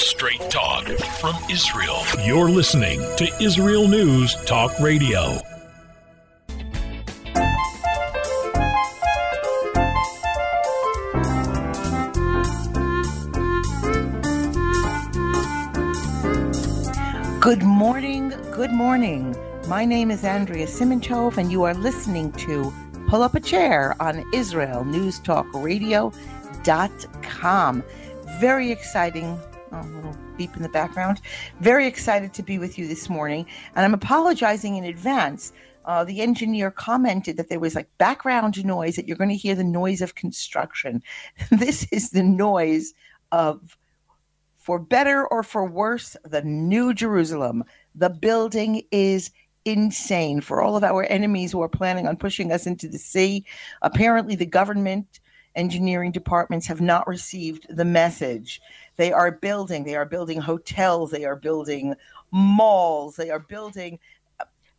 Straight 0.00 0.40
talk 0.48 0.86
from 1.20 1.36
Israel. 1.50 1.98
You're 2.24 2.48
listening 2.48 3.00
to 3.18 3.30
Israel 3.38 3.86
News 3.86 4.34
Talk 4.46 4.72
Radio. 4.80 5.38
Good 17.40 17.62
morning, 17.62 18.30
good 18.52 18.72
morning. 18.72 19.36
My 19.68 19.84
name 19.84 20.10
is 20.10 20.24
Andrea 20.24 20.66
Simantov, 20.66 21.36
and 21.36 21.52
you 21.52 21.64
are 21.64 21.74
listening 21.74 22.32
to 22.32 22.72
Pull 23.08 23.22
Up 23.22 23.34
a 23.34 23.40
Chair 23.40 23.94
on 24.00 24.24
Israel 24.32 24.86
News 24.86 25.18
Talk 25.18 25.46
Radio.com. 25.52 26.14
Very 28.40 28.72
exciting. 28.72 29.38
A 29.72 29.86
little 29.86 30.16
beep 30.36 30.56
in 30.56 30.62
the 30.62 30.68
background. 30.68 31.20
Very 31.60 31.86
excited 31.86 32.34
to 32.34 32.42
be 32.42 32.58
with 32.58 32.78
you 32.78 32.88
this 32.88 33.08
morning. 33.08 33.46
And 33.74 33.84
I'm 33.84 33.94
apologizing 33.94 34.76
in 34.76 34.84
advance. 34.84 35.52
Uh, 35.84 36.04
the 36.04 36.20
engineer 36.20 36.70
commented 36.70 37.36
that 37.36 37.48
there 37.48 37.60
was 37.60 37.74
like 37.74 37.88
background 37.96 38.64
noise, 38.64 38.96
that 38.96 39.06
you're 39.06 39.16
going 39.16 39.30
to 39.30 39.36
hear 39.36 39.54
the 39.54 39.64
noise 39.64 40.02
of 40.02 40.14
construction. 40.14 41.02
this 41.50 41.86
is 41.92 42.10
the 42.10 42.22
noise 42.22 42.94
of 43.32 43.78
for 44.56 44.78
better 44.78 45.26
or 45.26 45.42
for 45.42 45.64
worse, 45.64 46.16
the 46.24 46.42
New 46.42 46.92
Jerusalem. 46.92 47.64
The 47.94 48.10
building 48.10 48.82
is 48.90 49.30
insane 49.64 50.40
for 50.40 50.60
all 50.60 50.76
of 50.76 50.84
our 50.84 51.04
enemies 51.04 51.52
who 51.52 51.62
are 51.62 51.68
planning 51.68 52.06
on 52.06 52.16
pushing 52.16 52.52
us 52.52 52.66
into 52.66 52.88
the 52.88 52.98
sea. 52.98 53.44
Apparently, 53.82 54.34
the 54.34 54.46
government 54.46 55.20
engineering 55.54 56.12
departments 56.12 56.66
have 56.66 56.80
not 56.80 57.06
received 57.06 57.66
the 57.68 57.84
message. 57.84 58.60
They 58.96 59.12
are 59.12 59.30
building, 59.30 59.84
they 59.84 59.96
are 59.96 60.04
building 60.04 60.40
hotels, 60.40 61.10
they 61.10 61.24
are 61.24 61.36
building 61.36 61.94
malls, 62.30 63.16
they 63.16 63.30
are 63.30 63.38
building. 63.38 63.98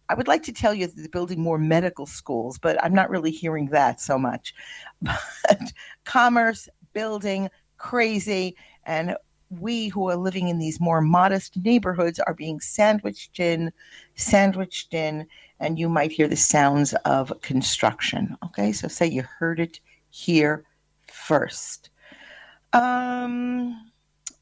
I 0.09 0.13
would 0.13 0.27
like 0.27 0.43
to 0.43 0.53
tell 0.53 0.73
you 0.73 0.87
that 0.87 0.95
they're 0.95 1.07
building 1.07 1.39
more 1.39 1.57
medical 1.57 2.05
schools, 2.05 2.57
but 2.57 2.81
I'm 2.83 2.93
not 2.93 3.09
really 3.09 3.31
hearing 3.31 3.67
that 3.67 4.01
so 4.01 4.17
much. 4.17 4.53
But 5.01 5.73
commerce, 6.03 6.67
building, 6.93 7.49
crazy, 7.77 8.55
and 8.85 9.15
we 9.59 9.89
who 9.89 10.09
are 10.09 10.15
living 10.15 10.47
in 10.47 10.59
these 10.59 10.79
more 10.79 11.01
modest 11.01 11.57
neighborhoods 11.57 12.19
are 12.19 12.33
being 12.33 12.59
sandwiched 12.59 13.39
in, 13.39 13.71
sandwiched 14.15 14.93
in, 14.93 15.27
and 15.59 15.77
you 15.77 15.89
might 15.89 16.11
hear 16.11 16.27
the 16.27 16.37
sounds 16.37 16.93
of 17.05 17.33
construction. 17.41 18.37
Okay, 18.45 18.71
so 18.71 18.87
say 18.87 19.07
you 19.07 19.23
heard 19.23 19.59
it 19.59 19.79
here 20.09 20.63
first. 21.07 21.89
Um, 22.73 23.90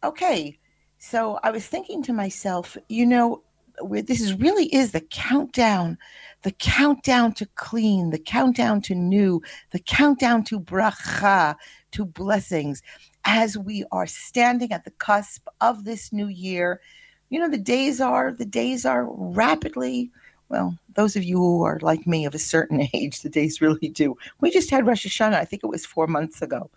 okay, 0.04 0.58
so 0.98 1.40
I 1.44 1.52
was 1.52 1.66
thinking 1.66 2.04
to 2.04 2.14
myself, 2.14 2.78
you 2.88 3.06
know, 3.06 3.44
this 3.82 4.20
is 4.20 4.34
really 4.34 4.66
is 4.74 4.92
the 4.92 5.02
countdown, 5.02 5.98
the 6.42 6.52
countdown 6.52 7.34
to 7.34 7.46
clean, 7.56 8.10
the 8.10 8.20
countdown 8.20 8.82
to 8.82 8.96
new, 8.96 9.42
the 9.72 9.80
countdown 9.80 10.44
to 10.46 10.60
bracha, 10.60 11.56
to 11.92 12.06
blessings 12.06 12.82
as 13.24 13.58
we 13.58 13.86
are 13.92 14.08
standing 14.08 14.72
at 14.74 14.84
the 14.84 14.92
cusp 14.92 15.48
of 15.62 15.86
this 15.86 16.12
new 16.12 16.28
year. 16.28 16.82
You 17.30 17.40
know, 17.40 17.50
the 17.50 17.58
days 17.58 18.02
are 18.02 18.34
the 18.34 18.46
days 18.46 18.86
are 18.86 19.08
rapidly 19.10 20.12
well, 20.50 20.76
those 20.96 21.16
of 21.16 21.24
you 21.24 21.38
who 21.38 21.64
are 21.64 21.80
like 21.82 22.08
me 22.08 22.26
of 22.26 22.34
a 22.34 22.40
certain 22.40 22.88
age, 22.94 23.22
the 23.22 23.30
days 23.30 23.62
really 23.62 23.88
do. 23.90 24.18
We 24.42 24.52
just 24.52 24.70
had 24.70 24.86
Rosh 24.86 25.06
Hashanah, 25.06 25.36
I 25.36 25.46
think 25.46 25.64
it 25.64 25.70
was 25.70 25.86
four 25.86 26.08
months 26.08 26.42
ago. 26.42 26.70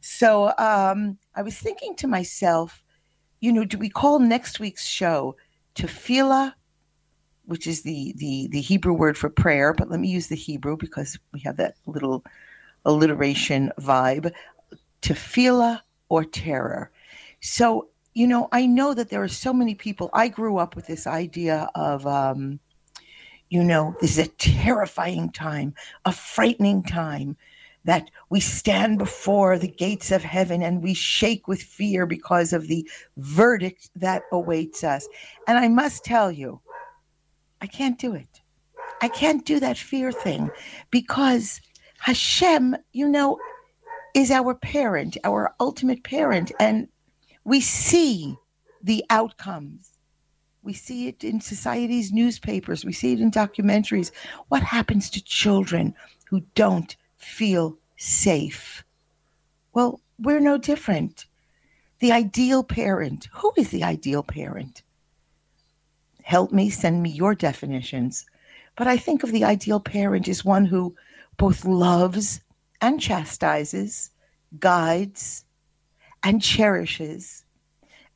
So 0.00 0.52
um, 0.58 1.18
I 1.34 1.42
was 1.42 1.58
thinking 1.58 1.94
to 1.96 2.06
myself, 2.06 2.82
you 3.40 3.52
know, 3.52 3.64
do 3.64 3.78
we 3.78 3.88
call 3.88 4.18
next 4.18 4.60
week's 4.60 4.86
show 4.86 5.36
Tefillah, 5.74 6.54
which 7.46 7.66
is 7.66 7.82
the, 7.82 8.12
the, 8.16 8.48
the 8.50 8.60
Hebrew 8.60 8.92
word 8.92 9.16
for 9.16 9.30
prayer, 9.30 9.72
but 9.72 9.90
let 9.90 10.00
me 10.00 10.08
use 10.08 10.26
the 10.26 10.36
Hebrew 10.36 10.76
because 10.76 11.18
we 11.32 11.40
have 11.40 11.56
that 11.56 11.76
little 11.86 12.24
alliteration 12.84 13.72
vibe 13.80 14.32
tefillah 15.02 15.80
or 16.08 16.24
terror. 16.24 16.90
So, 17.40 17.88
you 18.14 18.26
know, 18.26 18.48
I 18.52 18.66
know 18.66 18.94
that 18.94 19.10
there 19.10 19.22
are 19.22 19.28
so 19.28 19.52
many 19.52 19.74
people. 19.74 20.10
I 20.12 20.28
grew 20.28 20.58
up 20.58 20.74
with 20.74 20.86
this 20.86 21.06
idea 21.06 21.70
of, 21.74 22.06
um, 22.06 22.58
you 23.48 23.62
know, 23.62 23.94
this 24.00 24.18
is 24.18 24.26
a 24.26 24.30
terrifying 24.30 25.30
time, 25.30 25.74
a 26.04 26.12
frightening 26.12 26.82
time 26.82 27.36
that 27.88 28.10
we 28.28 28.38
stand 28.38 28.98
before 28.98 29.58
the 29.58 29.66
gates 29.66 30.12
of 30.12 30.22
heaven 30.22 30.62
and 30.62 30.82
we 30.82 30.92
shake 30.92 31.48
with 31.48 31.62
fear 31.62 32.04
because 32.04 32.52
of 32.52 32.68
the 32.68 32.86
verdict 33.16 33.88
that 33.96 34.24
awaits 34.30 34.84
us. 34.84 35.08
And 35.46 35.56
I 35.56 35.68
must 35.68 36.04
tell 36.04 36.30
you, 36.30 36.60
I 37.62 37.66
can't 37.66 37.98
do 37.98 38.12
it. 38.14 38.42
I 39.00 39.08
can't 39.08 39.42
do 39.46 39.58
that 39.60 39.78
fear 39.78 40.12
thing 40.12 40.50
because 40.90 41.62
Hashem, 42.00 42.76
you 42.92 43.08
know, 43.08 43.38
is 44.14 44.30
our 44.30 44.54
parent, 44.54 45.16
our 45.24 45.54
ultimate 45.58 46.04
parent, 46.04 46.52
and 46.60 46.88
we 47.44 47.62
see 47.62 48.36
the 48.82 49.02
outcomes. 49.08 49.92
We 50.62 50.74
see 50.74 51.08
it 51.08 51.24
in 51.24 51.40
society's 51.40 52.12
newspapers, 52.12 52.84
we 52.84 52.92
see 52.92 53.14
it 53.14 53.20
in 53.20 53.30
documentaries. 53.30 54.10
What 54.48 54.62
happens 54.62 55.08
to 55.08 55.24
children 55.24 55.94
who 56.28 56.42
don't 56.54 56.94
feel 57.18 57.76
safe? 57.96 58.84
Well, 59.74 60.00
we're 60.18 60.40
no 60.40 60.56
different. 60.56 61.26
The 61.98 62.12
ideal 62.12 62.64
parent. 62.64 63.28
Who 63.34 63.52
is 63.56 63.70
the 63.70 63.84
ideal 63.84 64.22
parent? 64.22 64.82
Help 66.22 66.52
me, 66.52 66.70
send 66.70 67.02
me 67.02 67.10
your 67.10 67.34
definitions. 67.34 68.26
But 68.76 68.86
I 68.86 68.96
think 68.96 69.22
of 69.22 69.32
the 69.32 69.44
ideal 69.44 69.80
parent 69.80 70.28
as 70.28 70.44
one 70.44 70.64
who 70.64 70.94
both 71.36 71.64
loves 71.64 72.40
and 72.80 73.00
chastises, 73.00 74.10
guides, 74.58 75.44
and 76.22 76.42
cherishes, 76.42 77.44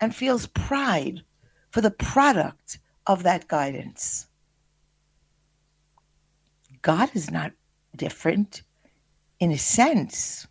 and 0.00 0.14
feels 0.14 0.46
pride 0.46 1.22
for 1.70 1.80
the 1.80 1.90
product 1.90 2.78
of 3.06 3.22
that 3.22 3.48
guidance. 3.48 4.26
God 6.82 7.10
is 7.14 7.30
not 7.30 7.52
different 7.96 8.62
in 9.42 9.50
a 9.50 9.58
sense. 9.58 10.46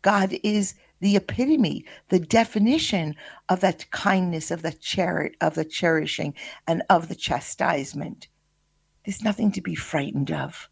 God 0.00 0.38
is 0.44 0.74
the 1.00 1.16
epitome, 1.16 1.84
the 2.08 2.20
definition 2.20 3.16
of 3.48 3.58
that 3.62 3.90
kindness, 3.90 4.52
of 4.52 4.62
the 4.62 4.72
cheri- 4.72 5.34
of 5.40 5.56
the 5.56 5.64
cherishing, 5.64 6.32
and 6.68 6.84
of 6.88 7.08
the 7.08 7.16
chastisement. 7.16 8.28
There's 9.04 9.24
nothing 9.24 9.50
to 9.50 9.60
be 9.60 9.74
frightened 9.74 10.30
of. 10.30 10.68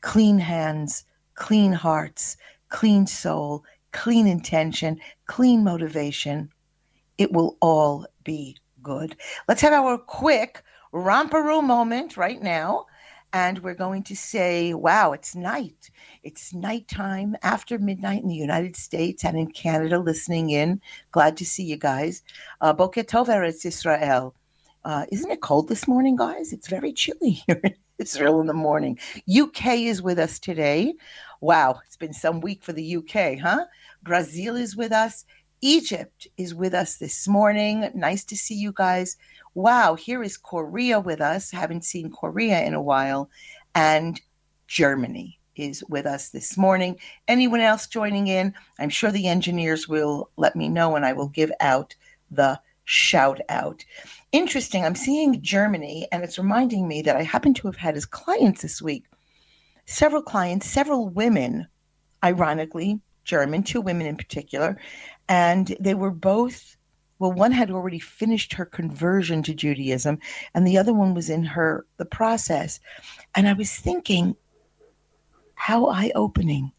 Clean 0.00 0.38
hands, 0.38 1.04
clean 1.34 1.72
hearts, 1.72 2.38
clean 2.70 3.06
soul, 3.06 3.62
clean 3.92 4.26
intention, 4.26 4.98
clean 5.26 5.62
motivation. 5.62 6.48
It 7.18 7.32
will 7.32 7.58
all 7.60 8.06
be 8.24 8.56
good. 8.82 9.14
Let's 9.46 9.60
have 9.60 9.74
our 9.74 9.98
quick 9.98 10.62
romperoo 10.90 11.62
moment 11.62 12.16
right 12.16 12.40
now. 12.42 12.86
And 13.36 13.58
we're 13.58 13.74
going 13.74 14.02
to 14.04 14.16
say, 14.16 14.72
wow, 14.72 15.12
it's 15.12 15.36
night. 15.36 15.90
It's 16.22 16.54
nighttime 16.54 17.36
after 17.42 17.78
midnight 17.78 18.22
in 18.22 18.28
the 18.28 18.34
United 18.34 18.76
States 18.76 19.26
and 19.26 19.36
in 19.36 19.48
Canada 19.50 19.98
listening 19.98 20.48
in. 20.48 20.80
Glad 21.12 21.36
to 21.36 21.44
see 21.44 21.62
you 21.64 21.76
guys. 21.76 22.22
Uh, 22.62 22.72
Boker 22.72 23.02
Tov 23.02 23.28
Israel. 23.66 24.34
Uh, 24.86 25.04
isn't 25.12 25.30
it 25.30 25.42
cold 25.42 25.68
this 25.68 25.86
morning, 25.86 26.16
guys? 26.16 26.54
It's 26.54 26.68
very 26.68 26.94
chilly 26.94 27.32
here 27.46 27.60
in 27.62 27.74
Israel 27.98 28.40
in 28.40 28.46
the 28.46 28.54
morning. 28.54 28.98
UK 29.30 29.80
is 29.80 30.00
with 30.00 30.18
us 30.18 30.38
today. 30.38 30.94
Wow, 31.42 31.78
it's 31.84 31.98
been 31.98 32.14
some 32.14 32.40
week 32.40 32.64
for 32.64 32.72
the 32.72 32.96
UK, 32.96 33.38
huh? 33.38 33.66
Brazil 34.02 34.56
is 34.56 34.74
with 34.74 34.92
us. 34.92 35.26
Egypt 35.60 36.26
is 36.36 36.54
with 36.54 36.72
us 36.72 36.96
this 36.96 37.26
morning. 37.28 37.90
Nice 37.94 38.24
to 38.24 38.36
see 38.36 38.54
you 38.54 38.72
guys. 38.72 39.16
Wow, 39.56 39.94
here 39.94 40.22
is 40.22 40.36
Korea 40.36 41.00
with 41.00 41.22
us. 41.22 41.50
Haven't 41.50 41.86
seen 41.86 42.10
Korea 42.10 42.60
in 42.60 42.74
a 42.74 42.82
while. 42.82 43.30
And 43.74 44.20
Germany 44.68 45.40
is 45.56 45.82
with 45.88 46.04
us 46.04 46.28
this 46.28 46.58
morning. 46.58 47.00
Anyone 47.26 47.60
else 47.60 47.86
joining 47.86 48.26
in? 48.26 48.52
I'm 48.78 48.90
sure 48.90 49.10
the 49.10 49.28
engineers 49.28 49.88
will 49.88 50.28
let 50.36 50.56
me 50.56 50.68
know 50.68 50.94
and 50.94 51.06
I 51.06 51.14
will 51.14 51.28
give 51.28 51.50
out 51.60 51.94
the 52.30 52.60
shout 52.84 53.40
out. 53.48 53.82
Interesting, 54.30 54.84
I'm 54.84 54.94
seeing 54.94 55.40
Germany 55.40 56.06
and 56.12 56.22
it's 56.22 56.36
reminding 56.36 56.86
me 56.86 57.00
that 57.00 57.16
I 57.16 57.22
happen 57.22 57.54
to 57.54 57.66
have 57.66 57.76
had 57.76 57.96
as 57.96 58.04
clients 58.04 58.60
this 58.60 58.82
week 58.82 59.06
several 59.86 60.20
clients, 60.20 60.68
several 60.68 61.08
women, 61.08 61.66
ironically, 62.22 63.00
German, 63.24 63.62
two 63.62 63.80
women 63.80 64.06
in 64.06 64.18
particular, 64.18 64.78
and 65.30 65.74
they 65.80 65.94
were 65.94 66.10
both 66.10 66.75
well 67.18 67.32
one 67.32 67.52
had 67.52 67.70
already 67.70 67.98
finished 67.98 68.52
her 68.54 68.64
conversion 68.64 69.42
to 69.42 69.54
Judaism 69.54 70.18
and 70.54 70.66
the 70.66 70.78
other 70.78 70.92
one 70.92 71.14
was 71.14 71.30
in 71.30 71.44
her 71.44 71.86
the 71.96 72.04
process. 72.04 72.80
And 73.34 73.48
I 73.48 73.52
was 73.52 73.74
thinking 73.74 74.36
how 75.54 75.86
eye-opening 75.86 76.72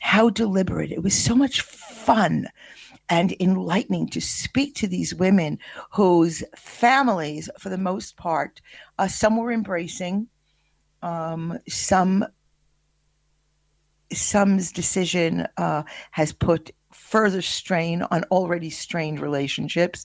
how 0.00 0.30
deliberate. 0.30 0.92
It 0.92 1.02
was 1.02 1.14
so 1.14 1.34
much 1.34 1.60
fun 1.62 2.48
and 3.08 3.34
enlightening 3.40 4.08
to 4.10 4.20
speak 4.20 4.74
to 4.76 4.86
these 4.86 5.14
women 5.14 5.58
whose 5.92 6.44
families, 6.56 7.48
for 7.58 7.68
the 7.68 7.78
most 7.78 8.16
part, 8.16 8.60
uh, 8.98 9.08
some 9.08 9.36
were 9.36 9.52
embracing, 9.52 10.28
um, 11.02 11.58
some 11.68 12.24
some's 14.10 14.72
decision 14.72 15.46
uh, 15.58 15.82
has 16.12 16.32
put 16.32 16.70
further 17.08 17.40
strain 17.40 18.02
on 18.02 18.22
already 18.24 18.68
strained 18.68 19.18
relationships, 19.18 20.04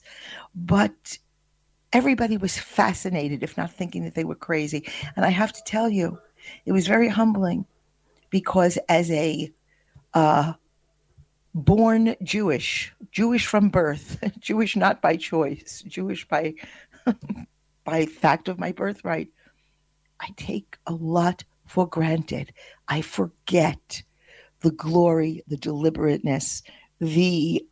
but 0.54 1.18
everybody 1.92 2.38
was 2.38 2.56
fascinated, 2.56 3.42
if 3.42 3.58
not 3.58 3.70
thinking 3.70 4.04
that 4.04 4.14
they 4.14 4.24
were 4.24 4.34
crazy. 4.34 4.88
And 5.14 5.24
I 5.24 5.28
have 5.28 5.52
to 5.52 5.62
tell 5.64 5.90
you, 5.90 6.18
it 6.64 6.72
was 6.72 6.86
very 6.86 7.08
humbling 7.08 7.66
because 8.30 8.78
as 8.88 9.10
a 9.10 9.52
uh, 10.14 10.54
born 11.54 12.16
Jewish, 12.22 12.92
Jewish 13.12 13.46
from 13.46 13.68
birth, 13.68 14.18
Jewish 14.38 14.74
not 14.74 15.02
by 15.02 15.16
choice, 15.16 15.84
Jewish 15.86 16.26
by 16.26 16.54
by 17.84 18.06
fact 18.06 18.48
of 18.48 18.58
my 18.58 18.72
birthright, 18.72 19.28
I 20.20 20.28
take 20.38 20.78
a 20.86 20.94
lot 20.94 21.44
for 21.66 21.86
granted. 21.86 22.54
I 22.88 23.02
forget 23.02 24.02
the 24.60 24.70
glory, 24.70 25.42
the 25.46 25.58
deliberateness, 25.58 26.62
the 27.04 27.66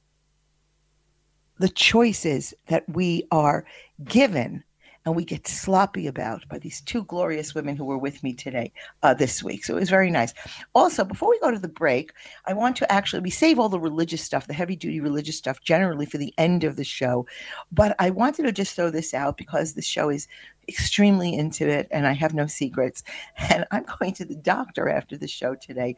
the 1.59 1.69
choices 1.69 2.53
that 2.67 2.85
we 2.89 3.25
are 3.31 3.65
given 4.05 4.65
and 5.05 5.17
we 5.17 5.25
get 5.25 5.49
sloppy 5.49 6.07
about 6.07 6.49
by 6.49 6.59
these 6.59 6.81
two 6.81 7.05
glorious 7.05 7.55
women 7.55 7.77
who 7.77 7.85
were 7.85 7.99
with 7.99 8.23
me 8.23 8.33
today, 8.33 8.73
uh, 9.03 9.15
this 9.15 9.43
week. 9.43 9.65
So 9.65 9.77
it 9.77 9.81
was 9.81 9.91
very 9.91 10.11
nice. 10.11 10.33
Also, 10.75 11.05
before 11.05 11.31
we 11.31 11.41
go 11.41 11.51
to 11.51 11.59
the 11.59 11.69
break, 11.69 12.13
I 12.47 12.53
want 12.53 12.77
to 12.77 12.93
actually, 12.93 13.21
we 13.21 13.31
save 13.31 13.59
all 13.59 13.69
the 13.69 13.81
religious 13.81 14.23
stuff, 14.23 14.47
the 14.47 14.55
heavy 14.55 14.77
duty 14.77 15.01
religious 15.01 15.37
stuff 15.37 15.61
generally 15.63 16.07
for 16.07 16.19
the 16.19 16.35
end 16.39 16.63
of 16.65 16.77
the 16.77 16.85
show. 16.85 17.27
But 17.73 17.97
I 17.99 18.11
wanted 18.11 18.45
to 18.45 18.53
just 18.53 18.77
throw 18.77 18.91
this 18.91 19.13
out 19.15 19.37
because 19.37 19.73
the 19.73 19.83
show 19.83 20.09
is 20.09 20.29
extremely 20.69 21.31
intimate 21.31 21.89
and 21.91 22.07
I 22.07 22.13
have 22.13 22.35
no 22.35 22.47
secrets. 22.47 23.03
And 23.51 23.67
I'm 23.71 23.85
going 23.99 24.15
to 24.15 24.25
the 24.25 24.37
doctor 24.37 24.89
after 24.89 25.17
the 25.17 25.29
show 25.29 25.55
today. 25.55 25.97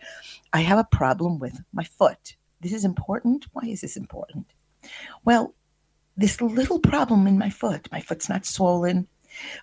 I 0.53 0.61
have 0.61 0.79
a 0.79 0.85
problem 0.85 1.39
with 1.39 1.61
my 1.73 1.85
foot. 1.85 2.37
This 2.65 2.73
is 2.73 2.85
important. 2.85 3.47
Why 3.53 3.69
is 3.69 3.83
this 3.83 3.97
important? 3.97 4.47
Well, 5.25 5.55
this 6.17 6.41
little 6.41 6.79
problem 6.79 7.27
in 7.27 7.39
my 7.39 7.51
foot. 7.51 7.89
My 7.93 8.01
foot's 8.01 8.29
not 8.29 8.47
swollen, 8.47 9.07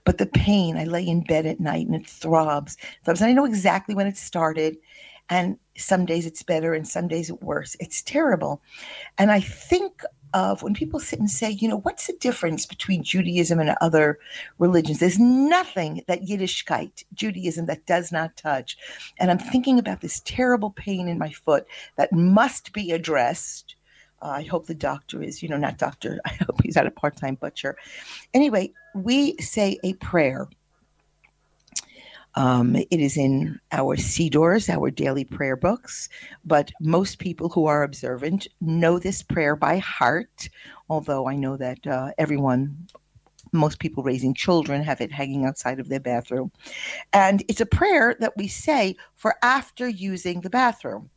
but 0.05 0.19
the 0.19 0.27
pain. 0.27 0.77
I 0.77 0.83
lay 0.83 1.07
in 1.07 1.23
bed 1.23 1.47
at 1.47 1.59
night 1.59 1.87
and 1.87 1.95
it 1.95 2.05
throbs. 2.05 2.77
throbs. 3.03 3.19
And 3.19 3.29
I 3.29 3.33
know 3.33 3.45
exactly 3.45 3.95
when 3.95 4.05
it 4.05 4.17
started. 4.17 4.77
And 5.29 5.57
some 5.75 6.05
days 6.05 6.27
it's 6.27 6.43
better 6.43 6.75
and 6.75 6.87
some 6.87 7.07
days 7.07 7.31
it's 7.31 7.41
worse. 7.41 7.75
It's 7.79 8.03
terrible. 8.03 8.61
And 9.17 9.31
I 9.31 9.39
think 9.39 10.03
of 10.33 10.63
when 10.63 10.73
people 10.73 10.99
sit 10.99 11.19
and 11.19 11.29
say, 11.29 11.51
you 11.51 11.67
know, 11.67 11.79
what's 11.79 12.07
the 12.07 12.17
difference 12.19 12.65
between 12.65 13.03
Judaism 13.03 13.59
and 13.59 13.75
other 13.81 14.19
religions? 14.59 14.99
There's 14.99 15.19
nothing 15.19 16.03
that 16.07 16.21
Yiddishkeit, 16.21 17.03
Judaism, 17.13 17.65
that 17.65 17.85
does 17.85 18.11
not 18.11 18.37
touch. 18.37 18.77
And 19.17 19.31
I'm 19.31 19.39
thinking 19.39 19.79
about 19.79 20.01
this 20.01 20.21
terrible 20.25 20.71
pain 20.71 21.07
in 21.07 21.17
my 21.17 21.31
foot 21.31 21.65
that 21.97 22.13
must 22.13 22.73
be 22.73 22.91
addressed 22.91 23.75
uh, 24.21 24.27
I 24.29 24.43
hope 24.43 24.67
the 24.67 24.75
doctor 24.75 25.21
is, 25.23 25.41
you 25.41 25.49
know, 25.49 25.57
not 25.57 25.77
doctor. 25.77 26.19
I 26.25 26.37
hope 26.45 26.61
he's 26.63 26.75
not 26.75 26.87
a 26.87 26.91
part 26.91 27.17
time 27.17 27.35
butcher. 27.35 27.75
Anyway, 28.33 28.71
we 28.93 29.35
say 29.37 29.79
a 29.83 29.93
prayer. 29.93 30.47
Um, 32.35 32.75
it 32.75 32.87
is 32.91 33.17
in 33.17 33.59
our 33.71 33.97
Siddurs, 33.97 34.69
our 34.69 34.89
daily 34.89 35.25
prayer 35.25 35.57
books, 35.57 36.07
but 36.45 36.71
most 36.79 37.19
people 37.19 37.49
who 37.49 37.65
are 37.65 37.83
observant 37.83 38.47
know 38.61 38.99
this 38.99 39.21
prayer 39.21 39.55
by 39.55 39.77
heart, 39.77 40.49
although 40.89 41.27
I 41.27 41.35
know 41.35 41.57
that 41.57 41.85
uh, 41.85 42.11
everyone, 42.17 42.87
most 43.51 43.79
people 43.79 44.03
raising 44.03 44.33
children, 44.33 44.81
have 44.81 45.01
it 45.01 45.11
hanging 45.11 45.45
outside 45.45 45.79
of 45.79 45.89
their 45.89 45.99
bathroom. 45.99 46.51
And 47.11 47.43
it's 47.49 47.61
a 47.61 47.65
prayer 47.65 48.15
that 48.19 48.37
we 48.37 48.47
say 48.47 48.95
for 49.15 49.35
after 49.43 49.87
using 49.89 50.41
the 50.41 50.49
bathroom. 50.49 51.09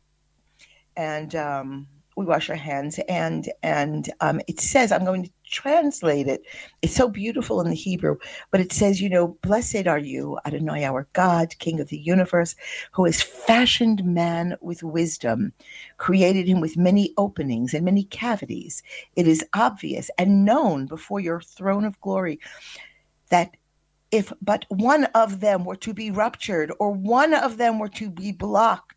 And 0.97 1.33
um, 1.35 1.87
we 2.15 2.25
wash 2.25 2.49
our 2.49 2.55
hands 2.55 2.99
and 3.09 3.51
and 3.63 4.11
um, 4.21 4.41
it 4.47 4.59
says 4.59 4.91
i'm 4.91 5.05
going 5.05 5.23
to 5.23 5.31
translate 5.47 6.27
it. 6.27 6.41
It's 6.81 6.95
so 6.95 7.07
beautiful 7.07 7.61
in 7.61 7.69
the 7.69 7.75
hebrew 7.75 8.17
but 8.51 8.61
it 8.61 8.73
says 8.73 9.01
you 9.01 9.09
know 9.09 9.37
blessed 9.43 9.87
are 9.87 9.99
you 9.99 10.39
adonai 10.45 10.85
our 10.85 11.07
god 11.13 11.57
king 11.59 11.79
of 11.79 11.89
the 11.89 11.99
universe 11.99 12.55
who 12.91 13.05
has 13.05 13.21
fashioned 13.21 14.03
man 14.03 14.55
with 14.61 14.83
wisdom 14.83 15.53
created 15.97 16.47
him 16.47 16.61
with 16.61 16.77
many 16.77 17.13
openings 17.17 17.73
and 17.73 17.85
many 17.85 18.03
cavities. 18.05 18.83
It 19.15 19.27
is 19.27 19.45
obvious 19.53 20.09
and 20.17 20.45
known 20.45 20.87
before 20.87 21.19
your 21.19 21.41
throne 21.41 21.85
of 21.85 21.99
glory 22.01 22.39
that 23.29 23.51
if 24.11 24.31
but 24.41 24.65
one 24.69 25.05
of 25.15 25.39
them 25.41 25.65
were 25.65 25.75
to 25.77 25.93
be 25.93 26.11
ruptured 26.11 26.71
or 26.79 26.91
one 26.91 27.33
of 27.33 27.57
them 27.57 27.79
were 27.79 27.89
to 27.89 28.09
be 28.09 28.31
blocked 28.31 28.94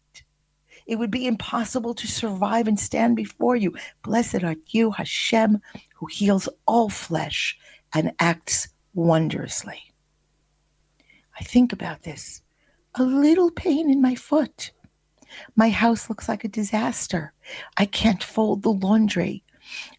it 0.89 0.99
would 0.99 1.11
be 1.11 1.27
impossible 1.27 1.93
to 1.95 2.07
survive 2.07 2.67
and 2.67 2.81
stand 2.81 3.15
before 3.15 3.55
you. 3.55 3.77
Blessed 4.03 4.43
art 4.43 4.59
you, 4.69 4.91
Hashem, 4.91 5.61
who 5.95 6.07
heals 6.07 6.49
all 6.67 6.89
flesh 6.89 7.59
and 7.95 8.13
acts 8.19 8.69
wondrously. 8.95 9.93
I 11.39 11.45
think 11.45 11.75
about 11.75 12.03
this. 12.03 12.41
A 12.95 13.03
little 13.03 13.51
pain 13.51 13.91
in 13.91 14.01
my 14.01 14.15
foot. 14.15 14.73
My 15.55 15.69
house 15.69 16.09
looks 16.09 16.27
like 16.27 16.43
a 16.43 16.49
disaster. 16.49 17.35
I 17.77 17.85
can't 17.85 18.25
fold 18.25 18.63
the 18.63 18.73
laundry. 18.73 19.45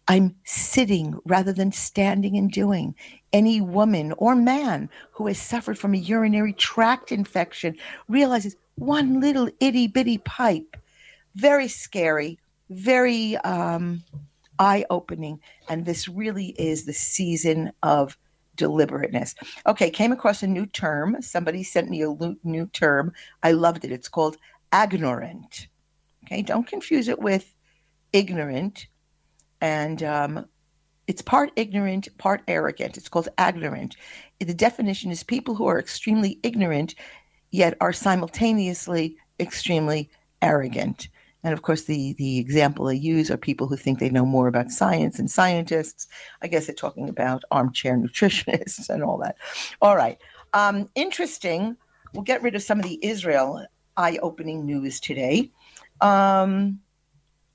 I'm 0.08 0.34
sitting 0.42 1.16
rather 1.24 1.52
than 1.52 1.70
standing 1.70 2.36
and 2.36 2.50
doing. 2.50 2.96
Any 3.32 3.60
woman 3.60 4.12
or 4.18 4.34
man 4.34 4.90
who 5.12 5.28
has 5.28 5.38
suffered 5.38 5.78
from 5.78 5.94
a 5.94 5.98
urinary 5.98 6.52
tract 6.52 7.12
infection 7.12 7.76
realizes 8.08 8.56
one 8.74 9.20
little 9.20 9.48
itty 9.60 9.86
bitty 9.86 10.18
pipe 10.18 10.76
very 11.34 11.68
scary, 11.68 12.38
very 12.70 13.36
um, 13.38 14.02
eye 14.58 14.84
opening. 14.90 15.40
And 15.68 15.84
this 15.84 16.08
really 16.08 16.48
is 16.58 16.84
the 16.84 16.92
season 16.92 17.72
of 17.82 18.16
deliberateness. 18.56 19.34
Okay, 19.66 19.90
came 19.90 20.12
across 20.12 20.42
a 20.42 20.46
new 20.46 20.66
term. 20.66 21.20
Somebody 21.22 21.62
sent 21.62 21.88
me 21.88 22.02
a 22.02 22.14
new 22.44 22.66
term. 22.66 23.12
I 23.42 23.52
loved 23.52 23.84
it. 23.84 23.92
It's 23.92 24.08
called 24.08 24.36
agnorant. 24.72 25.66
Okay, 26.24 26.42
don't 26.42 26.66
confuse 26.66 27.08
it 27.08 27.18
with 27.18 27.54
ignorant. 28.12 28.86
And 29.60 30.02
um, 30.02 30.46
it's 31.06 31.22
part 31.22 31.50
ignorant, 31.56 32.08
part 32.18 32.42
arrogant. 32.46 32.96
It's 32.96 33.08
called 33.08 33.28
agnorant. 33.38 33.96
The 34.38 34.54
definition 34.54 35.10
is 35.10 35.22
people 35.22 35.54
who 35.54 35.66
are 35.66 35.78
extremely 35.78 36.38
ignorant, 36.42 36.94
yet 37.50 37.76
are 37.80 37.92
simultaneously 37.92 39.16
extremely 39.38 40.10
arrogant. 40.42 41.08
And 41.42 41.52
of 41.52 41.62
course, 41.62 41.84
the, 41.84 42.14
the 42.14 42.38
example 42.38 42.86
they 42.86 42.94
use 42.96 43.30
are 43.30 43.36
people 43.36 43.66
who 43.66 43.76
think 43.76 43.98
they 43.98 44.10
know 44.10 44.26
more 44.26 44.48
about 44.48 44.70
science 44.70 45.18
and 45.18 45.30
scientists. 45.30 46.06
I 46.42 46.48
guess 46.48 46.66
they're 46.66 46.74
talking 46.74 47.08
about 47.08 47.42
armchair 47.50 47.96
nutritionists 47.96 48.88
and 48.90 49.02
all 49.02 49.18
that. 49.18 49.36
All 49.80 49.96
right. 49.96 50.18
Um, 50.52 50.88
interesting. 50.94 51.76
We'll 52.12 52.24
get 52.24 52.42
rid 52.42 52.54
of 52.54 52.62
some 52.62 52.78
of 52.78 52.84
the 52.84 52.98
Israel 53.02 53.64
eye 53.96 54.18
opening 54.22 54.66
news 54.66 55.00
today. 55.00 55.50
Um, 56.00 56.80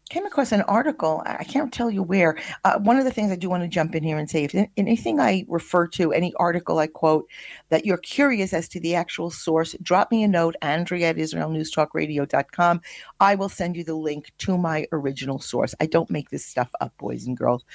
came 0.10 0.26
across 0.26 0.52
an 0.52 0.62
article. 0.64 1.24
I 1.26 1.44
can't 1.44 1.74
tell 1.74 1.90
you 1.90 2.04
where. 2.04 2.38
Uh, 2.64 2.78
one 2.80 2.98
of 2.98 3.06
the 3.06 3.12
things 3.12 3.32
I 3.32 3.36
do 3.36 3.50
want 3.50 3.64
to 3.64 3.68
jump 3.68 3.96
in 3.96 4.04
here 4.04 4.18
and 4.18 4.30
say 4.30 4.44
if 4.44 4.70
anything 4.78 5.20
I 5.20 5.46
refer 5.48 5.88
to, 5.88 6.14
any 6.14 6.34
article 6.36 6.78
I 6.80 6.88
quote, 6.88 7.28
that 7.70 7.86
you're 7.86 7.98
curious 7.98 8.54
as 8.54 8.68
to 8.70 8.80
the 8.80 8.96
actual 8.96 9.32
source, 9.32 9.76
drop 9.82 10.12
me 10.12 10.24
a 10.24 10.28
note, 10.28 10.56
Andrea 10.62 11.10
at 11.10 11.16
IsraelNewsTalkRadio.com. 11.16 12.82
I 13.20 13.36
will 13.36 13.50
send 13.50 13.76
you 13.76 13.84
the 13.84 13.96
link 13.96 14.32
to 14.40 14.58
my 14.58 14.88
original 14.92 15.40
source. 15.40 15.74
I 15.80 15.88
don't 15.88 16.12
make 16.12 16.30
this 16.30 16.46
stuff 16.46 16.70
up, 16.82 16.96
boys 16.98 17.26
and 17.26 17.36
girls. 17.36 17.66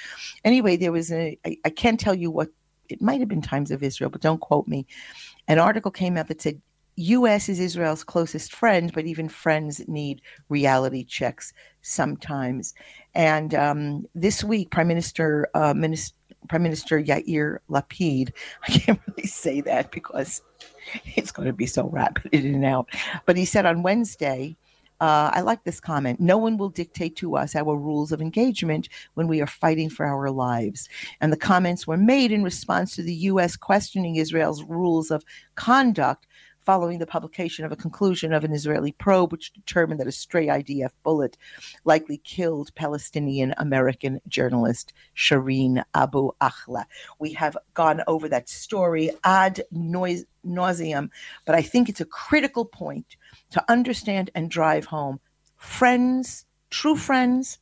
Anyway, 0.45 0.77
there 0.77 0.91
was 0.91 1.11
a, 1.11 1.37
I, 1.45 1.57
I 1.65 1.69
can't 1.69 1.99
tell 1.99 2.15
you 2.15 2.31
what, 2.31 2.49
it 2.87 3.01
might 3.01 3.19
have 3.19 3.29
been 3.29 3.41
Times 3.41 3.71
of 3.71 3.83
Israel, 3.83 4.09
but 4.09 4.21
don't 4.21 4.41
quote 4.41 4.67
me. 4.67 4.85
An 5.47 5.59
article 5.59 5.91
came 5.91 6.17
out 6.17 6.27
that 6.27 6.41
said 6.41 6.61
U.S. 6.95 7.49
is 7.49 7.59
Israel's 7.59 8.03
closest 8.03 8.53
friend, 8.53 8.91
but 8.93 9.05
even 9.05 9.29
friends 9.29 9.81
need 9.87 10.21
reality 10.49 11.03
checks 11.03 11.53
sometimes. 11.81 12.73
And 13.13 13.55
um, 13.55 14.05
this 14.13 14.43
week, 14.43 14.71
Prime 14.71 14.87
Minister, 14.87 15.49
uh, 15.53 15.73
Minister 15.73 16.15
Prime 16.49 16.63
Minister 16.63 17.01
Yair 17.01 17.59
Lapid, 17.69 18.31
I 18.67 18.71
can't 18.71 18.99
really 19.07 19.27
say 19.27 19.61
that 19.61 19.91
because 19.91 20.41
it's 21.15 21.31
going 21.31 21.47
to 21.47 21.53
be 21.53 21.67
so 21.67 21.87
rapid 21.89 22.33
in 22.33 22.55
and 22.55 22.65
out, 22.65 22.89
but 23.25 23.37
he 23.37 23.45
said 23.45 23.65
on 23.65 23.83
Wednesday. 23.83 24.57
Uh, 24.99 25.31
I 25.33 25.41
like 25.41 25.63
this 25.63 25.79
comment. 25.79 26.19
No 26.19 26.37
one 26.37 26.57
will 26.57 26.69
dictate 26.69 27.15
to 27.15 27.35
us 27.35 27.55
our 27.55 27.75
rules 27.75 28.11
of 28.11 28.21
engagement 28.21 28.87
when 29.15 29.27
we 29.27 29.41
are 29.41 29.47
fighting 29.47 29.89
for 29.89 30.05
our 30.05 30.29
lives. 30.29 30.87
And 31.19 31.33
the 31.33 31.37
comments 31.37 31.87
were 31.87 31.97
made 31.97 32.31
in 32.31 32.43
response 32.43 32.93
to 32.95 33.01
the 33.01 33.15
U.S. 33.15 33.55
questioning 33.55 34.17
Israel's 34.17 34.63
rules 34.63 35.09
of 35.09 35.23
conduct 35.55 36.27
following 36.63 36.99
the 36.99 37.07
publication 37.07 37.65
of 37.65 37.71
a 37.71 37.75
conclusion 37.75 38.33
of 38.33 38.43
an 38.43 38.53
Israeli 38.53 38.91
probe 38.91 39.31
which 39.31 39.53
determined 39.53 39.99
that 39.99 40.07
a 40.07 40.11
stray 40.11 40.47
IDF 40.47 40.91
bullet 41.03 41.37
likely 41.85 42.17
killed 42.17 42.73
Palestinian 42.75 43.53
American 43.57 44.21
journalist 44.27 44.93
Shireen 45.15 45.83
Abu 45.95 46.31
Akleh. 46.41 46.85
We 47.19 47.33
have 47.33 47.57
gone 47.73 48.01
over 48.07 48.29
that 48.29 48.49
story 48.49 49.11
ad 49.23 49.61
nauseum, 49.73 51.09
but 51.45 51.55
I 51.55 51.61
think 51.61 51.89
it's 51.89 52.01
a 52.01 52.05
critical 52.05 52.65
point 52.65 53.15
to 53.51 53.63
understand 53.69 54.29
and 54.35 54.49
drive 54.49 54.85
home. 54.85 55.19
Friends, 55.57 56.45
true 56.69 56.95
friends, 56.95 57.59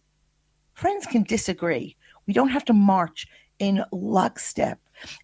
friends 0.73 1.05
can 1.05 1.23
disagree. 1.23 1.95
We 2.27 2.33
don't 2.33 2.49
have 2.49 2.65
to 2.65 2.73
march 2.73 3.27
in 3.59 3.83
lockstep. 3.91 4.79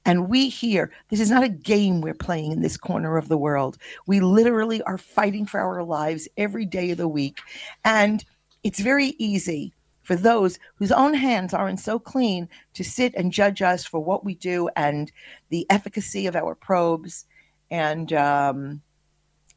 And 0.05 0.29
we 0.29 0.49
here, 0.49 0.91
this 1.09 1.19
is 1.19 1.31
not 1.31 1.43
a 1.43 1.49
game 1.49 2.01
we're 2.01 2.13
playing 2.13 2.51
in 2.51 2.61
this 2.61 2.77
corner 2.77 3.17
of 3.17 3.27
the 3.27 3.37
world. 3.37 3.77
We 4.07 4.19
literally 4.19 4.81
are 4.83 4.97
fighting 4.97 5.45
for 5.45 5.59
our 5.59 5.83
lives 5.83 6.27
every 6.37 6.65
day 6.65 6.91
of 6.91 6.97
the 6.97 7.07
week. 7.07 7.39
And 7.83 8.23
it's 8.63 8.79
very 8.79 9.15
easy 9.17 9.73
for 10.03 10.15
those 10.15 10.59
whose 10.75 10.91
own 10.91 11.13
hands 11.13 11.53
aren't 11.53 11.79
so 11.79 11.97
clean 11.97 12.47
to 12.73 12.83
sit 12.83 13.13
and 13.15 13.31
judge 13.31 13.61
us 13.61 13.85
for 13.85 13.99
what 13.99 14.23
we 14.23 14.35
do 14.35 14.69
and 14.75 15.11
the 15.49 15.65
efficacy 15.69 16.27
of 16.27 16.35
our 16.35 16.55
probes. 16.55 17.25
And, 17.71 18.13
um, 18.13 18.81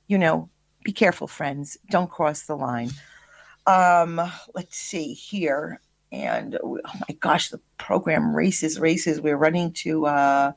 you 0.07 0.17
know, 0.17 0.49
be 0.85 0.93
careful, 0.93 1.27
friends. 1.27 1.77
Don't 1.91 2.11
cross 2.11 2.43
the 2.43 2.57
line. 2.57 2.91
Um, 3.67 4.21
let's 4.55 4.79
see 4.79 5.13
here 5.13 5.81
and 6.13 6.59
oh 6.63 6.79
my 6.85 7.15
gosh, 7.21 7.51
the 7.51 7.61
program 7.79 8.35
races, 8.35 8.81
races. 8.81 9.21
We're 9.21 9.37
running 9.37 9.73
to, 9.75 10.07
uh, 10.07 10.53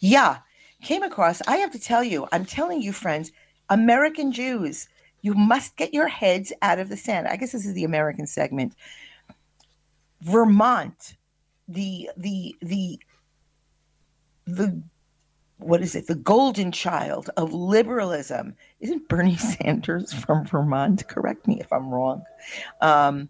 yeah, 0.00 0.38
came 0.82 1.02
across. 1.02 1.42
I 1.46 1.56
have 1.56 1.72
to 1.72 1.78
tell 1.78 2.02
you, 2.02 2.26
I'm 2.32 2.44
telling 2.44 2.82
you, 2.82 2.92
friends, 2.92 3.32
American 3.68 4.32
Jews, 4.32 4.88
you 5.22 5.34
must 5.34 5.76
get 5.76 5.92
your 5.92 6.08
heads 6.08 6.52
out 6.62 6.78
of 6.78 6.88
the 6.88 6.96
sand. 6.96 7.28
I 7.28 7.36
guess 7.36 7.52
this 7.52 7.66
is 7.66 7.74
the 7.74 7.84
American 7.84 8.26
segment. 8.26 8.74
Vermont, 10.22 11.16
the 11.68 12.10
the 12.16 12.56
the 12.62 12.98
the 14.46 14.82
what 15.58 15.82
is 15.82 15.94
it? 15.94 16.06
The 16.06 16.14
golden 16.14 16.70
child 16.72 17.30
of 17.36 17.52
liberalism. 17.52 18.54
Isn't 18.80 19.08
Bernie 19.08 19.36
Sanders 19.36 20.12
from 20.12 20.46
Vermont? 20.46 21.06
Correct 21.08 21.46
me 21.46 21.60
if 21.60 21.72
I'm 21.72 21.90
wrong. 21.90 22.22
Um, 22.80 23.28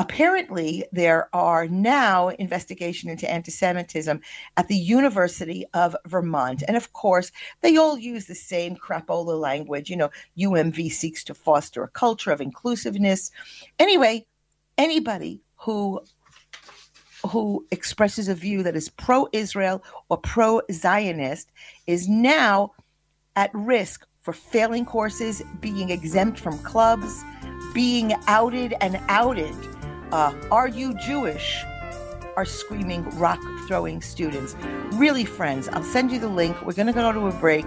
apparently 0.00 0.82
there 0.92 1.28
are 1.34 1.68
now 1.68 2.28
investigation 2.28 3.10
into 3.10 3.30
anti-semitism 3.30 4.18
at 4.56 4.66
the 4.66 4.76
university 4.76 5.66
of 5.74 5.94
vermont. 6.06 6.62
And 6.66 6.74
of 6.74 6.94
course 6.94 7.30
they 7.60 7.76
all 7.76 7.98
use 7.98 8.24
the 8.24 8.34
same 8.34 8.76
crapola 8.76 9.38
language. 9.38 9.90
You 9.90 9.98
know 9.98 10.10
UVM 10.38 10.90
seeks 10.90 11.22
to 11.24 11.34
foster 11.34 11.84
a 11.84 11.88
culture 11.88 12.32
of 12.32 12.40
inclusiveness. 12.40 13.30
Anyway 13.78 14.26
anybody 14.78 15.42
who 15.56 16.00
who 17.30 17.66
expresses 17.70 18.28
a 18.28 18.34
view 18.34 18.62
that 18.62 18.74
is 18.74 18.88
pro-israel 18.88 19.84
or 20.08 20.16
pro-zionist 20.16 21.52
is 21.86 22.08
now 22.08 22.72
at 23.36 23.50
risk 23.52 24.06
for 24.22 24.32
failing 24.32 24.86
courses 24.86 25.42
being 25.60 25.90
exempt 25.90 26.40
from 26.40 26.58
clubs 26.60 27.22
being 27.74 28.14
outed 28.26 28.74
and 28.80 28.98
outed 29.08 29.54
uh, 30.12 30.34
Are 30.50 30.68
You 30.68 30.94
Jewish? 30.94 31.64
are 32.36 32.44
screaming 32.44 33.04
rock 33.18 33.40
throwing 33.66 34.00
students. 34.00 34.56
Really, 34.92 35.24
friends, 35.24 35.68
I'll 35.68 35.82
send 35.82 36.10
you 36.10 36.18
the 36.18 36.28
link. 36.28 36.56
We're 36.64 36.72
going 36.72 36.86
to 36.86 36.92
go 36.92 37.12
to 37.12 37.26
a 37.26 37.32
break, 37.32 37.66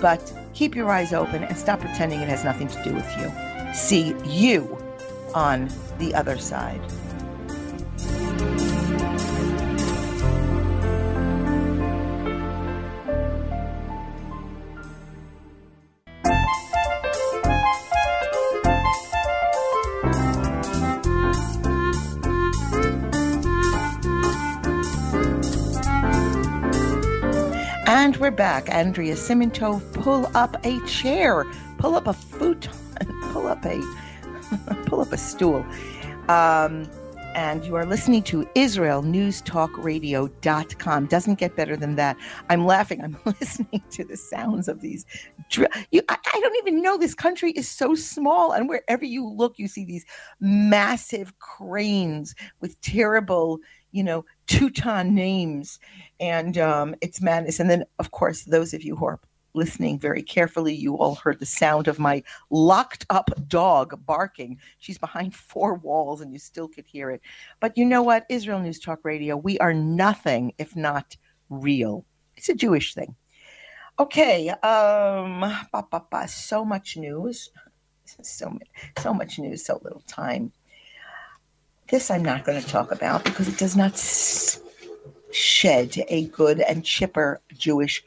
but 0.00 0.32
keep 0.54 0.74
your 0.74 0.90
eyes 0.90 1.12
open 1.12 1.44
and 1.44 1.56
stop 1.56 1.80
pretending 1.80 2.20
it 2.20 2.28
has 2.28 2.42
nothing 2.42 2.68
to 2.68 2.82
do 2.82 2.94
with 2.94 3.16
you. 3.18 3.74
See 3.74 4.14
you 4.24 4.76
on 5.34 5.70
the 5.98 6.14
other 6.14 6.38
side. 6.38 6.80
And 28.08 28.16
we're 28.16 28.30
back. 28.30 28.70
Andrea 28.70 29.14
Simantov, 29.16 29.82
pull 29.92 30.34
up 30.34 30.56
a 30.64 30.80
chair, 30.86 31.44
pull 31.76 31.94
up 31.94 32.06
a 32.06 32.14
futon, 32.14 32.72
pull 33.32 33.46
up 33.46 33.62
a 33.66 33.82
pull 34.86 35.02
up 35.02 35.12
a 35.12 35.18
stool. 35.18 35.62
Um, 36.30 36.88
and 37.34 37.66
you 37.66 37.74
are 37.74 37.84
listening 37.84 38.22
to 38.22 38.46
IsraelNewsTalkRadio.com. 38.56 41.04
Doesn't 41.04 41.34
get 41.34 41.54
better 41.54 41.76
than 41.76 41.96
that. 41.96 42.16
I'm 42.48 42.64
laughing. 42.64 43.04
I'm 43.04 43.18
listening 43.26 43.82
to 43.90 44.04
the 44.04 44.16
sounds 44.16 44.68
of 44.68 44.80
these. 44.80 45.04
You, 45.50 45.66
I, 46.08 46.16
I 46.32 46.40
don't 46.40 46.56
even 46.56 46.80
know 46.80 46.96
this 46.96 47.14
country 47.14 47.50
is 47.50 47.68
so 47.68 47.94
small, 47.94 48.52
and 48.52 48.70
wherever 48.70 49.04
you 49.04 49.28
look, 49.28 49.58
you 49.58 49.68
see 49.68 49.84
these 49.84 50.06
massive 50.40 51.38
cranes 51.40 52.34
with 52.62 52.80
terrible, 52.80 53.58
you 53.92 54.02
know, 54.02 54.24
Teuton 54.48 55.12
names 55.12 55.78
and 56.18 56.58
um, 56.58 56.94
it's 57.00 57.20
madness. 57.20 57.60
And 57.60 57.70
then, 57.70 57.84
of 57.98 58.10
course, 58.10 58.44
those 58.44 58.74
of 58.74 58.82
you 58.82 58.96
who 58.96 59.06
are 59.06 59.20
listening 59.54 59.98
very 59.98 60.22
carefully, 60.22 60.74
you 60.74 60.96
all 60.96 61.16
heard 61.16 61.38
the 61.38 61.46
sound 61.46 61.88
of 61.88 61.98
my 61.98 62.22
locked 62.50 63.04
up 63.10 63.30
dog 63.46 64.04
barking. 64.06 64.58
She's 64.78 64.98
behind 64.98 65.34
four 65.52 65.74
walls, 65.74 66.20
and 66.20 66.32
you 66.32 66.38
still 66.38 66.68
could 66.68 66.86
hear 66.86 67.10
it. 67.10 67.20
But 67.60 67.76
you 67.76 67.84
know 67.84 68.02
what? 68.02 68.26
Israel 68.28 68.60
News 68.60 68.80
Talk 68.80 69.00
Radio, 69.04 69.36
we 69.36 69.58
are 69.58 69.74
nothing 69.74 70.52
if 70.58 70.74
not 70.74 71.16
real. 71.50 72.04
It's 72.36 72.48
a 72.48 72.54
Jewish 72.54 72.94
thing. 72.94 73.14
Okay, 74.00 74.48
um, 74.50 75.40
bah, 75.72 75.82
bah, 75.90 76.00
bah, 76.08 76.26
so 76.26 76.64
much 76.64 76.96
news, 76.96 77.50
so 78.22 78.56
so 78.96 79.12
much 79.12 79.38
news, 79.40 79.64
so 79.64 79.80
little 79.82 80.04
time. 80.06 80.52
This 81.90 82.10
I'm 82.10 82.22
not 82.22 82.44
going 82.44 82.60
to 82.60 82.68
talk 82.68 82.92
about 82.92 83.24
because 83.24 83.48
it 83.48 83.56
does 83.56 83.74
not 83.74 83.98
shed 85.30 85.96
a 86.08 86.26
good 86.26 86.60
and 86.60 86.84
chipper 86.84 87.40
Jewish. 87.56 88.04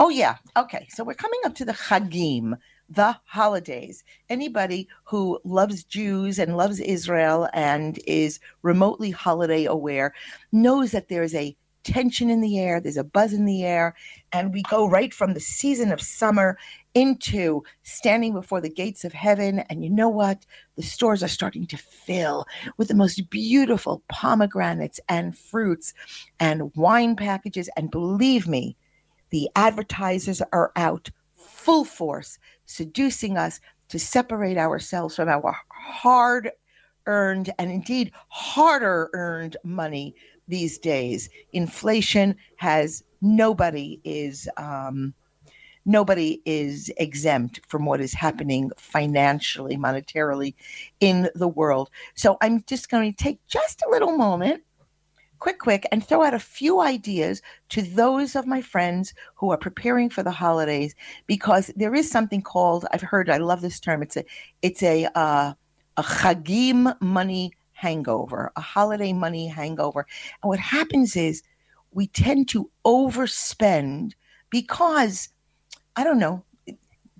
Oh, 0.00 0.08
yeah. 0.08 0.36
Okay. 0.56 0.88
So 0.90 1.04
we're 1.04 1.14
coming 1.14 1.40
up 1.44 1.54
to 1.56 1.64
the 1.64 1.72
Chagim, 1.74 2.58
the 2.88 3.16
holidays. 3.24 4.02
Anybody 4.28 4.88
who 5.04 5.38
loves 5.44 5.84
Jews 5.84 6.40
and 6.40 6.56
loves 6.56 6.80
Israel 6.80 7.48
and 7.52 8.00
is 8.06 8.40
remotely 8.62 9.12
holiday 9.12 9.64
aware 9.64 10.12
knows 10.50 10.90
that 10.90 11.08
there's 11.08 11.36
a 11.36 11.56
tension 11.84 12.30
in 12.30 12.40
the 12.40 12.58
air, 12.58 12.80
there's 12.80 12.96
a 12.96 13.04
buzz 13.04 13.32
in 13.32 13.44
the 13.44 13.62
air, 13.64 13.94
and 14.32 14.52
we 14.52 14.62
go 14.62 14.88
right 14.88 15.14
from 15.14 15.34
the 15.34 15.40
season 15.40 15.92
of 15.92 16.00
summer 16.00 16.58
into 16.94 17.62
standing 17.82 18.32
before 18.32 18.60
the 18.60 18.70
gates 18.70 19.04
of 19.04 19.12
heaven. 19.12 19.60
And 19.68 19.84
you 19.84 19.90
know 19.90 20.08
what? 20.08 20.46
The 20.76 20.82
stores 20.82 21.22
are 21.22 21.28
starting 21.28 21.66
to 21.66 21.76
fill 21.76 22.46
with 22.76 22.88
the 22.88 22.94
most 22.94 23.28
beautiful 23.30 24.02
pomegranates 24.08 25.00
and 25.08 25.36
fruits 25.36 25.92
and 26.40 26.74
wine 26.76 27.16
packages. 27.16 27.68
And 27.76 27.90
believe 27.90 28.46
me, 28.46 28.76
the 29.30 29.48
advertisers 29.56 30.40
are 30.52 30.72
out 30.76 31.10
full 31.36 31.84
force, 31.84 32.38
seducing 32.66 33.36
us 33.36 33.60
to 33.88 33.98
separate 33.98 34.58
ourselves 34.58 35.16
from 35.16 35.28
our 35.28 35.56
hard 35.68 36.50
earned 37.06 37.52
and 37.58 37.70
indeed 37.70 38.12
harder 38.28 39.10
earned 39.12 39.56
money 39.64 40.14
these 40.48 40.78
days. 40.78 41.28
Inflation 41.52 42.36
has 42.56 43.02
nobody 43.20 44.00
is 44.04 44.48
um, 44.56 45.14
nobody 45.84 46.40
is 46.44 46.90
exempt 46.96 47.60
from 47.66 47.84
what 47.84 48.00
is 48.00 48.12
happening 48.12 48.70
financially, 48.76 49.76
monetarily 49.76 50.54
in 51.00 51.28
the 51.34 51.48
world. 51.48 51.90
So 52.14 52.36
I'm 52.40 52.64
just 52.66 52.90
going 52.90 53.12
to 53.12 53.24
take 53.24 53.46
just 53.46 53.82
a 53.82 53.90
little 53.90 54.16
moment, 54.16 54.62
quick, 55.38 55.58
quick, 55.58 55.86
and 55.92 56.02
throw 56.02 56.22
out 56.22 56.32
a 56.34 56.38
few 56.38 56.80
ideas 56.80 57.42
to 57.68 57.82
those 57.82 58.34
of 58.34 58.46
my 58.46 58.62
friends 58.62 59.12
who 59.34 59.50
are 59.50 59.58
preparing 59.58 60.08
for 60.08 60.22
the 60.22 60.30
holidays, 60.30 60.94
because 61.26 61.70
there 61.76 61.94
is 61.94 62.10
something 62.10 62.40
called 62.40 62.86
I've 62.92 63.02
heard 63.02 63.28
I 63.28 63.36
love 63.36 63.60
this 63.60 63.80
term. 63.80 64.02
It's 64.02 64.16
a 64.16 64.24
it's 64.62 64.82
a 64.82 65.06
uh, 65.14 65.52
a 65.96 66.02
chagim 66.02 66.98
money 67.00 67.52
hangover, 67.72 68.52
a 68.56 68.60
holiday 68.60 69.12
money 69.12 69.46
hangover. 69.46 70.06
And 70.42 70.48
what 70.48 70.60
happens 70.60 71.16
is 71.16 71.42
we 71.92 72.06
tend 72.06 72.48
to 72.48 72.70
overspend 72.86 74.12
because, 74.50 75.28
I 75.96 76.04
don't 76.04 76.18
know, 76.18 76.44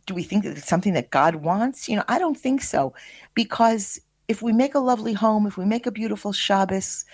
do 0.06 0.14
we 0.14 0.22
think 0.22 0.44
that 0.44 0.56
it's 0.56 0.68
something 0.68 0.94
that 0.94 1.10
God 1.10 1.36
wants? 1.36 1.88
You 1.88 1.96
know, 1.96 2.04
I 2.08 2.18
don't 2.18 2.38
think 2.38 2.62
so. 2.62 2.94
Because 3.34 4.00
if 4.28 4.42
we 4.42 4.52
make 4.52 4.74
a 4.74 4.80
lovely 4.80 5.12
home, 5.12 5.46
if 5.46 5.56
we 5.56 5.64
make 5.64 5.86
a 5.86 5.92
beautiful 5.92 6.32
Shabbos, 6.32 7.04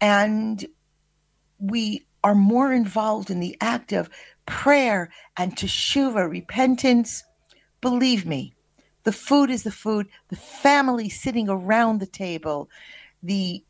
and 0.00 0.64
we 1.58 2.04
are 2.22 2.34
more 2.34 2.72
involved 2.72 3.30
in 3.30 3.40
the 3.40 3.56
act 3.60 3.92
of 3.92 4.10
prayer 4.46 5.10
and 5.36 5.56
teshuva, 5.56 6.28
repentance, 6.28 7.22
believe 7.80 8.26
me, 8.26 8.54
the 9.04 9.12
food 9.12 9.50
is 9.50 9.62
the 9.62 9.70
food, 9.70 10.08
the 10.28 10.36
family 10.36 11.08
sitting 11.08 11.48
around 11.48 12.00
the 12.00 12.06
table, 12.06 12.68
the 13.22 13.62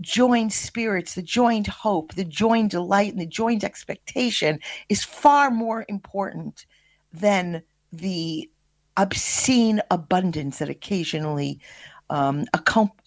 joined 0.00 0.52
spirits, 0.52 1.14
the 1.14 1.22
joined 1.22 1.66
hope, 1.66 2.14
the 2.14 2.24
joined 2.24 2.70
delight, 2.70 3.12
and 3.12 3.20
the 3.20 3.26
joined 3.26 3.64
expectation 3.64 4.58
is 4.88 5.04
far 5.04 5.50
more 5.50 5.84
important 5.88 6.66
than 7.12 7.62
the 7.92 8.48
obscene 8.96 9.80
abundance 9.90 10.58
that 10.58 10.68
occasionally 10.68 11.60
um, 12.10 12.44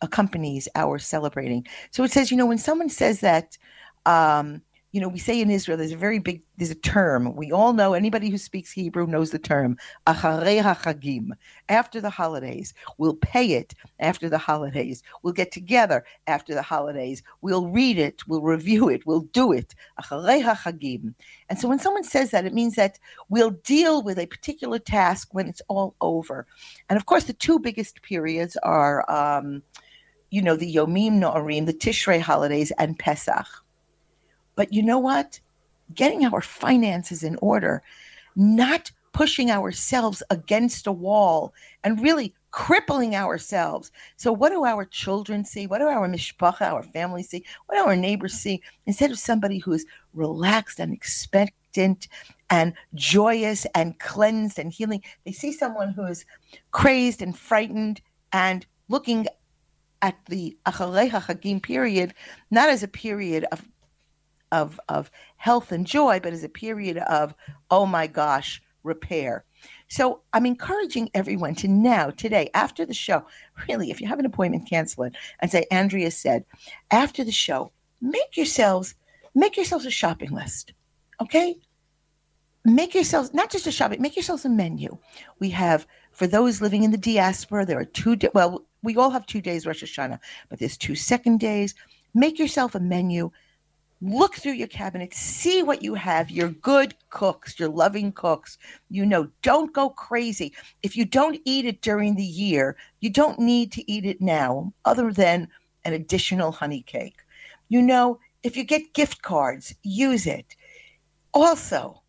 accompanies 0.01 0.67
our 0.75 0.97
celebrating. 0.97 1.65
So 1.91 2.03
it 2.03 2.11
says, 2.11 2.31
you 2.31 2.37
know, 2.37 2.45
when 2.45 2.57
someone 2.57 2.89
says 2.89 3.19
that, 3.19 3.57
um, 4.05 4.61
you 4.93 5.01
know, 5.01 5.07
we 5.07 5.17
say 5.17 5.41
in 5.41 5.49
Israel, 5.49 5.75
there's 5.75 5.91
a 5.91 5.97
very 5.97 6.19
big, 6.19 6.43
there's 6.57 6.69
a 6.69 6.75
term. 6.75 7.35
We 7.35 7.51
all 7.51 7.73
know, 7.73 7.95
anybody 7.95 8.29
who 8.29 8.37
speaks 8.37 8.71
Hebrew 8.71 9.07
knows 9.07 9.31
the 9.31 9.39
term, 9.39 9.75
after 10.05 11.99
the 11.99 12.11
holidays. 12.11 12.73
We'll 12.99 13.15
pay 13.15 13.53
it 13.53 13.73
after 13.99 14.29
the 14.29 14.37
holidays. 14.37 15.01
We'll 15.23 15.33
get 15.33 15.51
together 15.51 16.05
after 16.27 16.53
the 16.53 16.61
holidays. 16.61 17.23
We'll 17.41 17.67
read 17.69 17.97
it. 17.97 18.21
We'll 18.27 18.43
review 18.43 18.87
it. 18.87 19.03
We'll 19.07 19.21
do 19.21 19.51
it. 19.51 19.73
And 19.97 21.59
so 21.59 21.67
when 21.67 21.79
someone 21.79 22.03
says 22.03 22.29
that, 22.29 22.45
it 22.45 22.53
means 22.53 22.75
that 22.75 22.99
we'll 23.29 23.49
deal 23.49 24.03
with 24.03 24.19
a 24.19 24.27
particular 24.27 24.77
task 24.77 25.29
when 25.31 25.47
it's 25.47 25.61
all 25.69 25.95
over. 26.01 26.45
And 26.89 26.97
of 26.97 27.07
course, 27.07 27.23
the 27.23 27.33
two 27.33 27.57
biggest 27.57 28.03
periods 28.03 28.57
are, 28.57 29.09
um, 29.11 29.63
you 30.29 30.43
know, 30.43 30.55
the 30.55 30.75
Yomim 30.75 31.13
Noraim, 31.13 31.65
the 31.65 31.73
Tishrei 31.73 32.21
holidays, 32.21 32.71
and 32.77 32.99
Pesach 32.99 33.62
but 34.55 34.73
you 34.73 34.83
know 34.83 34.99
what? 34.99 35.39
Getting 35.93 36.25
our 36.25 36.41
finances 36.41 37.23
in 37.23 37.37
order, 37.41 37.83
not 38.35 38.91
pushing 39.13 39.51
ourselves 39.51 40.23
against 40.29 40.87
a 40.87 40.91
wall 40.91 41.53
and 41.83 42.01
really 42.01 42.33
crippling 42.51 43.15
ourselves. 43.15 43.91
So, 44.17 44.31
what 44.31 44.49
do 44.49 44.65
our 44.65 44.85
children 44.85 45.45
see? 45.45 45.67
What 45.67 45.79
do 45.79 45.87
our 45.87 46.07
mishpacha, 46.07 46.71
our 46.71 46.83
family 46.83 47.23
see? 47.23 47.43
What 47.65 47.75
do 47.77 47.83
our 47.83 47.95
neighbors 47.95 48.33
see? 48.33 48.61
Instead 48.85 49.11
of 49.11 49.19
somebody 49.19 49.57
who 49.59 49.73
is 49.73 49.85
relaxed 50.13 50.79
and 50.79 50.93
expectant 50.93 52.07
and 52.49 52.73
joyous 52.93 53.65
and 53.75 53.97
cleansed 53.99 54.59
and 54.59 54.71
healing, 54.71 55.01
they 55.25 55.31
see 55.31 55.51
someone 55.51 55.93
who 55.93 56.05
is 56.05 56.25
crazed 56.71 57.21
and 57.21 57.37
frightened 57.37 58.01
and 58.31 58.65
looking 58.89 59.27
at 60.03 60.17
the 60.27 60.55
Acharei 60.65 61.09
Hagim 61.09 61.63
period 61.63 62.13
not 62.51 62.69
as 62.69 62.83
a 62.83 62.87
period 62.87 63.45
of 63.51 63.63
of, 64.53 64.79
of 64.87 65.11
health 65.37 65.71
and 65.71 65.85
joy, 65.85 66.19
but 66.21 66.31
as 66.31 66.43
a 66.43 66.49
period 66.49 66.97
of, 66.97 67.33
oh 67.71 67.85
my 67.85 68.07
gosh, 68.07 68.61
repair. 68.83 69.43
So 69.87 70.21
I'm 70.31 70.45
encouraging 70.45 71.09
everyone 71.13 71.55
to 71.55 71.67
now, 71.67 72.11
today, 72.11 72.49
after 72.53 72.85
the 72.85 72.93
show, 72.93 73.25
really, 73.67 73.91
if 73.91 73.99
you 73.99 74.07
have 74.07 74.19
an 74.19 74.25
appointment, 74.25 74.69
cancel 74.69 75.03
it 75.05 75.15
and 75.39 75.51
say, 75.51 75.65
Andrea 75.71 76.11
said, 76.11 76.45
after 76.91 77.23
the 77.23 77.31
show, 77.31 77.71
make 77.99 78.37
yourselves, 78.37 78.95
make 79.33 79.57
yourselves 79.57 79.85
a 79.85 79.91
shopping 79.91 80.31
list. 80.31 80.73
Okay? 81.19 81.55
Make 82.63 82.93
yourselves 82.93 83.33
not 83.33 83.51
just 83.51 83.67
a 83.67 83.71
shopping, 83.71 84.01
make 84.01 84.15
yourselves 84.15 84.45
a 84.45 84.49
menu. 84.49 84.97
We 85.39 85.49
have 85.49 85.87
for 86.13 86.27
those 86.27 86.61
living 86.61 86.83
in 86.83 86.91
the 86.91 86.97
diaspora, 86.97 87.65
there 87.65 87.79
are 87.79 87.85
two 87.85 88.17
well, 88.33 88.63
we 88.83 88.95
all 88.95 89.09
have 89.09 89.25
two 89.25 89.41
days 89.41 89.65
Rosh 89.65 89.83
Hashanah, 89.83 90.19
but 90.49 90.59
there's 90.59 90.77
two 90.77 90.95
second 90.95 91.39
days. 91.39 91.73
Make 92.13 92.37
yourself 92.37 92.75
a 92.75 92.79
menu 92.79 93.31
look 94.03 94.35
through 94.35 94.53
your 94.53 94.67
cabinet, 94.67 95.13
see 95.13 95.63
what 95.63 95.81
you 95.81 95.93
have. 95.93 96.29
You're 96.29 96.49
good 96.49 96.93
cooks, 97.09 97.57
you're 97.57 97.69
loving 97.69 98.11
cooks. 98.11 98.57
You 98.89 99.05
know, 99.05 99.29
don't 99.41 99.73
go 99.73 99.89
crazy. 99.89 100.53
If 100.81 100.97
you 100.97 101.05
don't 101.05 101.39
eat 101.45 101.65
it 101.65 101.81
during 101.81 102.15
the 102.15 102.23
year, 102.23 102.75
you 102.99 103.09
don't 103.09 103.39
need 103.39 103.71
to 103.71 103.91
eat 103.91 104.05
it 104.05 104.19
now, 104.19 104.73
other 104.83 105.13
than 105.13 105.47
an 105.85 105.93
additional 105.93 106.51
honey 106.51 106.81
cake. 106.81 107.21
You 107.69 107.81
know, 107.81 108.19
if 108.43 108.57
you 108.57 108.65
get 108.65 108.93
gift 108.93 109.21
cards, 109.21 109.73
use 109.83 110.27
it. 110.27 110.55
Also, 111.33 112.03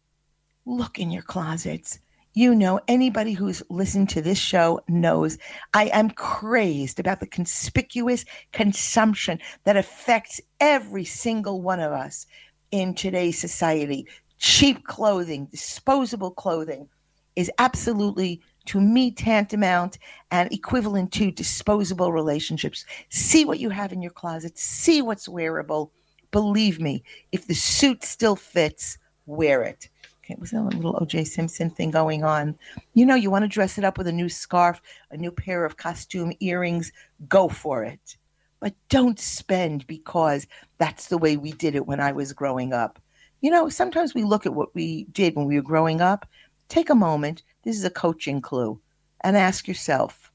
look 0.66 0.98
in 0.98 1.12
your 1.12 1.22
closets 1.22 2.00
you 2.34 2.52
know, 2.54 2.80
anybody 2.88 3.32
who's 3.32 3.62
listened 3.70 4.08
to 4.10 4.20
this 4.20 4.38
show 4.38 4.80
knows 4.88 5.38
I 5.72 5.86
am 5.86 6.10
crazed 6.10 6.98
about 6.98 7.20
the 7.20 7.28
conspicuous 7.28 8.24
consumption 8.52 9.38
that 9.62 9.76
affects 9.76 10.40
every 10.60 11.04
single 11.04 11.62
one 11.62 11.78
of 11.78 11.92
us 11.92 12.26
in 12.72 12.94
today's 12.94 13.38
society. 13.38 14.06
Cheap 14.38 14.84
clothing, 14.84 15.46
disposable 15.46 16.32
clothing 16.32 16.88
is 17.36 17.52
absolutely, 17.58 18.40
to 18.66 18.80
me, 18.80 19.12
tantamount 19.12 19.98
and 20.32 20.52
equivalent 20.52 21.12
to 21.12 21.30
disposable 21.30 22.12
relationships. 22.12 22.84
See 23.10 23.44
what 23.44 23.60
you 23.60 23.70
have 23.70 23.92
in 23.92 24.02
your 24.02 24.12
closet, 24.12 24.58
see 24.58 25.02
what's 25.02 25.28
wearable. 25.28 25.92
Believe 26.32 26.80
me, 26.80 27.04
if 27.30 27.46
the 27.46 27.54
suit 27.54 28.02
still 28.02 28.34
fits, 28.34 28.98
wear 29.26 29.62
it. 29.62 29.88
Okay, 30.24 30.36
was 30.38 30.52
there 30.52 30.60
a 30.60 30.64
little 30.64 30.94
OJ 30.94 31.26
Simpson 31.26 31.68
thing 31.68 31.90
going 31.90 32.24
on? 32.24 32.58
You 32.94 33.04
know, 33.04 33.14
you 33.14 33.30
want 33.30 33.42
to 33.42 33.48
dress 33.48 33.76
it 33.76 33.84
up 33.84 33.98
with 33.98 34.06
a 34.06 34.12
new 34.12 34.30
scarf, 34.30 34.80
a 35.10 35.18
new 35.18 35.30
pair 35.30 35.66
of 35.66 35.76
costume 35.76 36.32
earrings, 36.40 36.92
go 37.28 37.46
for 37.46 37.84
it. 37.84 38.16
But 38.58 38.74
don't 38.88 39.20
spend 39.20 39.86
because 39.86 40.46
that's 40.78 41.08
the 41.08 41.18
way 41.18 41.36
we 41.36 41.52
did 41.52 41.74
it 41.74 41.86
when 41.86 42.00
I 42.00 42.12
was 42.12 42.32
growing 42.32 42.72
up. 42.72 42.98
You 43.42 43.50
know, 43.50 43.68
sometimes 43.68 44.14
we 44.14 44.22
look 44.22 44.46
at 44.46 44.54
what 44.54 44.74
we 44.74 45.04
did 45.12 45.36
when 45.36 45.44
we 45.44 45.56
were 45.56 45.62
growing 45.62 46.00
up. 46.00 46.26
Take 46.70 46.88
a 46.88 46.94
moment. 46.94 47.42
This 47.62 47.76
is 47.76 47.84
a 47.84 47.90
coaching 47.90 48.40
clue. 48.40 48.80
And 49.22 49.36
ask 49.36 49.68
yourself, 49.68 50.32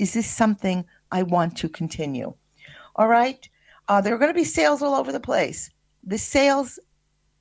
is 0.00 0.12
this 0.12 0.26
something 0.26 0.84
I 1.12 1.22
want 1.22 1.56
to 1.58 1.68
continue? 1.68 2.34
All 2.96 3.06
right. 3.06 3.48
Uh, 3.86 4.00
there 4.00 4.12
are 4.12 4.18
going 4.18 4.34
to 4.34 4.34
be 4.34 4.42
sales 4.42 4.82
all 4.82 4.94
over 4.94 5.12
the 5.12 5.20
place. 5.20 5.70
The 6.02 6.18
sales 6.18 6.80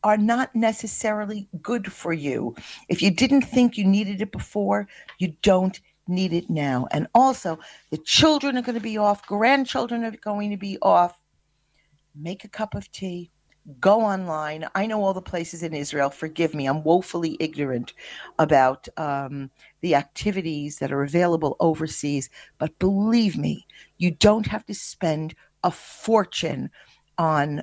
are 0.04 0.18
not 0.18 0.56
necessarily 0.56 1.48
good 1.62 1.92
for 1.92 2.14
you. 2.14 2.56
If 2.90 3.02
you 3.02 3.12
didn't 3.12 3.44
think 3.44 3.78
you 3.78 3.86
needed 3.86 4.22
it 4.22 4.32
before, 4.32 4.88
you 5.20 5.36
don't 5.42 5.80
need 6.08 6.34
it 6.34 6.50
now. 6.50 6.88
And 6.92 7.08
also, 7.14 7.60
the 7.92 7.98
children 7.98 8.58
are 8.58 8.62
going 8.62 8.76
to 8.76 8.82
be 8.82 8.98
off, 8.98 9.26
grandchildren 9.28 10.04
are 10.04 10.12
going 10.12 10.52
to 10.52 10.58
be 10.58 10.78
off. 10.82 11.18
Make 12.16 12.44
a 12.44 12.50
cup 12.50 12.76
of 12.76 12.92
tea, 12.92 13.32
go 13.80 14.02
online. 14.02 14.68
I 14.76 14.86
know 14.86 15.04
all 15.04 15.14
the 15.14 15.22
places 15.22 15.64
in 15.64 15.74
Israel. 15.74 16.10
Forgive 16.10 16.54
me, 16.54 16.68
I'm 16.68 16.84
woefully 16.84 17.38
ignorant 17.40 17.94
about 18.40 18.88
um, 18.98 19.50
the 19.82 19.96
activities 19.96 20.80
that 20.80 20.92
are 20.92 21.04
available 21.04 21.56
overseas. 21.60 22.30
But 22.58 22.78
believe 22.80 23.38
me, 23.38 23.66
you 23.98 24.12
don't 24.12 24.48
have 24.48 24.66
to 24.66 24.74
spend 24.74 25.36
a 25.64 25.72
fortune 25.72 26.70
on 27.18 27.62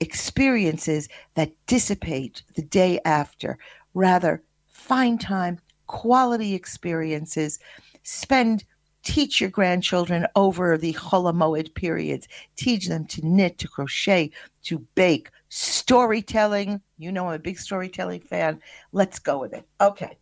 experiences 0.00 1.08
that 1.34 1.52
dissipate 1.66 2.42
the 2.56 2.62
day 2.62 3.00
after. 3.04 3.58
Rather, 3.94 4.42
find 4.66 5.20
time, 5.20 5.58
quality 5.86 6.54
experiences, 6.54 7.58
spend 8.02 8.64
teach 9.02 9.40
your 9.40 9.50
grandchildren 9.50 10.26
over 10.36 10.76
the 10.76 10.92
Chol 10.94 11.32
Hamoed 11.32 11.74
periods. 11.74 12.28
Teach 12.56 12.86
them 12.88 13.06
to 13.06 13.26
knit, 13.26 13.58
to 13.58 13.68
crochet, 13.68 14.30
to 14.64 14.78
bake, 14.94 15.30
storytelling. 15.48 16.80
You 16.98 17.12
know, 17.12 17.28
I'm 17.28 17.34
a 17.34 17.38
big 17.38 17.58
storytelling 17.58 18.20
fan. 18.20 18.60
Let's 18.92 19.18
go 19.18 19.38
with 19.38 19.54
it. 19.54 19.66
Okay 19.80 20.18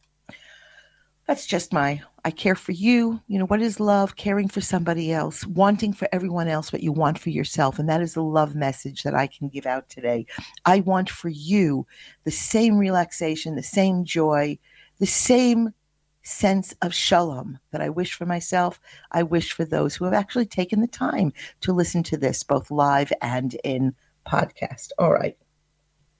that's 1.29 1.45
just 1.45 1.75
my 1.75 2.01
I 2.25 2.31
care 2.31 2.55
for 2.55 2.73
you. 2.73 3.21
You 3.29 3.39
know, 3.39 3.45
what 3.45 3.61
is 3.61 3.79
love? 3.79 4.17
Caring 4.17 4.49
for 4.49 4.63
somebody 4.63 5.13
else, 5.13 5.47
wanting 5.47 5.93
for 5.93 6.09
everyone 6.11 6.49
else 6.49 6.73
what 6.73 6.83
you 6.83 6.91
want 6.91 7.19
for 7.19 7.29
yourself. 7.29 7.79
And 7.79 7.89
that 7.89 8.01
is 8.01 8.15
the 8.15 8.23
love 8.23 8.55
message 8.55 9.03
that 9.03 9.15
I 9.15 9.27
can 9.27 9.49
give 9.49 9.67
out 9.67 9.91
today. 9.91 10.27
I 10.65 10.81
want 10.81 11.11
for 11.11 11.29
you 11.29 11.87
the 12.25 12.31
same 12.31 12.79
relaxation, 12.79 13.57
the 13.57 13.63
same 13.63 14.05
joy, 14.05 14.59
the 14.99 15.07
same 15.07 15.75
sense 16.23 16.75
of 16.81 16.95
shalom 16.95 17.59
that 17.73 17.83
I 17.83 17.91
wish 17.91 18.15
for 18.15 18.25
myself. 18.25 18.81
I 19.13 19.23
wish 19.23 19.53
for 19.53 19.67
those 19.67 19.95
who 19.95 20.07
have 20.07 20.15
actually 20.15 20.47
taken 20.47 20.81
the 20.81 20.87
time 20.87 21.35
to 21.61 21.75
listen 21.75 22.03
to 22.05 22.17
this, 22.17 22.43
both 22.43 22.71
live 22.71 23.13
and 23.21 23.55
in 23.65 23.95
podcast. 24.27 24.93
All 24.99 25.13
right. 25.13 25.37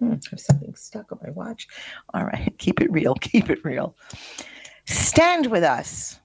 Hmm, 0.01 0.13
I 0.13 0.31
have 0.31 0.41
something 0.41 0.75
stuck 0.75 1.11
on 1.13 1.19
my 1.23 1.31
watch. 1.31 1.67
All 2.13 2.25
right. 2.25 2.55
Keep 2.59 2.83
it 2.83 2.93
real. 2.93 3.15
Keep 3.15 3.49
it 3.49 3.65
real. 3.65 3.97
Stand 4.89 5.49
with 5.49 5.65
us. 5.65 6.19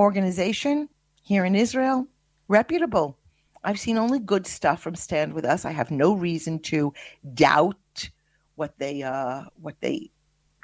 Organization 0.00 0.88
here 1.22 1.44
in 1.44 1.54
Israel, 1.54 2.08
reputable. 2.48 3.16
I've 3.62 3.78
seen 3.78 3.96
only 3.96 4.18
good 4.18 4.44
stuff 4.44 4.82
from 4.82 4.96
Stand 4.96 5.32
with 5.34 5.44
Us. 5.44 5.64
I 5.64 5.70
have 5.70 5.92
no 5.92 6.14
reason 6.14 6.58
to 6.62 6.92
doubt 7.32 8.10
what 8.56 8.76
they 8.78 9.04
uh, 9.04 9.44
what 9.54 9.76
they 9.80 10.10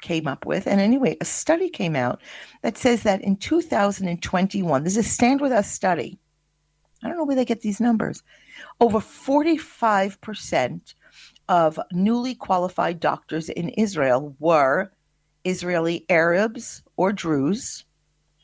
came 0.01 0.27
up 0.27 0.45
with. 0.45 0.67
And 0.67 0.81
anyway, 0.81 1.15
a 1.21 1.25
study 1.25 1.69
came 1.69 1.95
out 1.95 2.21
that 2.61 2.77
says 2.77 3.03
that 3.03 3.21
in 3.21 3.37
2021, 3.37 4.83
this 4.83 4.97
is 4.97 5.05
a 5.05 5.09
Stand 5.09 5.39
with 5.39 5.53
Us 5.53 5.71
study. 5.71 6.19
I 7.03 7.07
don't 7.07 7.17
know 7.17 7.23
where 7.23 7.37
they 7.37 7.45
get 7.45 7.61
these 7.61 7.79
numbers. 7.79 8.21
Over 8.81 8.99
45% 8.99 10.93
of 11.47 11.79
newly 11.93 12.35
qualified 12.35 12.99
doctors 12.99 13.47
in 13.47 13.69
Israel 13.69 14.35
were 14.39 14.91
Israeli 15.43 16.05
Arabs 16.09 16.83
or 16.97 17.11
Druze. 17.11 17.85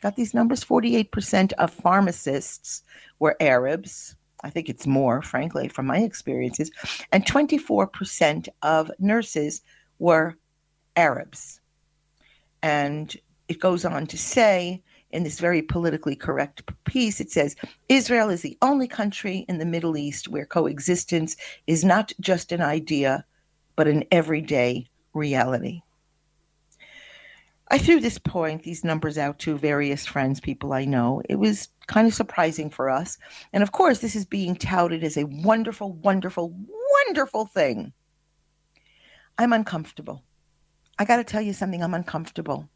Got 0.01 0.15
these 0.15 0.33
numbers 0.33 0.63
48% 0.63 1.53
of 1.53 1.73
pharmacists 1.73 2.83
were 3.19 3.35
Arabs. 3.39 4.15
I 4.43 4.49
think 4.49 4.69
it's 4.69 4.85
more, 4.85 5.21
frankly, 5.21 5.67
from 5.67 5.87
my 5.87 5.99
experiences. 5.99 6.71
And 7.11 7.25
24% 7.25 8.47
of 8.61 8.91
nurses 8.99 9.61
were 9.99 10.37
Arabs. 10.95 11.59
And 12.61 13.15
it 13.47 13.59
goes 13.59 13.85
on 13.85 14.05
to 14.07 14.17
say 14.17 14.81
in 15.11 15.23
this 15.23 15.39
very 15.39 15.61
politically 15.61 16.15
correct 16.15 16.63
piece, 16.83 17.19
it 17.19 17.31
says 17.31 17.55
Israel 17.89 18.29
is 18.29 18.41
the 18.41 18.57
only 18.61 18.87
country 18.87 19.45
in 19.47 19.57
the 19.57 19.65
Middle 19.65 19.97
East 19.97 20.27
where 20.27 20.45
coexistence 20.45 21.37
is 21.65 21.83
not 21.83 22.11
just 22.19 22.51
an 22.51 22.61
idea, 22.61 23.25
but 23.75 23.87
an 23.87 24.03
everyday 24.11 24.87
reality. 25.13 25.81
I 27.69 27.77
threw 27.77 27.99
this 27.99 28.17
point, 28.17 28.63
these 28.63 28.85
numbers 28.85 29.17
out 29.17 29.39
to 29.39 29.57
various 29.57 30.05
friends, 30.05 30.39
people 30.39 30.71
I 30.71 30.85
know. 30.85 31.21
It 31.27 31.35
was 31.35 31.67
kind 31.87 32.07
of 32.07 32.13
surprising 32.13 32.69
for 32.69 32.89
us. 32.89 33.17
And 33.51 33.61
of 33.61 33.73
course, 33.73 33.99
this 33.99 34.15
is 34.15 34.25
being 34.25 34.55
touted 34.55 35.03
as 35.03 35.17
a 35.17 35.25
wonderful, 35.25 35.91
wonderful, 35.91 36.55
wonderful 37.05 37.45
thing. 37.45 37.91
I'm 39.37 39.51
uncomfortable. 39.51 40.23
I 40.97 41.03
got 41.05 41.17
to 41.17 41.23
tell 41.25 41.41
you 41.41 41.53
something, 41.53 41.83
I'm 41.83 41.93
uncomfortable. 41.93 42.69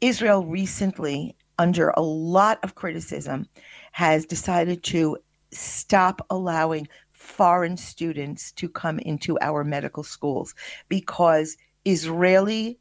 Israel 0.00 0.46
recently, 0.46 1.36
under 1.58 1.90
a 1.90 2.02
lot 2.02 2.60
of 2.62 2.76
criticism, 2.76 3.46
has 3.90 4.24
decided 4.24 4.84
to 4.84 5.18
stop 5.50 6.24
allowing 6.30 6.86
foreign 7.10 7.76
students 7.76 8.52
to 8.52 8.68
come 8.68 9.00
into 9.00 9.36
our 9.40 9.64
medical 9.64 10.04
schools 10.04 10.54
because 10.88 11.56
Israeli 11.84 12.78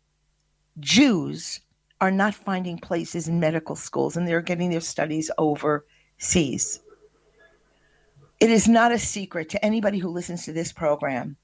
Jews 0.80 1.60
are 2.00 2.12
not 2.12 2.36
finding 2.36 2.78
places 2.78 3.28
in 3.28 3.40
medical 3.40 3.76
schools 3.76 4.16
and 4.16 4.28
they're 4.28 4.42
getting 4.42 4.70
their 4.70 4.82
studies 4.82 5.32
overseas. 5.38 6.82
It 8.40 8.52
is 8.52 8.68
not 8.68 8.92
a 8.92 9.00
secret 9.00 9.50
to 9.50 9.66
anybody 9.66 9.98
who 9.98 10.10
listens 10.10 10.46
to 10.46 10.54
this 10.54 10.72
program 10.72 11.38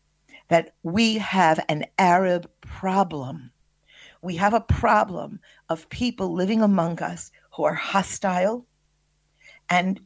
that 0.50 0.76
we 0.84 1.18
have 1.18 1.60
an 1.68 1.86
Arab 1.98 2.50
problem. 2.62 3.52
We 4.22 4.36
have 4.36 4.54
a 4.54 4.62
problem 4.62 5.40
of 5.70 5.90
people 5.90 6.34
living 6.34 6.62
among 6.62 7.02
us 7.02 7.32
who 7.56 7.64
are 7.64 7.74
hostile 7.74 8.68
and 9.70 10.00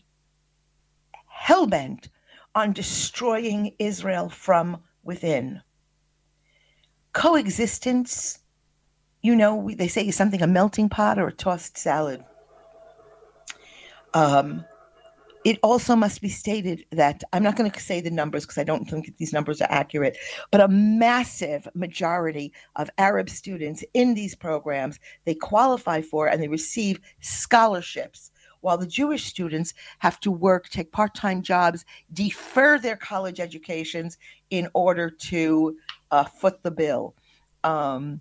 hellbent 1.29 2.07
on 2.55 2.71
destroying 2.71 3.75
Israel 3.77 4.29
from 4.29 4.81
within. 5.03 5.61
Coexistence 7.11 8.39
you 9.21 9.35
know, 9.35 9.69
they 9.75 9.87
say 9.87 10.09
something 10.11 10.41
a 10.41 10.47
melting 10.47 10.89
pot 10.89 11.19
or 11.19 11.27
a 11.27 11.33
tossed 11.33 11.77
salad. 11.77 12.23
Um, 14.13 14.65
it 15.45 15.59
also 15.63 15.95
must 15.95 16.21
be 16.21 16.29
stated 16.29 16.83
that 16.91 17.23
I'm 17.31 17.43
not 17.43 17.55
going 17.55 17.71
to 17.71 17.79
say 17.79 18.01
the 18.01 18.11
numbers 18.11 18.43
because 18.43 18.57
I 18.57 18.63
don't 18.63 18.85
think 18.89 19.15
these 19.17 19.31
numbers 19.31 19.61
are 19.61 19.71
accurate, 19.71 20.17
but 20.51 20.59
a 20.59 20.67
massive 20.67 21.67
majority 21.73 22.51
of 22.75 22.89
Arab 22.97 23.29
students 23.29 23.83
in 23.93 24.13
these 24.13 24.35
programs 24.35 24.99
they 25.25 25.35
qualify 25.35 26.01
for 26.01 26.27
and 26.27 26.41
they 26.41 26.47
receive 26.49 26.99
scholarships, 27.21 28.31
while 28.61 28.77
the 28.77 28.87
Jewish 28.87 29.25
students 29.25 29.73
have 29.99 30.19
to 30.21 30.31
work, 30.31 30.67
take 30.67 30.91
part-time 30.91 31.41
jobs, 31.41 31.85
defer 32.11 32.77
their 32.77 32.97
college 32.97 33.39
educations 33.39 34.17
in 34.49 34.67
order 34.73 35.09
to 35.09 35.77
uh, 36.11 36.25
foot 36.25 36.61
the 36.63 36.71
bill. 36.71 37.15
Um, 37.63 38.19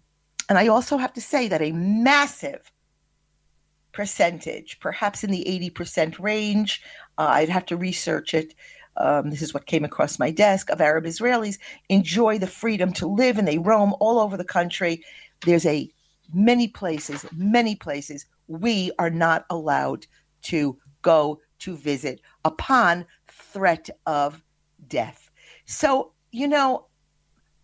and 0.48 0.58
I 0.58 0.68
also 0.68 0.96
have 0.96 1.12
to 1.14 1.20
say 1.20 1.48
that 1.48 1.62
a 1.62 1.72
massive 1.72 2.70
percentage, 3.92 4.78
perhaps 4.80 5.24
in 5.24 5.30
the 5.30 5.44
80% 5.74 6.18
range, 6.18 6.82
uh, 7.18 7.28
I'd 7.30 7.48
have 7.48 7.66
to 7.66 7.76
research 7.76 8.34
it. 8.34 8.54
Um, 8.98 9.30
this 9.30 9.42
is 9.42 9.52
what 9.52 9.66
came 9.66 9.84
across 9.84 10.18
my 10.18 10.30
desk 10.30 10.70
of 10.70 10.80
Arab 10.80 11.04
Israelis 11.04 11.58
enjoy 11.88 12.38
the 12.38 12.46
freedom 12.46 12.92
to 12.94 13.06
live 13.06 13.38
and 13.38 13.46
they 13.46 13.58
roam 13.58 13.94
all 14.00 14.18
over 14.18 14.36
the 14.36 14.44
country. 14.44 15.02
There's 15.44 15.66
a 15.66 15.90
many 16.32 16.68
places, 16.68 17.26
many 17.32 17.74
places 17.74 18.26
we 18.48 18.90
are 18.98 19.10
not 19.10 19.44
allowed 19.50 20.06
to 20.42 20.78
go 21.02 21.40
to 21.60 21.76
visit 21.76 22.20
upon 22.44 23.06
threat 23.28 23.88
of 24.06 24.42
death. 24.88 25.30
So, 25.66 26.12
you 26.32 26.48
know, 26.48 26.85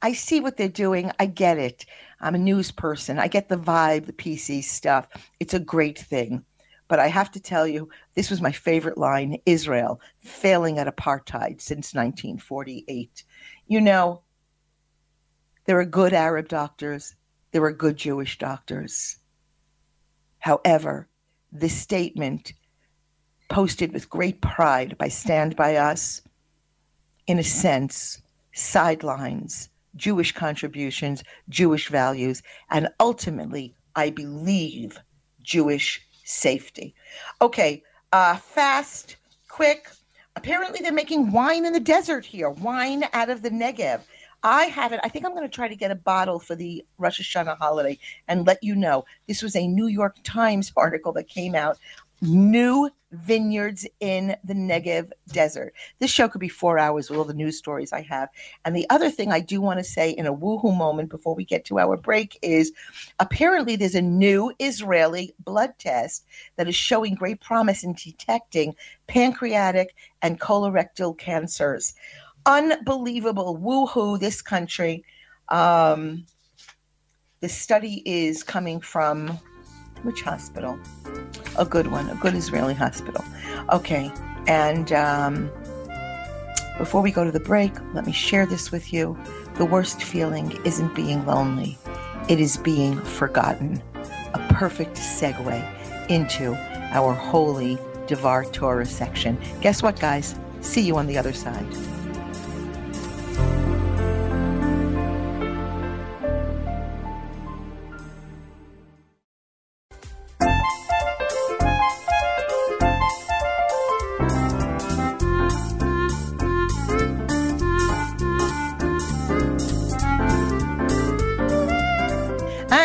I 0.04 0.14
see 0.14 0.40
what 0.40 0.56
they're 0.56 0.68
doing. 0.68 1.12
I 1.20 1.26
get 1.26 1.58
it. 1.58 1.86
I'm 2.20 2.34
a 2.34 2.38
news 2.38 2.72
person. 2.72 3.20
I 3.20 3.28
get 3.28 3.48
the 3.48 3.56
vibe, 3.56 4.06
the 4.06 4.12
PC 4.12 4.64
stuff. 4.64 5.06
It's 5.38 5.54
a 5.54 5.60
great 5.60 5.96
thing. 5.96 6.44
But 6.88 6.98
I 6.98 7.06
have 7.06 7.30
to 7.30 7.40
tell 7.40 7.68
you, 7.68 7.88
this 8.14 8.28
was 8.28 8.42
my 8.42 8.50
favorite 8.50 8.98
line 8.98 9.38
Israel 9.46 10.00
failing 10.18 10.78
at 10.78 10.88
apartheid 10.88 11.60
since 11.60 11.94
1948. 11.94 13.22
You 13.68 13.80
know, 13.80 14.22
there 15.66 15.78
are 15.78 15.84
good 15.84 16.12
Arab 16.12 16.48
doctors, 16.48 17.14
there 17.52 17.64
are 17.64 17.72
good 17.72 17.96
Jewish 17.96 18.38
doctors. 18.38 19.18
However, 20.40 21.08
this 21.52 21.74
statement, 21.80 22.54
posted 23.48 23.92
with 23.92 24.10
great 24.10 24.40
pride 24.40 24.98
by 24.98 25.06
Stand 25.08 25.54
By 25.54 25.76
Us, 25.76 26.22
in 27.28 27.38
a 27.38 27.44
sense, 27.44 28.20
sidelines 28.52 29.68
Jewish 29.96 30.32
contributions, 30.32 31.22
Jewish 31.48 31.88
values, 31.88 32.42
and 32.70 32.88
ultimately, 33.00 33.74
I 33.94 34.10
believe, 34.10 34.98
Jewish 35.42 36.00
safety. 36.24 36.94
Okay, 37.40 37.82
uh, 38.12 38.36
fast, 38.36 39.16
quick. 39.48 39.88
Apparently, 40.36 40.80
they're 40.80 40.92
making 40.92 41.32
wine 41.32 41.66
in 41.66 41.72
the 41.72 41.80
desert 41.80 42.24
here, 42.24 42.48
wine 42.48 43.04
out 43.12 43.28
of 43.28 43.42
the 43.42 43.50
Negev. 43.50 44.00
I 44.44 44.64
have 44.64 44.92
it. 44.92 45.00
I 45.04 45.08
think 45.08 45.24
I'm 45.24 45.34
going 45.34 45.48
to 45.48 45.54
try 45.54 45.68
to 45.68 45.76
get 45.76 45.92
a 45.92 45.96
bottle 45.96 46.40
for 46.40 46.56
the 46.56 46.84
Rosh 46.98 47.20
Hashanah 47.20 47.58
holiday 47.58 47.98
and 48.26 48.46
let 48.46 48.62
you 48.62 48.74
know. 48.74 49.04
This 49.28 49.42
was 49.42 49.54
a 49.54 49.68
New 49.68 49.86
York 49.86 50.16
Times 50.24 50.72
article 50.76 51.12
that 51.12 51.28
came 51.28 51.54
out 51.54 51.78
new 52.22 52.88
vineyards 53.10 53.86
in 54.00 54.36
the 54.44 54.54
Negev 54.54 55.10
desert. 55.32 55.74
This 55.98 56.10
show 56.10 56.28
could 56.28 56.40
be 56.40 56.48
four 56.48 56.78
hours 56.78 57.10
with 57.10 57.18
all 57.18 57.24
the 57.24 57.34
news 57.34 57.58
stories 57.58 57.92
I 57.92 58.02
have. 58.02 58.28
And 58.64 58.74
the 58.74 58.88
other 58.88 59.10
thing 59.10 59.30
I 59.30 59.40
do 59.40 59.60
want 59.60 59.78
to 59.80 59.84
say 59.84 60.10
in 60.10 60.26
a 60.26 60.34
woohoo 60.34 60.76
moment 60.76 61.10
before 61.10 61.34
we 61.34 61.44
get 61.44 61.64
to 61.66 61.78
our 61.78 61.96
break 61.96 62.38
is 62.40 62.72
apparently 63.18 63.76
there's 63.76 63.94
a 63.94 64.02
new 64.02 64.52
Israeli 64.58 65.34
blood 65.44 65.74
test 65.78 66.24
that 66.56 66.68
is 66.68 66.74
showing 66.74 67.14
great 67.14 67.40
promise 67.40 67.84
in 67.84 67.92
detecting 67.92 68.74
pancreatic 69.08 69.94
and 70.22 70.40
colorectal 70.40 71.16
cancers. 71.18 71.92
Unbelievable. 72.46 73.58
Woohoo, 73.58 74.18
this 74.18 74.40
country. 74.40 75.04
Um, 75.48 76.24
the 77.40 77.48
study 77.48 78.02
is 78.06 78.42
coming 78.42 78.80
from 78.80 79.38
which 80.02 80.22
hospital? 80.22 80.78
A 81.58 81.64
good 81.64 81.88
one, 81.88 82.08
a 82.10 82.14
good 82.16 82.34
Israeli 82.34 82.74
hospital. 82.74 83.24
Okay, 83.72 84.10
and 84.46 84.92
um, 84.92 85.50
before 86.78 87.02
we 87.02 87.10
go 87.10 87.24
to 87.24 87.30
the 87.30 87.40
break, 87.40 87.72
let 87.94 88.06
me 88.06 88.12
share 88.12 88.46
this 88.46 88.72
with 88.72 88.92
you. 88.92 89.16
The 89.56 89.64
worst 89.64 90.02
feeling 90.02 90.58
isn't 90.64 90.94
being 90.94 91.24
lonely, 91.26 91.78
it 92.28 92.40
is 92.40 92.56
being 92.56 92.98
forgotten. 93.00 93.82
A 94.34 94.38
perfect 94.54 94.96
segue 94.96 96.10
into 96.10 96.54
our 96.92 97.12
holy 97.12 97.78
Devar 98.06 98.44
Torah 98.46 98.86
section. 98.86 99.38
Guess 99.60 99.82
what, 99.82 100.00
guys? 100.00 100.34
See 100.60 100.80
you 100.80 100.96
on 100.96 101.06
the 101.06 101.18
other 101.18 101.32
side. 101.32 101.66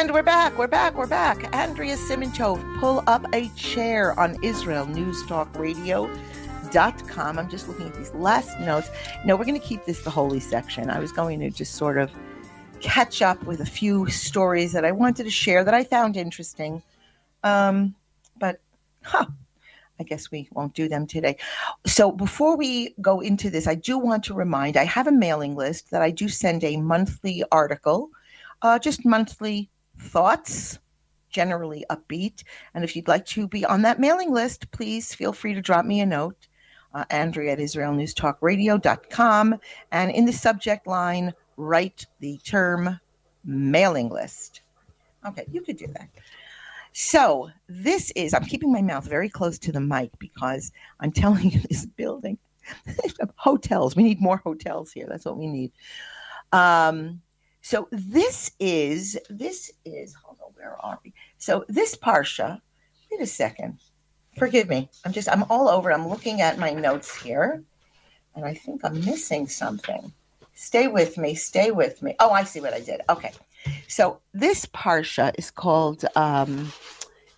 We're 0.05 0.21
back, 0.21 0.55
we're 0.59 0.67
back. 0.67 0.95
We're 0.95 1.07
back. 1.07 1.55
Andrea 1.55 1.97
Simantov, 1.97 2.61
pull 2.79 3.03
up 3.07 3.25
a 3.33 3.49
chair 3.55 4.17
on 4.19 4.37
Israel 4.43 4.85
News 4.85 5.25
Talk 5.25 5.57
Radio. 5.57 6.07
Dot 6.71 7.07
com. 7.07 7.39
I'm 7.39 7.49
just 7.49 7.67
looking 7.67 7.87
at 7.87 7.95
these 7.95 8.13
last 8.13 8.59
notes. 8.59 8.91
No, 9.25 9.35
we're 9.35 9.43
going 9.43 9.59
to 9.59 9.65
keep 9.67 9.85
this 9.85 10.03
the 10.03 10.11
holy 10.11 10.39
section. 10.39 10.91
I 10.91 10.99
was 10.99 11.11
going 11.11 11.39
to 11.39 11.49
just 11.49 11.73
sort 11.73 11.97
of 11.97 12.11
catch 12.79 13.23
up 13.23 13.43
with 13.45 13.59
a 13.59 13.65
few 13.65 14.07
stories 14.07 14.71
that 14.73 14.85
I 14.85 14.91
wanted 14.91 15.23
to 15.23 15.31
share 15.31 15.63
that 15.63 15.73
I 15.73 15.83
found 15.83 16.15
interesting. 16.15 16.83
Um, 17.43 17.95
but, 18.37 18.59
huh, 19.01 19.25
I 19.99 20.03
guess 20.03 20.29
we 20.29 20.47
won't 20.53 20.75
do 20.75 20.87
them 20.87 21.07
today. 21.07 21.37
So 21.87 22.11
before 22.11 22.55
we 22.55 22.93
go 23.01 23.19
into 23.19 23.49
this, 23.49 23.65
I 23.65 23.73
do 23.73 23.97
want 23.97 24.23
to 24.25 24.35
remind 24.35 24.77
I 24.77 24.85
have 24.85 25.07
a 25.07 25.11
mailing 25.11 25.55
list 25.55 25.89
that 25.89 26.03
I 26.03 26.11
do 26.11 26.29
send 26.29 26.63
a 26.63 26.77
monthly 26.77 27.43
article, 27.51 28.11
uh, 28.61 28.77
just 28.77 29.03
monthly 29.03 29.69
thoughts, 29.99 30.79
generally 31.29 31.85
upbeat. 31.89 32.43
And 32.73 32.83
if 32.83 32.95
you'd 32.95 33.07
like 33.07 33.25
to 33.27 33.47
be 33.47 33.65
on 33.65 33.81
that 33.83 33.99
mailing 33.99 34.33
list, 34.33 34.71
please 34.71 35.13
feel 35.13 35.33
free 35.33 35.53
to 35.53 35.61
drop 35.61 35.85
me 35.85 36.01
a 36.01 36.05
note, 36.05 36.47
uh, 36.93 37.05
Andrea 37.09 37.53
at 37.53 37.59
IsraelNewsTalkRadio.com. 37.59 39.59
And 39.91 40.11
in 40.11 40.25
the 40.25 40.33
subject 40.33 40.87
line, 40.87 41.33
write 41.57 42.05
the 42.19 42.37
term 42.39 42.99
mailing 43.43 44.09
list. 44.09 44.61
Okay, 45.25 45.45
you 45.51 45.61
could 45.61 45.77
do 45.77 45.87
that. 45.87 46.09
So 46.93 47.49
this 47.67 48.11
is, 48.15 48.33
I'm 48.33 48.45
keeping 48.45 48.71
my 48.71 48.81
mouth 48.81 49.05
very 49.05 49.29
close 49.29 49.59
to 49.59 49.71
the 49.71 49.79
mic 49.79 50.11
because 50.17 50.71
I'm 50.99 51.11
telling 51.11 51.51
you, 51.51 51.59
this 51.69 51.85
building, 51.85 52.37
hotels, 53.35 53.95
we 53.95 54.03
need 54.03 54.21
more 54.21 54.37
hotels 54.37 54.91
here. 54.91 55.05
That's 55.07 55.25
what 55.25 55.37
we 55.37 55.47
need. 55.47 55.71
Um, 56.51 57.21
so 57.67 57.89
this 57.91 58.49
is, 58.61 59.19
this 59.29 59.69
is, 59.83 60.13
hold 60.13 60.37
on, 60.41 60.53
where 60.55 60.77
are 60.79 61.01
we? 61.03 61.13
So 61.37 61.65
this 61.67 61.97
Parsha, 61.97 62.61
wait 63.11 63.19
a 63.19 63.25
second. 63.25 63.79
Forgive 64.37 64.69
me. 64.69 64.89
I'm 65.03 65.11
just, 65.11 65.29
I'm 65.29 65.43
all 65.49 65.67
over. 65.67 65.91
I'm 65.91 66.07
looking 66.07 66.39
at 66.39 66.57
my 66.57 66.71
notes 66.71 67.13
here 67.13 67.61
and 68.33 68.45
I 68.45 68.53
think 68.53 68.85
I'm 68.85 69.03
missing 69.03 69.49
something. 69.49 70.13
Stay 70.53 70.87
with 70.87 71.17
me. 71.17 71.35
Stay 71.35 71.71
with 71.71 72.01
me. 72.01 72.15
Oh, 72.21 72.31
I 72.31 72.45
see 72.45 72.61
what 72.61 72.73
I 72.73 72.79
did. 72.79 73.01
Okay. 73.09 73.33
So 73.89 74.21
this 74.33 74.65
parsha 74.67 75.33
is 75.37 75.51
called 75.51 76.05
um, 76.15 76.71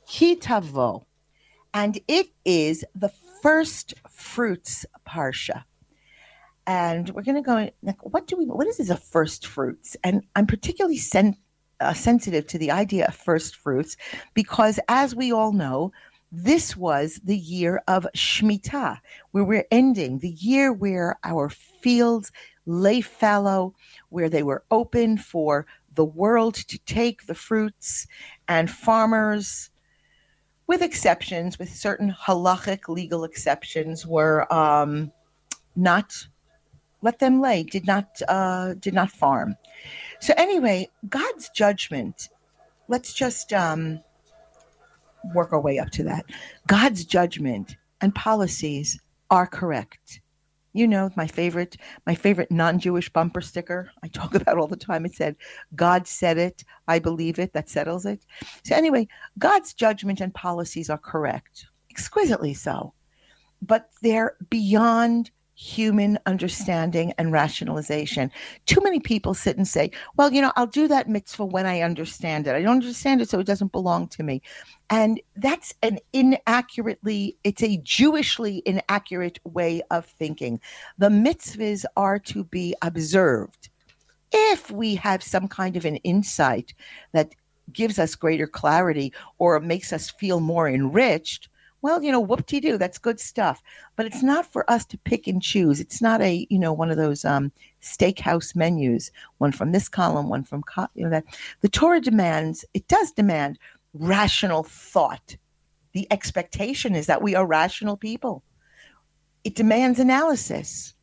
Ki 0.07 0.35
Tavo, 0.35 1.05
and 1.73 1.99
it 2.07 2.27
is 2.45 2.85
the 2.93 3.09
first 3.41 3.95
fruits 4.07 4.85
parsha. 5.07 5.63
And 6.69 7.09
we're 7.09 7.23
going 7.23 7.33
to 7.33 7.41
go. 7.41 7.67
Like, 7.81 8.05
what 8.05 8.27
do 8.27 8.37
we? 8.37 8.45
What 8.45 8.67
is 8.67 8.77
this? 8.77 8.91
A 8.91 8.95
first 8.95 9.47
fruits? 9.47 9.97
And 10.03 10.23
I'm 10.35 10.45
particularly 10.45 10.99
sen- 10.99 11.35
uh, 11.79 11.93
sensitive 11.93 12.45
to 12.45 12.59
the 12.59 12.69
idea 12.69 13.07
of 13.07 13.15
first 13.15 13.55
fruits 13.55 13.97
because, 14.35 14.79
as 14.87 15.15
we 15.15 15.31
all 15.31 15.51
know, 15.51 15.91
this 16.31 16.77
was 16.77 17.19
the 17.23 17.35
year 17.35 17.81
of 17.87 18.05
Shemitah, 18.15 18.99
where 19.31 19.43
we're 19.43 19.65
ending 19.71 20.19
the 20.19 20.29
year 20.29 20.71
where 20.71 21.17
our 21.23 21.49
fields 21.49 22.31
lay 22.67 23.01
fallow, 23.01 23.73
where 24.09 24.29
they 24.29 24.43
were 24.43 24.63
open 24.69 25.17
for 25.17 25.65
the 25.95 26.05
world 26.05 26.53
to 26.53 26.77
take 26.85 27.25
the 27.25 27.33
fruits, 27.33 28.05
and 28.47 28.69
farmers, 28.69 29.71
with 30.67 30.83
exceptions, 30.83 31.57
with 31.57 31.73
certain 31.73 32.11
halachic 32.11 32.87
legal 32.87 33.23
exceptions, 33.23 34.05
were 34.05 34.45
um, 34.53 35.11
not 35.75 36.13
let 37.01 37.19
them 37.19 37.41
lay, 37.41 37.63
did 37.63 37.85
not 37.85 38.21
uh, 38.27 38.73
did 38.75 38.93
not 38.93 39.11
farm. 39.11 39.55
So 40.19 40.33
anyway, 40.37 40.89
God's 41.07 41.49
judgment. 41.49 42.29
Let's 42.87 43.13
just 43.13 43.53
um, 43.53 44.01
work 45.35 45.53
our 45.53 45.61
way 45.61 45.77
up 45.79 45.91
to 45.91 46.03
that. 46.03 46.25
God's 46.67 47.05
judgment 47.05 47.77
and 48.01 48.13
policies 48.15 48.99
are 49.29 49.45
correct 49.45 50.21
you 50.73 50.87
know 50.87 51.09
my 51.15 51.27
favorite 51.27 51.77
my 52.05 52.15
favorite 52.15 52.51
non-jewish 52.51 53.09
bumper 53.09 53.41
sticker 53.41 53.91
i 54.03 54.07
talk 54.07 54.35
about 54.39 54.57
all 54.57 54.67
the 54.67 54.75
time 54.75 55.05
it 55.05 55.13
said 55.13 55.35
god 55.75 56.07
said 56.07 56.37
it 56.37 56.63
i 56.87 56.99
believe 56.99 57.39
it 57.39 57.53
that 57.53 57.69
settles 57.69 58.05
it 58.05 58.25
so 58.63 58.75
anyway 58.75 59.07
god's 59.37 59.73
judgment 59.73 60.21
and 60.21 60.33
policies 60.33 60.89
are 60.89 60.97
correct 60.97 61.65
exquisitely 61.89 62.53
so 62.53 62.93
but 63.61 63.89
they're 64.01 64.35
beyond 64.49 65.31
human 65.59 66.17
understanding 66.25 67.11
and 67.17 67.33
rationalization. 67.33 68.31
Too 68.65 68.79
many 68.81 69.01
people 69.01 69.33
sit 69.33 69.57
and 69.57 69.67
say, 69.67 69.91
well, 70.15 70.31
you 70.31 70.41
know, 70.41 70.53
I'll 70.55 70.65
do 70.65 70.87
that 70.87 71.09
mitzvah 71.09 71.43
when 71.43 71.65
I 71.65 71.81
understand 71.81 72.47
it. 72.47 72.55
I 72.55 72.61
don't 72.61 72.75
understand 72.77 73.19
it, 73.19 73.29
so 73.29 73.39
it 73.39 73.45
doesn't 73.45 73.73
belong 73.73 74.07
to 74.09 74.23
me. 74.23 74.41
And 74.89 75.19
that's 75.35 75.73
an 75.83 75.99
inaccurately, 76.13 77.35
it's 77.43 77.61
a 77.61 77.77
Jewishly 77.79 78.61
inaccurate 78.65 79.39
way 79.43 79.81
of 79.91 80.05
thinking. 80.05 80.61
The 80.97 81.09
mitzvahs 81.09 81.83
are 81.97 82.19
to 82.19 82.45
be 82.45 82.73
observed. 82.81 83.69
If 84.31 84.71
we 84.71 84.95
have 84.95 85.21
some 85.21 85.49
kind 85.49 85.75
of 85.75 85.83
an 85.83 85.97
insight 85.97 86.73
that 87.11 87.35
gives 87.73 87.99
us 87.99 88.15
greater 88.15 88.47
clarity 88.47 89.11
or 89.39 89.59
makes 89.59 89.91
us 89.91 90.09
feel 90.09 90.39
more 90.39 90.69
enriched, 90.69 91.49
well, 91.81 92.03
you 92.03 92.11
know, 92.11 92.19
whoop 92.19 92.45
de 92.45 92.59
doo, 92.59 92.77
that's 92.77 92.97
good 92.97 93.19
stuff. 93.19 93.61
But 93.95 94.05
it's 94.05 94.23
not 94.23 94.45
for 94.45 94.69
us 94.69 94.85
to 94.87 94.97
pick 94.97 95.27
and 95.27 95.41
choose. 95.41 95.79
It's 95.79 96.01
not 96.01 96.21
a, 96.21 96.45
you 96.49 96.59
know, 96.59 96.73
one 96.73 96.91
of 96.91 96.97
those 96.97 97.23
um, 97.25 97.51
steakhouse 97.81 98.55
menus, 98.55 99.11
one 99.37 99.51
from 99.51 99.71
this 99.71 99.87
column, 99.87 100.29
one 100.29 100.43
from, 100.43 100.63
co- 100.63 100.89
you 100.95 101.03
know, 101.03 101.09
that. 101.09 101.25
The 101.61 101.69
Torah 101.69 102.01
demands, 102.01 102.65
it 102.73 102.87
does 102.87 103.11
demand 103.11 103.57
rational 103.93 104.63
thought. 104.63 105.35
The 105.93 106.07
expectation 106.11 106.95
is 106.95 107.07
that 107.07 107.21
we 107.21 107.35
are 107.35 107.45
rational 107.45 107.97
people. 107.97 108.43
It 109.43 109.55
demands 109.55 109.99
analysis. 109.99 110.93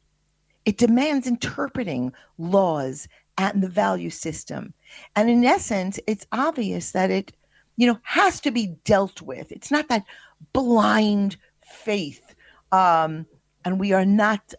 It 0.64 0.78
demands 0.78 1.26
interpreting 1.26 2.12
laws 2.38 3.08
and 3.38 3.62
the 3.62 3.68
value 3.68 4.10
system. 4.10 4.72
And 5.14 5.28
in 5.30 5.44
essence, 5.44 5.98
it's 6.06 6.26
obvious 6.32 6.92
that 6.92 7.10
it, 7.10 7.32
you 7.76 7.86
know, 7.86 7.98
has 8.02 8.40
to 8.40 8.50
be 8.50 8.68
dealt 8.84 9.22
with. 9.22 9.52
It's 9.52 9.70
not 9.70 9.88
that 9.88 10.04
blind 10.52 11.36
faith. 11.62 12.34
Um, 12.72 13.26
and 13.64 13.78
we 13.78 13.92
are 13.92 14.04
not 14.04 14.54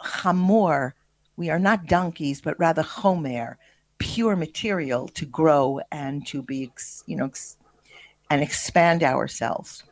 hamor, 0.00 0.94
we 1.36 1.50
are 1.50 1.58
not 1.58 1.86
donkeys, 1.86 2.40
but 2.40 2.58
rather 2.58 2.82
homer, 2.82 3.58
pure 3.98 4.36
material 4.36 5.08
to 5.08 5.24
grow 5.26 5.80
and 5.92 6.26
to 6.26 6.42
be, 6.42 6.70
you 7.06 7.16
know, 7.16 7.30
and 8.30 8.42
expand 8.42 9.02
ourselves. 9.02 9.84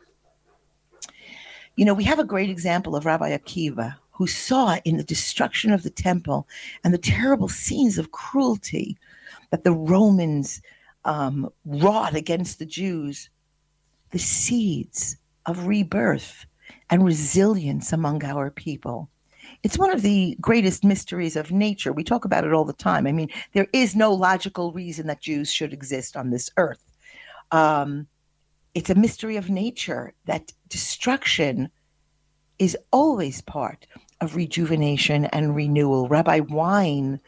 You 1.77 1.85
know, 1.85 1.95
we 1.95 2.05
have 2.05 2.19
a 2.19 2.25
great 2.25 2.51
example 2.51 2.95
of 2.95 3.07
Rabbi 3.07 3.37
Akiva, 3.37 3.97
who 4.11 4.27
saw 4.27 4.77
in 4.85 4.99
the 4.99 5.05
destruction 5.05 5.73
of 5.73 5.83
the 5.83 5.91
temple 5.91 6.47
and 6.85 6.93
the 6.93 6.99
terrible 6.99 7.49
scenes 7.49 7.99
of 7.99 8.13
cruelty 8.13 8.97
that 9.51 9.65
the 9.65 9.73
Romans 9.73 10.61
um, 11.05 11.51
wrought 11.65 12.15
against 12.15 12.59
the 12.59 12.67
Jews, 12.67 13.31
the 14.11 14.19
seeds 14.19 15.17
of 15.47 15.67
rebirth 15.67 16.47
and 16.91 17.05
resilience 17.05 17.93
among 17.93 18.25
our 18.25 18.51
people. 18.51 19.09
It's 19.63 19.79
one 19.79 19.91
of 19.91 20.03
the 20.03 20.37
greatest 20.41 20.85
mysteries 20.85 21.37
of 21.37 21.51
nature. 21.51 21.93
We 21.93 22.05
talk 22.05 22.25
about 22.25 22.45
it 22.45 22.53
all 22.53 22.65
the 22.65 22.73
time. 22.73 23.07
I 23.07 23.13
mean, 23.13 23.29
there 23.53 23.69
is 23.73 23.95
no 23.95 24.13
logical 24.13 24.73
reason 24.73 25.07
that 25.07 25.21
Jews 25.21 25.53
should 25.53 25.73
exist 25.73 26.17
on 26.17 26.31
this 26.31 26.51
earth. 26.57 26.85
Um, 27.51 28.07
it's 28.75 28.91
a 28.91 28.95
mystery 28.95 29.37
of 29.37 29.51
nature 29.51 30.15
that 30.25 30.53
destruction 30.69 31.71
is 32.59 32.77
always 32.93 33.43
part 33.43 33.87
of 34.21 34.37
rejuvenation 34.37 35.27
and 35.27 35.55
renewal. 35.55 36.09
Rabbi 36.09 36.41
Wein 36.41 37.21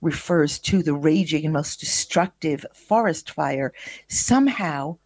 refers 0.00 0.58
to 0.58 0.82
the 0.82 0.94
raging 0.94 1.44
and 1.44 1.52
most 1.52 1.80
destructive 1.80 2.64
forest 2.72 3.30
fire 3.30 3.72
somehow 4.08 4.96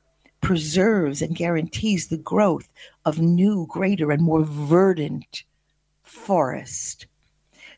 preserves 0.40 1.22
and 1.22 1.36
guarantees 1.36 2.08
the 2.08 2.18
growth 2.18 2.68
of 3.04 3.20
new, 3.20 3.66
greater, 3.68 4.10
and 4.10 4.22
more 4.22 4.42
verdant 4.42 5.44
forest. 6.02 7.06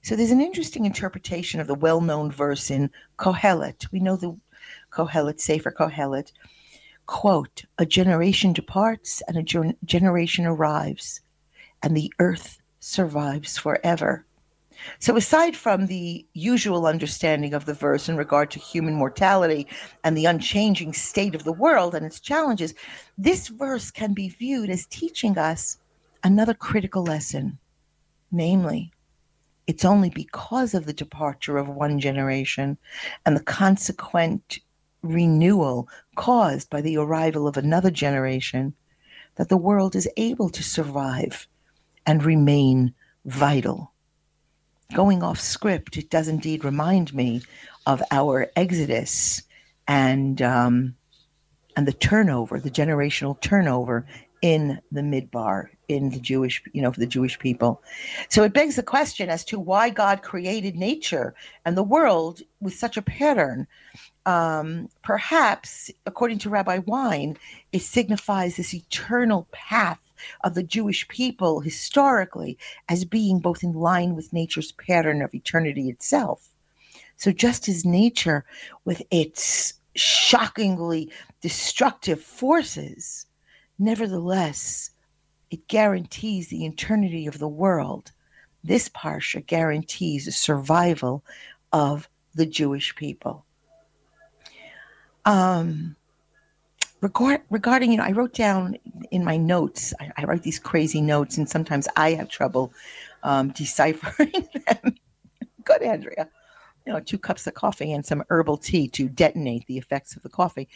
So 0.03 0.17
there's 0.17 0.31
an 0.31 0.41
interesting 0.41 0.85
interpretation 0.85 1.61
of 1.61 1.67
the 1.67 1.75
well 1.75 2.01
known 2.01 2.31
verse 2.31 2.71
in 2.71 2.91
Kohelet. 3.19 3.91
We 3.93 4.01
know 4.01 4.17
the 4.17 4.37
Kohelet, 4.91 5.41
Sefer 5.41 5.71
Kohelet. 5.71 6.33
Quote, 7.07 7.65
a 7.79 7.85
generation 7.85 8.55
departs 8.55 9.23
and 9.29 9.37
a 9.37 9.75
generation 9.85 10.47
arrives, 10.47 11.21
and 11.83 11.95
the 11.95 12.13
earth 12.19 12.61
survives 12.81 13.59
forever. 13.59 14.25
So, 14.99 15.17
aside 15.17 15.57
from 15.57 15.87
the 15.87 16.27
usual 16.35 16.87
understanding 16.87 17.55
of 17.55 17.65
the 17.65 17.75
verse 17.75 18.09
in 18.09 18.17
regard 18.17 18.51
to 18.51 18.59
human 18.59 18.95
mortality 18.95 19.67
and 20.03 20.17
the 20.17 20.27
unchanging 20.27 20.93
state 20.93 21.35
of 21.35 21.45
the 21.45 21.53
world 21.53 21.95
and 21.95 22.05
its 22.05 22.21
challenges, 22.21 22.75
this 23.17 23.49
verse 23.49 23.91
can 23.91 24.15
be 24.15 24.29
viewed 24.29 24.71
as 24.71 24.87
teaching 24.87 25.39
us 25.39 25.79
another 26.23 26.55
critical 26.55 27.05
lesson. 27.05 27.59
Namely, 28.33 28.91
it's 29.67 29.85
only 29.85 30.11
because 30.11 30.75
of 30.75 30.87
the 30.87 30.93
departure 30.93 31.57
of 31.57 31.69
one 31.69 31.99
generation 31.99 32.77
and 33.25 33.37
the 33.37 33.43
consequent 33.43 34.59
renewal 35.03 35.89
caused 36.17 36.69
by 36.69 36.81
the 36.81 36.97
arrival 36.97 37.47
of 37.47 37.57
another 37.57 37.91
generation 37.91 38.75
that 39.37 39.49
the 39.49 39.57
world 39.57 39.95
is 39.97 40.09
able 40.17 40.51
to 40.51 40.63
survive 40.63 41.49
and 42.07 42.23
remain 42.23 42.93
vital 43.25 43.94
going 44.95 45.23
off 45.23 45.39
script, 45.39 45.97
it 45.97 46.09
does 46.09 46.29
indeed 46.29 46.65
remind 46.65 47.13
me 47.13 47.43
of 47.87 48.03
our 48.11 48.51
exodus 48.57 49.43
and 49.87 50.41
um, 50.41 50.95
and 51.77 51.87
the 51.87 51.93
turnover, 51.93 52.61
the 52.61 52.71
generational 52.71 53.39
turnover 53.41 54.07
in 54.41 54.81
the 54.93 55.01
midbar 55.01 55.69
in 55.89 56.11
the 56.11 56.21
Jewish, 56.21 56.63
you 56.73 56.83
know, 56.83 56.93
for 56.93 57.01
the 57.01 57.07
Jewish 57.07 57.39
people. 57.39 57.83
So 58.29 58.43
it 58.43 58.53
begs 58.53 58.77
the 58.77 58.83
question 58.83 59.29
as 59.29 59.45
to 59.47 59.59
why 59.59 59.91
God 59.91 60.23
created 60.23 60.77
nature 60.77 61.35
and 61.65 61.77
the 61.77 61.83
world 61.83 62.43
with 62.61 62.75
such 62.75 62.97
a 62.97 63.03
pattern. 63.03 63.67
Um, 64.27 64.89
perhaps, 65.03 65.91
according 66.07 66.39
to 66.41 66.51
Rabbi 66.51 66.81
Wein, 66.87 67.37
it 67.73 67.83
signifies 67.83 68.57
this 68.57 68.75
eternal 68.75 69.47
path 69.53 69.99
of 70.43 70.55
the 70.55 70.63
Jewish 70.63 71.07
people 71.09 71.61
historically 71.61 72.59
as 72.89 73.05
being 73.05 73.39
both 73.39 73.63
in 73.63 73.73
line 73.73 74.15
with 74.15 74.33
nature's 74.33 74.73
pattern 74.73 75.23
of 75.23 75.35
eternity 75.35 75.89
itself. 75.89 76.51
So, 77.17 77.33
just 77.33 77.69
as 77.69 77.85
nature, 77.85 78.45
with 78.85 79.03
its 79.11 79.75
shockingly 79.95 81.11
destructive 81.41 82.21
forces, 82.21 83.27
nevertheless, 83.79 84.91
it 85.51 85.69
guarantees 85.69 86.49
the 86.49 86.67
eternity 86.67 87.27
of 87.27 87.39
the 87.39 87.49
world. 87.49 88.11
This 88.65 88.89
parsha 88.89 89.45
guarantees 89.47 90.25
the 90.25 90.33
survival 90.33 91.23
of 91.73 92.09
the 92.35 92.47
Jewish 92.47 92.97
people. 92.97 93.45
Um, 95.25 95.97
regard, 97.05 97.43
regarding, 97.51 97.93
you 97.93 97.99
know, 97.99 98.05
I 98.05 98.13
wrote 98.13 98.33
down 98.33 98.77
in 99.11 99.25
my 99.25 99.37
notes, 99.37 99.93
I, 100.01 100.11
I, 100.17 100.25
write 100.25 100.43
these 100.43 100.59
crazy 100.59 101.01
notes, 101.01 101.37
and 101.37 101.49
sometimes 101.49 101.87
I 101.97 102.15
have 102.15 102.29
trouble 102.29 102.73
um, 103.23 103.51
deciphering 103.51 104.33
them. 104.67 104.95
Good, 105.65 105.83
Andrea. 105.83 106.29
You 106.87 106.93
know, 106.93 107.01
two 107.01 107.19
cups 107.19 107.47
of 107.47 107.55
coffee 107.55 107.93
and 107.93 108.05
some 108.05 108.25
herbal 108.31 108.57
tea 108.57 108.89
to 108.89 109.09
detonate 109.09 109.67
the 109.67 109.79
effects 109.79 110.17
of 110.17 110.23
the 110.23 110.29
coffee. 110.29 110.69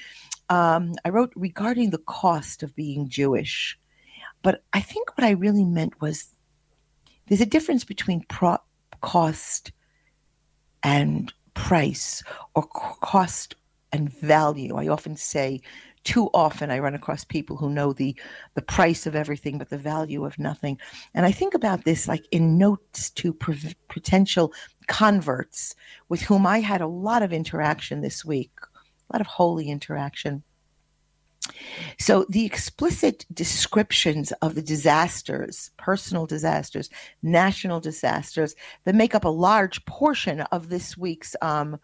Um, 0.48 0.94
I 1.04 1.08
wrote 1.08 1.32
regarding 1.34 1.90
the 1.90 1.98
cost 1.98 2.62
of 2.62 2.76
being 2.76 3.08
Jewish. 3.08 3.78
But 4.42 4.62
I 4.72 4.80
think 4.80 5.16
what 5.16 5.26
I 5.26 5.30
really 5.30 5.64
meant 5.64 6.00
was 6.00 6.28
there's 7.26 7.40
a 7.40 7.46
difference 7.46 7.84
between 7.84 8.22
pro- 8.28 8.58
cost 9.00 9.72
and 10.82 11.32
price 11.54 12.22
or 12.54 12.62
cost 12.62 13.56
and 13.92 14.12
value. 14.12 14.76
I 14.76 14.88
often 14.88 15.16
say 15.16 15.60
too 16.04 16.28
often 16.34 16.70
I 16.70 16.78
run 16.78 16.94
across 16.94 17.24
people 17.24 17.56
who 17.56 17.70
know 17.70 17.92
the 17.92 18.14
the 18.54 18.62
price 18.62 19.06
of 19.06 19.14
everything 19.14 19.58
but 19.58 19.70
the 19.70 19.78
value 19.78 20.24
of 20.24 20.38
nothing. 20.38 20.78
And 21.14 21.26
I 21.26 21.32
think 21.32 21.54
about 21.54 21.84
this 21.84 22.08
like 22.08 22.26
in 22.30 22.58
notes 22.58 23.10
to 23.10 23.32
pre- 23.32 23.74
potential 23.88 24.52
converts 24.86 25.74
with 26.08 26.22
whom 26.22 26.46
I 26.46 26.60
had 26.60 26.80
a 26.80 26.86
lot 26.86 27.22
of 27.22 27.32
interaction 27.32 28.00
this 28.00 28.24
week, 28.24 28.52
a 29.10 29.16
lot 29.16 29.20
of 29.20 29.26
holy 29.26 29.68
interaction. 29.68 30.42
So 31.98 32.26
the 32.28 32.44
explicit 32.44 33.24
descriptions 33.32 34.32
of 34.42 34.54
the 34.54 34.62
disasters, 34.62 35.70
personal 35.76 36.26
disasters, 36.26 36.90
national 37.22 37.80
disasters, 37.80 38.54
that 38.84 38.94
make 38.94 39.14
up 39.14 39.24
a 39.24 39.30
large 39.30 39.84
portion 39.84 40.40
of 40.40 40.68
this 40.68 40.96
week's, 40.96 41.34
um, 41.42 41.78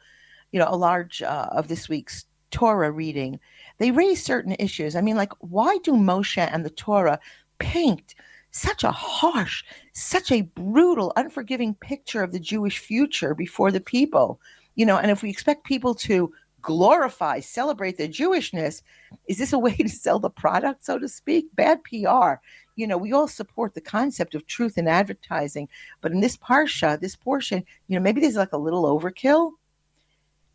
you 0.52 0.58
know, 0.60 0.68
a 0.68 0.76
large 0.76 1.22
uh, 1.22 1.48
of 1.52 1.68
this 1.68 1.88
week's 1.88 2.26
Torah 2.54 2.92
reading, 2.92 3.40
they 3.78 3.90
raise 3.90 4.22
certain 4.22 4.54
issues. 4.60 4.94
I 4.94 5.00
mean, 5.00 5.16
like, 5.16 5.32
why 5.40 5.76
do 5.82 5.92
Moshe 5.92 6.38
and 6.38 6.64
the 6.64 6.70
Torah 6.70 7.18
paint 7.58 8.14
such 8.52 8.84
a 8.84 8.92
harsh, 8.92 9.64
such 9.92 10.30
a 10.30 10.42
brutal, 10.42 11.12
unforgiving 11.16 11.74
picture 11.74 12.22
of 12.22 12.30
the 12.30 12.38
Jewish 12.38 12.78
future 12.78 13.34
before 13.34 13.72
the 13.72 13.80
people? 13.80 14.40
You 14.76 14.86
know, 14.86 14.96
and 14.96 15.10
if 15.10 15.20
we 15.20 15.30
expect 15.30 15.64
people 15.64 15.96
to 15.96 16.32
glorify, 16.62 17.40
celebrate 17.40 17.98
their 17.98 18.06
Jewishness, 18.06 18.82
is 19.26 19.38
this 19.38 19.52
a 19.52 19.58
way 19.58 19.74
to 19.76 19.88
sell 19.88 20.20
the 20.20 20.30
product, 20.30 20.84
so 20.84 20.96
to 21.00 21.08
speak? 21.08 21.48
Bad 21.56 21.82
PR. 21.82 22.34
You 22.76 22.86
know, 22.86 22.96
we 22.96 23.12
all 23.12 23.26
support 23.26 23.74
the 23.74 23.80
concept 23.80 24.36
of 24.36 24.46
truth 24.46 24.78
in 24.78 24.86
advertising, 24.86 25.68
but 26.00 26.12
in 26.12 26.20
this 26.20 26.36
parsha, 26.36 27.00
this 27.00 27.16
portion, 27.16 27.64
you 27.88 27.96
know, 27.96 28.02
maybe 28.02 28.20
there's 28.20 28.36
like 28.36 28.52
a 28.52 28.58
little 28.58 28.84
overkill. 28.84 29.52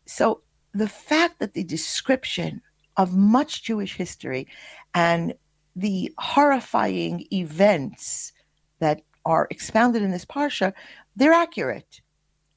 So 0.06 0.40
the 0.72 0.88
fact 0.88 1.38
that 1.38 1.54
the 1.54 1.64
description 1.64 2.60
of 2.96 3.14
much 3.14 3.62
Jewish 3.62 3.96
history 3.96 4.46
and 4.94 5.34
the 5.76 6.12
horrifying 6.18 7.26
events 7.32 8.32
that 8.78 9.02
are 9.24 9.46
expounded 9.50 10.02
in 10.02 10.10
this 10.10 10.24
parsha, 10.24 10.72
they're 11.16 11.32
accurate. 11.32 12.00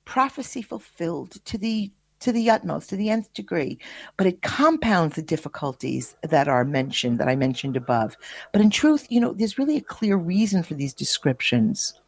Prophecy 0.06 0.62
fulfilled 0.62 1.44
to 1.46 1.58
the 1.58 1.92
to 2.20 2.32
the 2.32 2.50
utmost, 2.50 2.90
to 2.90 2.96
the 2.96 3.10
nth 3.10 3.34
degree, 3.34 3.78
but 4.16 4.26
it 4.26 4.42
compounds 4.42 5.16
the 5.16 5.22
difficulties 5.22 6.16
that 6.24 6.48
are 6.48 6.64
mentioned, 6.64 7.20
that 7.20 7.28
I 7.28 7.36
mentioned 7.36 7.76
above. 7.76 8.16
But 8.54 8.62
in 8.62 8.70
truth, 8.70 9.06
you 9.10 9.20
know, 9.20 9.34
there's 9.34 9.58
really 9.58 9.76
a 9.76 9.82
clear 9.82 10.16
reason 10.16 10.64
for 10.64 10.74
these 10.74 10.94
descriptions. 10.94 12.00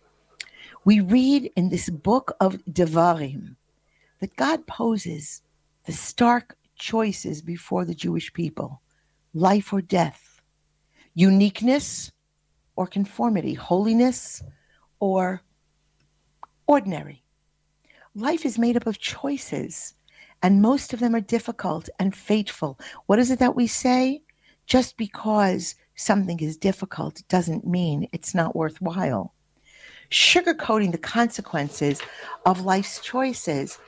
We 0.86 1.02
read 1.02 1.52
in 1.58 1.68
this 1.68 1.90
book 1.90 2.34
of 2.40 2.64
Devarim 2.64 3.58
that 4.22 4.36
God 4.38 4.66
poses 4.68 5.42
the 5.86 5.94
stark 5.94 6.58
choices 6.78 7.42
before 7.42 7.86
the 7.86 7.96
Jewish 7.96 8.34
people 8.34 8.82
life 9.34 9.74
or 9.74 9.82
death, 9.82 10.42
uniqueness 11.14 12.12
or 12.76 12.88
conformity, 12.88 13.54
holiness 13.54 14.42
or 15.00 15.42
ordinary. 16.68 17.24
Life 18.16 18.46
is 18.46 18.58
made 18.58 18.78
up 18.78 18.88
of 18.88 18.98
choices 18.98 19.94
and 20.42 20.62
most 20.62 20.94
of 20.94 21.00
them 21.00 21.16
are 21.16 21.22
difficult 21.22 21.90
and 22.00 22.16
fateful. 22.16 22.80
What 23.08 23.20
is 23.20 23.32
it 23.32 23.40
that 23.40 23.56
we 23.56 23.68
say? 23.68 24.22
Just 24.68 24.98
because 24.98 25.76
something 25.96 26.40
is 26.40 26.58
difficult 26.58 27.22
doesn't 27.30 27.68
mean 27.68 28.08
it's 28.12 28.34
not 28.34 28.56
worthwhile. 28.56 29.34
Sugarcoating 30.12 30.92
the 30.92 30.98
consequences 30.98 32.02
of 32.46 32.62
life's 32.62 33.00
choices. 33.00 33.80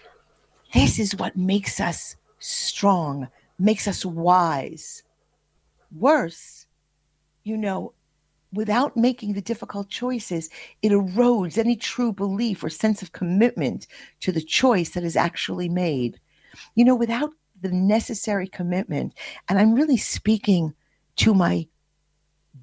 This 0.73 0.99
is 0.99 1.15
what 1.15 1.37
makes 1.37 1.79
us 1.79 2.15
strong, 2.39 3.27
makes 3.59 3.87
us 3.87 4.05
wise. 4.05 5.03
Worse, 5.95 6.65
you 7.43 7.57
know, 7.57 7.93
without 8.53 8.97
making 8.97 9.33
the 9.33 9.41
difficult 9.41 9.89
choices, 9.89 10.49
it 10.81 10.91
erodes 10.91 11.57
any 11.57 11.75
true 11.75 12.11
belief 12.13 12.63
or 12.63 12.69
sense 12.69 13.01
of 13.01 13.13
commitment 13.13 13.87
to 14.21 14.31
the 14.31 14.41
choice 14.41 14.89
that 14.91 15.03
is 15.03 15.15
actually 15.15 15.69
made 15.69 16.19
you 16.75 16.85
know, 16.85 16.95
without 16.95 17.31
the 17.61 17.71
necessary 17.71 18.47
commitment, 18.47 19.13
and 19.49 19.59
I'm 19.59 19.73
really 19.73 19.97
speaking 19.97 20.73
to 21.17 21.33
my 21.33 21.67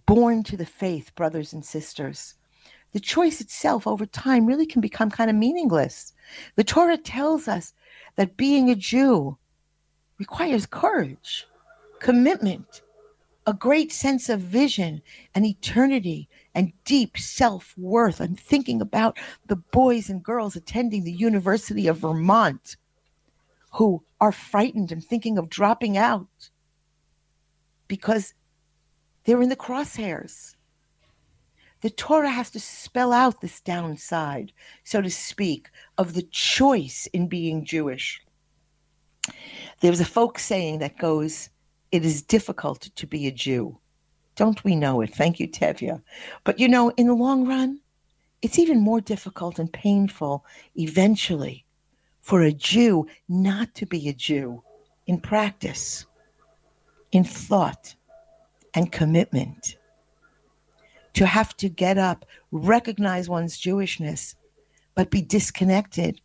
born 0.07 0.43
to 0.45 0.57
the 0.57 0.67
faith 0.67 1.15
brothers 1.15 1.53
and 1.53 1.65
sisters, 1.65 2.35
the 2.93 3.01
choice 3.01 3.41
itself 3.41 3.87
over 3.87 4.07
time 4.07 4.47
really 4.47 4.67
can 4.67 4.81
become 4.81 5.11
kind 5.11 5.31
of 5.31 5.37
meaningless. 5.37 6.13
The 6.57 6.65
Torah 6.65 6.97
tells 6.99 7.49
us 7.49 7.73
that 8.17 8.37
being 8.37 8.71
a 8.71 8.75
Jew 8.75 9.39
requires 10.19 10.67
courage, 10.67 11.47
commitment, 12.01 12.83
a 13.47 13.53
great 13.53 13.93
sense 13.93 14.29
of 14.29 14.41
vision 14.41 15.03
and 15.35 15.45
eternity 15.45 16.29
and 16.55 16.73
deep 16.85 17.19
self 17.19 17.77
worth. 17.77 18.21
I'm 18.21 18.37
thinking 18.37 18.81
about 18.81 19.19
the 19.47 19.57
boys 19.57 20.09
and 20.09 20.23
girls 20.23 20.57
attending 20.57 21.05
the 21.05 21.13
University 21.13 21.87
of 21.87 21.99
Vermont 21.99 22.77
who 23.73 24.03
are 24.21 24.33
frightened 24.33 24.93
and 24.93 25.05
thinking 25.05 25.37
of 25.37 25.51
dropping 25.51 25.97
out 25.99 26.51
because 27.89 28.35
they're 29.25 29.43
in 29.43 29.49
the 29.49 29.57
crosshairs. 29.57 30.54
The 31.85 31.91
Torah 31.91 32.31
has 32.31 32.49
to 32.53 32.61
spell 32.61 33.13
out 33.13 33.43
this 33.43 33.61
downside, 33.61 34.55
so 34.85 35.03
to 35.03 35.11
speak, 35.11 35.69
of 35.99 36.15
the 36.15 36.23
choice 36.23 37.07
in 37.13 37.29
being 37.29 37.67
Jewish. 37.67 38.23
There's 39.81 40.01
a 40.01 40.07
folk 40.07 40.39
saying 40.39 40.79
that 40.79 40.97
goes, 40.97 41.51
It 41.93 42.03
is 42.03 42.23
difficult 42.23 42.89
to 42.97 43.07
be 43.07 43.27
a 43.27 43.31
Jew. 43.31 43.79
Don't 44.35 44.65
we 44.65 44.75
know 44.75 45.03
it? 45.03 45.15
Thank 45.15 45.39
you, 45.39 45.47
Tevye. 45.47 46.01
But 46.43 46.59
you 46.59 46.69
know, 46.69 46.89
in 46.97 47.07
the 47.07 47.13
long 47.13 47.47
run, 47.47 47.81
it's 48.41 48.59
even 48.59 48.81
more 48.81 49.03
difficult 49.03 49.59
and 49.59 49.71
painful 49.71 50.43
eventually 50.77 51.67
for 52.23 52.41
a 52.41 52.51
Jew 52.51 53.07
not 53.29 53.75
to 53.75 53.85
be 53.85 54.09
a 54.09 54.15
Jew 54.15 54.63
in 55.07 55.21
practice, 55.21 56.07
in 57.13 57.25
thought, 57.25 57.95
and 58.73 58.91
commitment. 58.91 59.77
To 61.15 61.27
have 61.27 61.57
to 61.59 61.69
get 61.69 61.97
up, 61.97 62.27
recognize 62.51 63.29
one's 63.29 63.59
Jewishness, 63.59 64.35
but 64.95 65.11
be 65.11 65.23
disconnected 65.23 66.21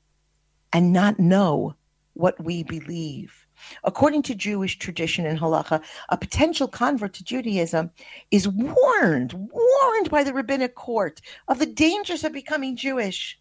and 0.74 0.92
not 0.92 1.20
know 1.20 1.76
what 2.14 2.44
we 2.44 2.64
believe. 2.64 3.48
According 3.84 4.24
to 4.24 4.36
Jewish 4.36 4.80
tradition 4.80 5.26
and 5.26 5.40
halacha, 5.40 5.84
a 6.10 6.18
potential 6.18 6.68
convert 6.68 7.14
to 7.14 7.24
Judaism 7.24 7.92
is 8.32 8.48
warned, 8.48 9.34
warned 9.34 10.10
by 10.10 10.24
the 10.24 10.34
rabbinic 10.34 10.76
court 10.76 11.22
of 11.48 11.60
the 11.60 11.66
dangers 11.66 12.24
of 12.24 12.34
becoming 12.34 12.76
Jewish. 12.76 13.40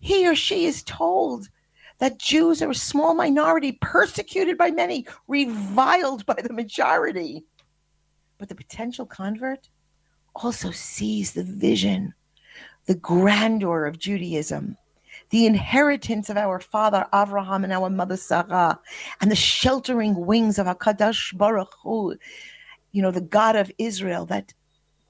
He 0.00 0.26
or 0.26 0.34
she 0.34 0.66
is 0.66 0.82
told 0.82 1.48
that 1.98 2.18
Jews 2.18 2.62
are 2.62 2.70
a 2.70 2.74
small 2.74 3.14
minority, 3.14 3.72
persecuted 3.72 4.56
by 4.56 4.70
many, 4.70 5.06
reviled 5.28 6.24
by 6.26 6.40
the 6.42 6.52
majority. 6.52 7.44
But 8.38 8.48
the 8.48 8.54
potential 8.54 9.06
convert 9.06 9.68
also 10.42 10.70
sees 10.70 11.32
the 11.32 11.44
vision, 11.44 12.14
the 12.86 12.94
grandeur 12.94 13.86
of 13.86 13.98
Judaism, 13.98 14.76
the 15.30 15.46
inheritance 15.46 16.28
of 16.30 16.36
our 16.36 16.60
father 16.60 17.06
Abraham 17.14 17.64
and 17.64 17.72
our 17.72 17.90
mother 17.90 18.16
Sarah, 18.16 18.78
and 19.20 19.30
the 19.30 19.36
sheltering 19.36 20.26
wings 20.26 20.58
of 20.58 20.66
Hakadosh 20.66 21.36
Baruch 21.36 21.72
Hu, 21.82 22.16
you 22.92 23.02
know, 23.02 23.10
the 23.10 23.20
God 23.20 23.56
of 23.56 23.72
Israel 23.78 24.26
that 24.26 24.52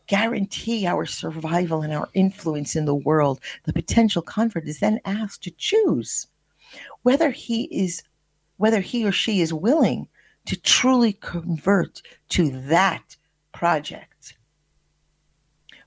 guarantee 0.07 0.87
our 0.87 1.05
survival 1.05 1.83
and 1.83 1.93
our 1.93 2.09
influence 2.15 2.77
in 2.77 2.85
the 2.85 2.95
world. 2.95 3.41
The 3.65 3.73
potential 3.73 4.23
convert 4.23 4.69
is 4.69 4.79
then 4.79 5.01
asked 5.05 5.43
to 5.43 5.51
choose 5.51 6.27
whether 7.03 7.31
he 7.31 7.65
is 7.65 8.03
whether 8.59 8.81
he 8.81 9.05
or 9.05 9.13
she 9.13 9.43
is 9.43 9.53
willing 9.53 10.09
to 10.47 10.57
truly 10.57 11.13
convert 11.13 12.01
to 12.31 12.51
that 12.69 13.17
project. 13.53 14.16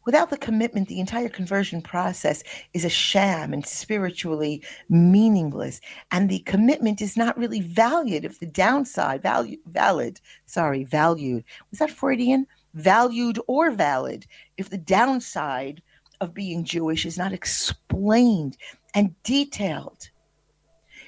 Without 0.10 0.32
the 0.32 0.38
commitment, 0.38 0.88
the 0.88 1.00
entire 1.00 1.30
conversion 1.30 1.84
process 1.84 2.42
is 2.74 2.84
a 2.84 2.90
sham 2.90 3.54
and 3.54 3.64
spiritually 3.64 4.64
meaningless. 4.90 5.80
And 6.10 6.28
the 6.28 6.40
commitment 6.40 7.00
is 7.00 7.16
not 7.16 7.38
really 7.38 7.62
valued 7.62 8.26
if 8.26 8.40
the 8.40 8.48
downside, 8.48 9.22
value, 9.22 9.58
valid, 9.68 10.20
sorry, 10.48 10.84
valued. 10.84 11.44
Was 11.70 11.78
that 11.78 11.92
Freudian? 11.92 12.48
Valued 12.74 13.38
or 13.46 13.70
valid 13.70 14.26
if 14.58 14.72
the 14.72 14.80
downside 14.80 15.80
of 16.22 16.34
being 16.34 16.64
Jewish 16.64 17.06
is 17.06 17.20
not 17.20 17.32
explained 17.32 18.58
and 18.96 19.14
detailed. 19.22 20.10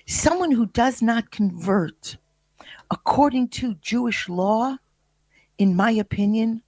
Someone 0.06 0.52
who 0.52 0.68
does 0.68 1.02
not 1.02 1.32
convert 1.32 2.18
according 2.92 3.48
to 3.48 3.74
Jewish 3.82 4.30
law, 4.30 4.78
in 5.58 5.76
my 5.76 5.90
opinion, 5.90 6.62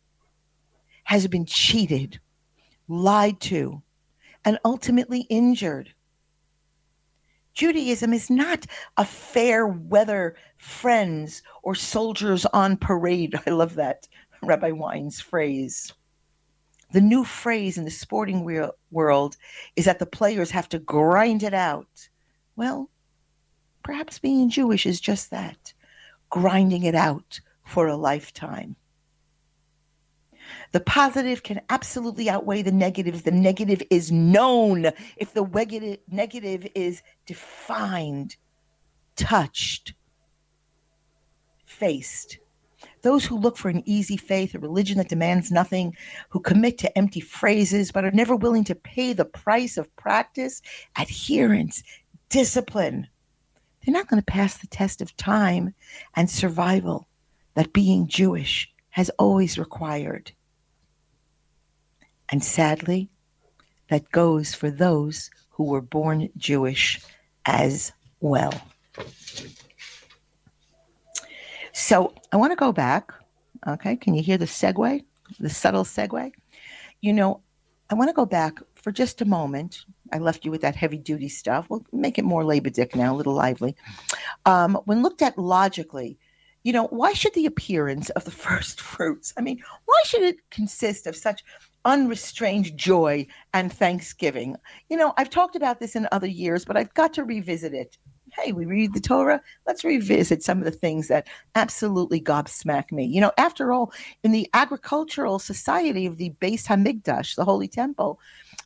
has 1.03 1.27
been 1.27 1.45
cheated, 1.45 2.19
lied 2.93 3.39
to, 3.41 3.81
and 4.45 4.59
ultimately 4.63 5.21
injured. 5.29 5.93
Judaism 7.53 8.13
is 8.13 8.29
not 8.29 8.65
a 8.97 9.05
fair 9.05 9.67
weather 9.67 10.35
friends 10.57 11.43
or 11.61 11.75
soldiers 11.75 12.45
on 12.47 12.77
parade. 12.77 13.39
I 13.47 13.51
love 13.51 13.75
that 13.75 14.07
Rabbi 14.41 14.71
Wein's 14.71 15.19
phrase. 15.19 15.93
The 16.91 17.01
new 17.01 17.23
phrase 17.23 17.77
in 17.77 17.85
the 17.85 17.91
sporting 17.91 18.45
world 18.91 19.37
is 19.75 19.85
that 19.85 19.99
the 19.99 20.05
players 20.05 20.51
have 20.51 20.69
to 20.69 20.79
grind 20.79 21.41
it 21.41 21.53
out. 21.53 22.09
Well, 22.55 22.89
perhaps 23.83 24.19
being 24.19 24.49
Jewish 24.49 24.85
is 24.85 25.01
just 25.01 25.31
that 25.31 25.73
grinding 26.29 26.83
it 26.83 26.95
out 26.95 27.39
for 27.65 27.87
a 27.87 27.95
lifetime. 27.95 28.75
The 30.73 30.79
positive 30.79 31.43
can 31.43 31.61
absolutely 31.69 32.31
outweigh 32.31 32.63
the 32.63 32.71
negative. 32.71 33.23
The 33.23 33.31
negative 33.31 33.83
is 33.91 34.11
known. 34.11 34.87
If 35.17 35.33
the 35.33 35.99
negative 36.07 36.67
is 36.73 37.03
defined, 37.27 38.35
touched, 39.15 39.93
faced. 41.65 42.39
Those 43.03 43.23
who 43.23 43.37
look 43.37 43.55
for 43.55 43.69
an 43.69 43.83
easy 43.85 44.17
faith, 44.17 44.55
a 44.55 44.59
religion 44.59 44.97
that 44.97 45.09
demands 45.09 45.51
nothing, 45.51 45.95
who 46.29 46.39
commit 46.39 46.79
to 46.79 46.97
empty 46.97 47.19
phrases 47.19 47.91
but 47.91 48.03
are 48.03 48.11
never 48.11 48.35
willing 48.35 48.63
to 48.63 48.75
pay 48.75 49.13
the 49.13 49.25
price 49.25 49.77
of 49.77 49.95
practice, 49.95 50.59
adherence, 50.97 51.83
discipline, 52.29 53.07
they're 53.85 53.93
not 53.93 54.07
going 54.07 54.21
to 54.21 54.25
pass 54.25 54.57
the 54.57 54.67
test 54.67 55.01
of 55.01 55.15
time 55.17 55.75
and 56.15 56.29
survival 56.29 57.07
that 57.53 57.73
being 57.73 58.07
Jewish 58.07 58.73
has 58.89 59.11
always 59.19 59.59
required. 59.59 60.31
And 62.33 62.43
sadly, 62.43 63.11
that 63.91 64.11
goes 64.11 64.55
for 64.55 64.71
those 64.71 65.29
who 65.51 65.65
were 65.65 65.81
born 65.81 66.29
Jewish 66.35 66.99
as 67.45 67.91
well. 68.21 68.59
So 71.73 72.15
I 72.31 72.37
want 72.37 72.51
to 72.51 72.55
go 72.55 72.71
back. 72.71 73.11
Okay, 73.67 73.95
can 73.95 74.15
you 74.15 74.23
hear 74.23 74.39
the 74.39 74.45
segue, 74.45 75.03
the 75.39 75.49
subtle 75.51 75.83
segue? 75.83 76.31
You 77.01 77.13
know, 77.13 77.41
I 77.91 77.93
want 77.93 78.09
to 78.09 78.15
go 78.15 78.25
back 78.25 78.57
for 78.73 78.91
just 78.91 79.21
a 79.21 79.25
moment 79.25 79.85
I 80.11 80.17
left 80.17 80.43
you 80.43 80.49
with 80.49 80.61
that 80.61 80.75
heavy 80.75 80.97
duty 80.97 81.29
stuff. 81.29 81.67
We'll 81.69 81.85
make 81.91 82.17
it 82.17 82.25
more 82.25 82.41
lebedik 82.41 82.95
now, 82.95 83.13
a 83.13 83.15
little 83.15 83.35
lively. 83.35 83.75
Um, 84.47 84.73
when 84.85 85.03
looked 85.03 85.21
at 85.21 85.37
logically, 85.37 86.17
you 86.63 86.73
know, 86.73 86.87
why 86.87 87.13
should 87.13 87.35
the 87.35 87.45
appearance 87.45 88.09
of 88.09 88.25
the 88.25 88.31
first 88.47 88.81
fruits, 88.81 89.35
I 89.37 89.41
mean, 89.41 89.61
why 89.85 90.01
should 90.05 90.23
it 90.23 90.37
consist 90.49 91.05
of 91.05 91.15
such 91.15 91.43
unrestrained 91.85 92.75
joy 92.77 93.25
and 93.53 93.71
thanksgiving? 93.71 94.55
You 94.89 94.97
know, 94.97 95.13
I've 95.17 95.29
talked 95.29 95.55
about 95.55 95.79
this 95.79 95.95
in 95.95 96.07
other 96.11 96.27
years, 96.27 96.65
but 96.65 96.77
I've 96.77 96.93
got 96.93 97.13
to 97.13 97.23
revisit 97.23 97.73
it. 97.73 97.97
Hey, 98.31 98.51
we 98.51 98.65
read 98.65 98.93
the 98.93 98.99
Torah. 98.99 99.41
Let's 99.67 99.83
revisit 99.83 100.41
some 100.41 100.57
of 100.57 100.65
the 100.65 100.71
things 100.71 101.07
that 101.07 101.27
absolutely 101.53 102.19
gobsmack 102.19 102.91
me. 102.91 103.05
You 103.05 103.21
know, 103.21 103.31
after 103.37 103.71
all, 103.71 103.93
in 104.23 104.31
the 104.31 104.49
agricultural 104.53 105.37
society 105.37 106.07
of 106.07 106.17
the 106.17 106.31
Beis 106.41 106.65
Hamikdash, 106.65 107.35
the 107.35 107.45
Holy 107.45 107.67
Temple, 107.67 108.19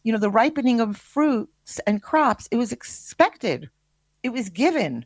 you 0.04 0.14
know, 0.14 0.20
the 0.20 0.30
ripening 0.30 0.80
of 0.80 0.96
fruits 0.96 1.80
and 1.86 2.02
crops, 2.02 2.48
it 2.50 2.56
was 2.56 2.72
expected, 2.72 3.70
it 4.24 4.30
was 4.30 4.50
given 4.50 5.06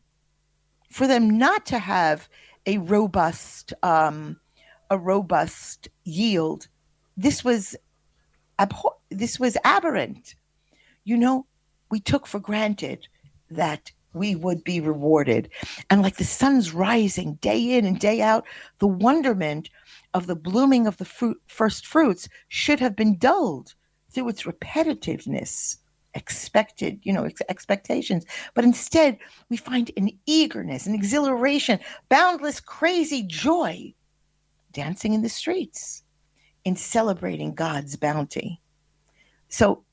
for 0.92 1.08
them 1.08 1.38
not 1.38 1.66
to 1.68 1.80
have 1.80 2.30
a 2.66 2.78
robust, 2.80 3.74
um, 3.82 4.40
a 4.90 4.98
robust 4.98 5.88
yield. 6.04 6.68
This 7.18 7.44
was 7.44 7.76
abhor- 8.62 8.98
this 9.10 9.40
was 9.40 9.58
aberrant. 9.66 10.36
You 11.04 11.18
know, 11.18 11.46
we 11.90 12.00
took 12.00 12.28
for 12.28 12.40
granted 12.40 13.08
that 13.50 13.92
we 14.14 14.36
would 14.36 14.64
be 14.64 14.80
rewarded. 14.80 15.50
And 15.90 16.02
like 16.02 16.18
the 16.18 16.24
sun's 16.24 16.74
rising 16.74 17.36
day 17.36 17.78
in 17.78 17.86
and 17.86 18.00
day 18.00 18.22
out, 18.22 18.46
the 18.80 18.88
wonderment 18.88 19.70
of 20.14 20.28
the 20.28 20.36
blooming 20.36 20.88
of 20.88 20.98
the 20.98 21.06
fruit, 21.06 21.42
first 21.48 21.88
fruits 21.88 22.28
should 22.50 22.80
have 22.80 22.96
been 22.96 23.18
dulled 23.18 23.74
through 24.10 24.30
its 24.30 24.44
repetitiveness 24.44 25.78
expected 26.14 27.00
you 27.04 27.14
know 27.14 27.24
ex- 27.24 27.42
expectations 27.48 28.26
but 28.54 28.66
instead 28.66 29.18
we 29.48 29.56
find 29.56 29.92
an 29.96 30.10
eagerness 30.26 30.86
an 30.86 30.94
exhilaration 30.94 31.80
boundless 32.10 32.60
crazy 32.60 33.24
joy 33.24 33.94
dancing 34.74 35.14
in 35.14 35.22
the 35.22 35.30
streets 35.30 36.04
in 36.66 36.76
celebrating 36.76 37.54
god's 37.54 37.96
bounty 37.96 38.62
so 39.50 39.84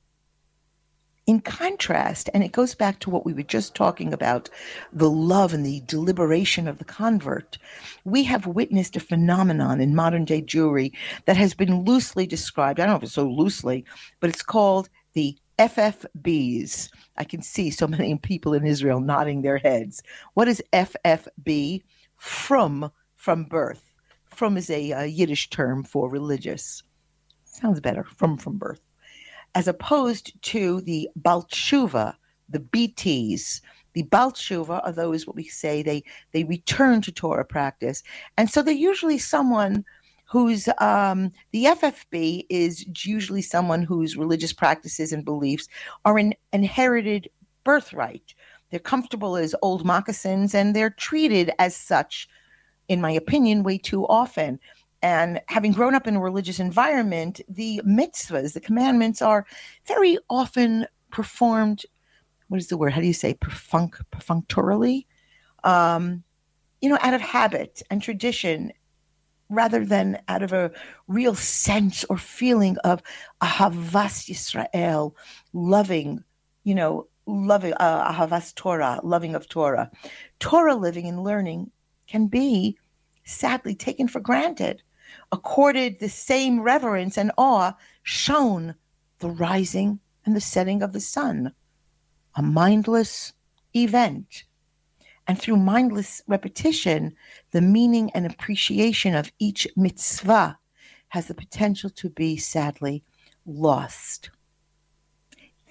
in 1.29 1.41
contrast, 1.43 2.31
and 2.33 2.43
it 2.43 2.53
goes 2.53 2.75
back 2.75 3.01
to 3.01 3.11
what 3.11 3.27
we 3.27 3.35
were 3.35 3.43
just 3.43 3.75
talking 3.75 4.15
about 4.15 4.49
the 4.95 5.11
love 5.11 5.53
and 5.53 5.65
the 5.65 5.81
deliberation 5.81 6.67
of 6.67 6.79
the 6.79 6.87
convert, 6.87 7.59
we 8.07 8.25
have 8.25 8.47
witnessed 8.47 8.97
a 8.97 9.01
phenomenon 9.01 9.79
in 9.79 9.95
modern 9.95 10.25
day 10.25 10.41
Jewry 10.41 10.91
that 11.27 11.37
has 11.37 11.53
been 11.53 11.85
loosely 11.85 12.27
described. 12.27 12.81
I 12.81 12.85
don't 12.85 12.95
know 12.95 12.97
if 12.97 13.03
it's 13.03 13.13
so 13.13 13.29
loosely, 13.29 13.85
but 14.21 14.31
it's 14.31 14.43
called 14.43 14.89
the 15.13 15.37
FFBs. 15.59 16.89
I 17.19 17.25
can 17.25 17.43
see 17.43 17.71
so 17.71 17.87
many 17.99 18.17
people 18.17 18.55
in 18.55 18.67
Israel 18.67 18.99
nodding 18.99 19.43
their 19.43 19.59
heads. 19.59 20.03
What 20.33 20.49
is 20.49 20.63
FFB? 20.73 21.83
Frum, 22.17 22.91
from 23.17 23.45
birth. 23.45 23.88
Frum 24.39 24.57
is 24.57 24.71
a, 24.71 24.93
a 24.93 25.07
Yiddish 25.07 25.51
term 25.51 25.83
for 25.83 26.09
religious. 26.09 26.85
Sounds 27.45 27.81
better, 27.81 28.05
frum, 28.05 28.39
from 28.39 28.57
birth 28.57 28.81
as 29.55 29.67
opposed 29.67 30.41
to 30.43 30.81
the 30.83 31.09
Baal 31.17 31.43
Teshuva, 31.45 32.15
the 32.49 32.61
BTs. 32.61 33.61
The 33.95 34.03
Baal 34.03 34.31
Teshuva 34.31 34.81
are 34.85 34.93
those 34.93 35.27
what 35.27 35.35
we 35.35 35.45
say 35.49 35.83
they 35.83 36.05
they 36.31 36.45
return 36.45 37.03
to 37.03 37.11
Torah 37.11 37.45
practice, 37.45 38.05
and 38.37 38.49
so 38.49 38.63
they're 38.63 38.75
usually 38.75 39.19
someone 39.19 39.85
who's 40.25 40.69
um, 40.79 41.33
the 41.51 41.65
FFB 41.65 42.47
is 42.51 42.87
usually 43.05 43.43
someone 43.43 43.83
whose 43.83 44.17
religious 44.17 44.53
practices 44.53 45.13
and 45.13 45.25
beliefs 45.25 45.67
are 46.05 46.19
an 46.19 46.35
inherited 46.53 47.29
birthright. 47.65 48.35
They're 48.71 48.79
comfortable 48.79 49.37
as 49.37 49.55
old 49.63 49.85
moccasins, 49.85 50.55
and 50.55 50.77
they're 50.77 50.91
treated 50.91 51.51
as 51.59 51.75
such, 51.75 52.29
in 52.89 53.01
my 53.01 53.11
opinion, 53.11 53.63
way 53.63 53.79
too 53.79 54.07
often. 54.07 54.59
And 55.01 55.41
having 55.47 55.73
grown 55.73 55.95
up 55.95 56.07
in 56.07 56.17
a 56.17 56.21
religious 56.21 56.59
environment, 56.59 57.41
the 57.49 57.81
mitzvahs, 57.87 58.55
the 58.55 58.61
commandments, 58.61 59.23
are 59.23 59.47
very 59.87 60.19
often 60.29 60.87
performed. 61.11 61.85
What 62.49 62.59
is 62.59 62.69
the 62.69 62.77
word? 62.77 62.93
How 62.93 63.01
do 63.01 63.07
you 63.07 63.13
say 63.13 63.35
perfunc- 63.35 64.03
perfunctorily? 64.11 65.07
Um, 65.63 66.25
you 66.81 66.89
know, 66.89 66.99
out 67.01 67.15
of 67.15 67.21
habit 67.21 67.83
and 67.91 68.03
tradition, 68.03 68.73
rather 69.51 69.85
than 69.85 70.21
out 70.29 70.43
of 70.43 70.53
a 70.53 70.71
real 71.07 71.35
sense 71.35 72.05
or 72.05 72.19
feeling 72.19 72.77
of 72.79 73.03
ahavas 73.41 74.29
Yisrael, 74.29 75.13
loving, 75.53 76.23
you 76.65 76.75
know, 76.75 77.07
loving 77.27 77.75
uh, 77.75 78.13
ahavas 78.13 78.55
Torah, 78.55 79.01
loving 79.03 79.35
of 79.35 79.49
Torah. 79.49 79.91
Torah 80.41 80.75
living 80.75 81.07
and 81.07 81.23
learning 81.23 81.71
can 82.09 82.27
be 82.27 82.77
sadly 83.25 83.75
taken 83.75 84.09
for 84.09 84.21
granted 84.21 84.83
accorded 85.31 85.99
the 85.99 86.09
same 86.09 86.61
reverence 86.61 87.17
and 87.17 87.31
awe 87.39 87.73
shown 88.03 88.75
the 89.21 89.31
rising 89.31 90.01
and 90.25 90.35
the 90.35 90.41
setting 90.41 90.83
of 90.83 90.93
the 90.93 91.01
sun, 91.01 91.53
a 92.35 92.43
mindless 92.43 93.33
event. 93.75 94.45
And 95.27 95.39
through 95.39 95.59
mindless 95.59 96.23
repetition, 96.27 97.15
the 97.51 97.61
meaning 97.61 98.11
and 98.15 98.27
appreciation 98.27 99.15
of 99.15 99.33
each 99.39 99.67
mitzvah 99.77 100.59
has 101.09 101.27
the 101.27 101.35
potential 101.35 101.91
to 101.91 102.11
be 102.11 102.37
sadly 102.37 103.03
lost. 103.47 104.31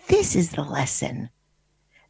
This 0.07 0.35
is 0.35 0.51
the 0.51 0.63
lesson 0.63 1.29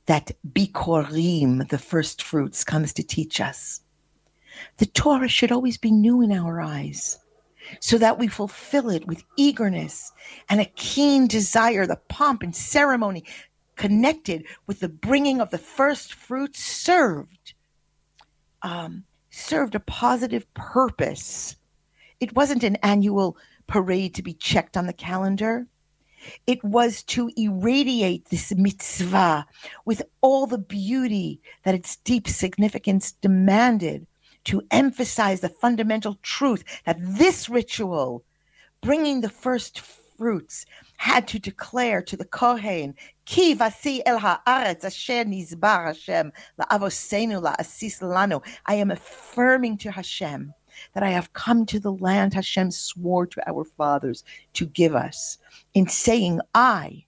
that 0.05 0.31
Bikorim, 0.53 1.67
the 1.69 1.77
first 1.77 2.21
fruits, 2.21 2.63
comes 2.63 2.93
to 2.93 3.03
teach 3.03 3.41
us. 3.41 3.81
The 4.77 4.85
Torah 4.85 5.27
should 5.27 5.51
always 5.51 5.77
be 5.77 5.91
new 5.91 6.21
in 6.21 6.31
our 6.31 6.61
eyes 6.61 7.19
so 7.79 7.97
that 7.97 8.17
we 8.17 8.27
fulfill 8.27 8.89
it 8.89 9.05
with 9.05 9.23
eagerness 9.35 10.11
and 10.49 10.59
a 10.59 10.65
keen 10.65 11.27
desire, 11.27 11.85
the 11.85 11.99
pomp 12.07 12.41
and 12.43 12.55
ceremony 12.55 13.23
connected 13.75 14.45
with 14.65 14.79
the 14.79 14.89
bringing 14.89 15.39
of 15.39 15.51
the 15.51 15.57
first 15.57 16.13
fruits 16.13 16.63
served 16.63 17.53
um, 18.63 19.03
served 19.29 19.75
a 19.75 19.79
positive 19.79 20.51
purpose. 20.53 21.55
It 22.19 22.35
wasn't 22.35 22.63
an 22.63 22.77
annual 22.77 23.37
parade 23.67 24.15
to 24.15 24.23
be 24.23 24.33
checked 24.33 24.75
on 24.75 24.87
the 24.87 24.93
calendar. 24.93 25.67
It 26.47 26.63
was 26.63 27.03
to 27.03 27.31
irradiate 27.37 28.25
this 28.25 28.51
mitzvah 28.55 29.45
with 29.85 30.01
all 30.21 30.47
the 30.47 30.57
beauty 30.57 31.39
that 31.63 31.75
its 31.75 31.97
deep 31.97 32.27
significance 32.27 33.11
demanded 33.11 34.07
to 34.47 34.61
emphasize 34.71 35.41
the 35.41 35.49
fundamental 35.49 36.17
truth 36.23 36.63
that 36.85 36.97
this 37.01 37.49
ritual, 37.49 38.23
bringing 38.81 39.19
the 39.19 39.29
first 39.29 39.81
fruits, 39.81 40.65
had 40.95 41.27
to 41.27 41.37
declare 41.37 42.01
to 42.01 42.15
the 42.15 42.25
Kohen, 42.25 42.95
Ki 43.25 43.55
vasi 43.55 44.01
el 44.05 44.19
haaretz 44.19 44.85
asher 44.85 45.25
nizbar 45.25 45.87
Hashem 45.87 46.31
la'avosenu 46.59 47.41
la'asis 47.43 48.01
lanu. 48.01 48.41
I 48.65 48.75
am 48.75 48.89
affirming 48.89 49.77
to 49.79 49.91
Hashem 49.91 50.53
that 50.93 51.03
I 51.03 51.09
have 51.09 51.33
come 51.33 51.65
to 51.65 51.79
the 51.79 51.91
land 51.91 52.33
Hashem 52.33 52.71
swore 52.71 53.27
to 53.27 53.49
our 53.49 53.65
fathers 53.65 54.23
to 54.53 54.65
give 54.65 54.95
us. 54.95 55.37
In 55.73 55.87
saying 55.87 56.39
I, 56.55 57.05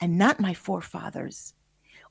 and 0.00 0.18
not 0.18 0.40
my 0.40 0.54
forefathers, 0.54 1.54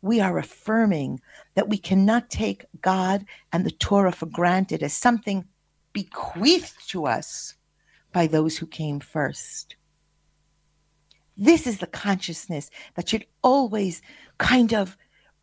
we 0.03 0.19
are 0.19 0.37
affirming 0.37 1.21
that 1.55 1.69
we 1.69 1.77
cannot 1.77 2.29
take 2.29 2.65
God 2.81 3.25
and 3.53 3.65
the 3.65 3.71
Torah 3.71 4.11
for 4.11 4.25
granted 4.25 4.83
as 4.83 4.93
something 4.93 5.45
bequeathed 5.93 6.89
to 6.89 7.07
us 7.07 7.55
by 8.11 8.27
those 8.27 8.57
who 8.57 8.67
came 8.67 8.99
first. 8.99 9.77
This 11.37 11.65
is 11.65 11.77
the 11.77 11.87
consciousness 11.87 12.69
that 12.95 13.07
should 13.07 13.25
always 13.43 14.01
kind 14.39 14.73
of 14.73 14.97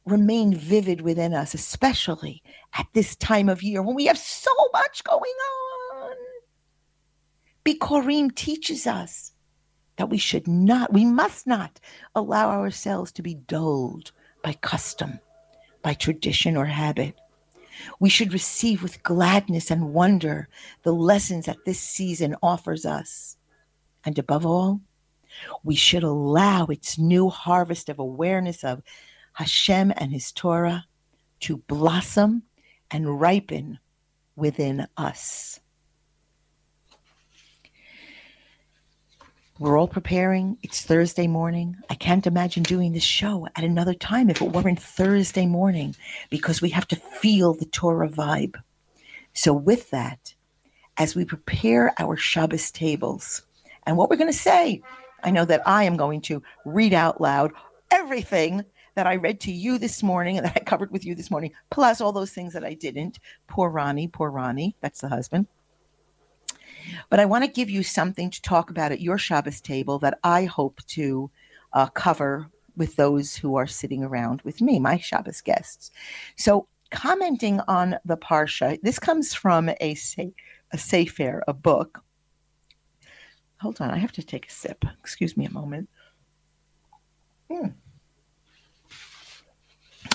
remain 0.04 0.54
vivid 0.54 1.00
within 1.00 1.32
us, 1.32 1.54
especially 1.54 2.42
at 2.74 2.86
this 2.92 3.16
time 3.16 3.48
of 3.48 3.62
year 3.62 3.82
when 3.82 3.96
we 3.96 4.04
have 4.04 4.18
so 4.18 4.52
much 4.74 5.02
going 5.04 5.22
on. 5.94 6.16
Bikorim 7.64 8.34
teaches 8.34 8.86
us 8.86 9.32
that 9.96 10.10
we 10.10 10.18
should 10.18 10.46
not, 10.46 10.92
we 10.92 11.06
must 11.06 11.46
not 11.46 11.80
allow 12.14 12.50
ourselves 12.50 13.10
to 13.12 13.22
be 13.22 13.34
dulled 13.34 14.12
by 14.42 14.54
custom, 14.54 15.20
by 15.82 15.94
tradition 15.94 16.56
or 16.56 16.66
habit. 16.66 17.14
We 17.98 18.10
should 18.10 18.32
receive 18.32 18.82
with 18.82 19.02
gladness 19.02 19.70
and 19.70 19.92
wonder 19.94 20.48
the 20.82 20.92
lessons 20.92 21.46
that 21.46 21.64
this 21.64 21.80
season 21.80 22.36
offers 22.42 22.84
us. 22.84 23.36
And 24.04 24.18
above 24.18 24.44
all, 24.44 24.80
we 25.62 25.74
should 25.74 26.02
allow 26.02 26.66
its 26.66 26.98
new 26.98 27.28
harvest 27.28 27.88
of 27.88 27.98
awareness 27.98 28.64
of 28.64 28.82
Hashem 29.34 29.92
and 29.96 30.12
His 30.12 30.32
Torah 30.32 30.84
to 31.40 31.56
blossom 31.56 32.42
and 32.90 33.20
ripen 33.20 33.78
within 34.36 34.86
us. 34.96 35.60
We're 39.60 39.78
all 39.78 39.88
preparing. 39.88 40.56
It's 40.62 40.80
Thursday 40.80 41.26
morning. 41.26 41.76
I 41.90 41.94
can't 41.94 42.26
imagine 42.26 42.62
doing 42.62 42.94
this 42.94 43.02
show 43.02 43.46
at 43.54 43.62
another 43.62 43.92
time 43.92 44.30
if 44.30 44.40
it 44.40 44.52
weren't 44.52 44.80
Thursday 44.80 45.44
morning 45.44 45.94
because 46.30 46.62
we 46.62 46.70
have 46.70 46.88
to 46.88 46.96
feel 46.96 47.52
the 47.52 47.66
Torah 47.66 48.08
vibe. 48.08 48.54
So, 49.34 49.52
with 49.52 49.90
that, 49.90 50.34
as 50.96 51.14
we 51.14 51.26
prepare 51.26 51.92
our 51.98 52.16
Shabbos 52.16 52.70
tables 52.70 53.42
and 53.84 53.98
what 53.98 54.08
we're 54.08 54.16
going 54.16 54.32
to 54.32 54.38
say, 54.38 54.80
I 55.22 55.30
know 55.30 55.44
that 55.44 55.68
I 55.68 55.84
am 55.84 55.98
going 55.98 56.22
to 56.22 56.42
read 56.64 56.94
out 56.94 57.20
loud 57.20 57.52
everything 57.90 58.64
that 58.94 59.06
I 59.06 59.16
read 59.16 59.40
to 59.40 59.52
you 59.52 59.76
this 59.76 60.02
morning 60.02 60.38
and 60.38 60.46
that 60.46 60.56
I 60.56 60.60
covered 60.60 60.90
with 60.90 61.04
you 61.04 61.14
this 61.14 61.30
morning, 61.30 61.52
plus 61.68 62.00
all 62.00 62.12
those 62.12 62.32
things 62.32 62.54
that 62.54 62.64
I 62.64 62.72
didn't. 62.72 63.18
Poor 63.46 63.68
Ronnie, 63.68 64.08
poor 64.08 64.30
Ronnie. 64.30 64.74
That's 64.80 65.02
the 65.02 65.10
husband. 65.10 65.48
But 67.08 67.20
I 67.20 67.24
want 67.24 67.44
to 67.44 67.50
give 67.50 67.70
you 67.70 67.82
something 67.82 68.30
to 68.30 68.42
talk 68.42 68.70
about 68.70 68.92
at 68.92 69.00
your 69.00 69.18
Shabbos 69.18 69.60
table 69.60 69.98
that 70.00 70.18
I 70.22 70.44
hope 70.44 70.80
to 70.88 71.30
uh, 71.72 71.86
cover 71.88 72.48
with 72.76 72.96
those 72.96 73.36
who 73.36 73.56
are 73.56 73.66
sitting 73.66 74.02
around 74.02 74.42
with 74.42 74.60
me, 74.60 74.78
my 74.78 74.98
Shabbos 74.98 75.40
guests. 75.40 75.90
So, 76.36 76.66
commenting 76.90 77.60
on 77.68 77.96
the 78.04 78.16
Parsha, 78.16 78.78
this 78.82 78.98
comes 78.98 79.34
from 79.34 79.68
a, 79.68 79.96
a 80.72 80.78
Sefer, 80.78 81.42
a 81.46 81.52
book. 81.52 82.02
Hold 83.60 83.80
on, 83.80 83.90
I 83.90 83.98
have 83.98 84.12
to 84.12 84.22
take 84.22 84.46
a 84.46 84.50
sip. 84.50 84.84
Excuse 85.00 85.36
me 85.36 85.44
a 85.44 85.50
moment. 85.50 85.88
Hmm. 87.50 87.68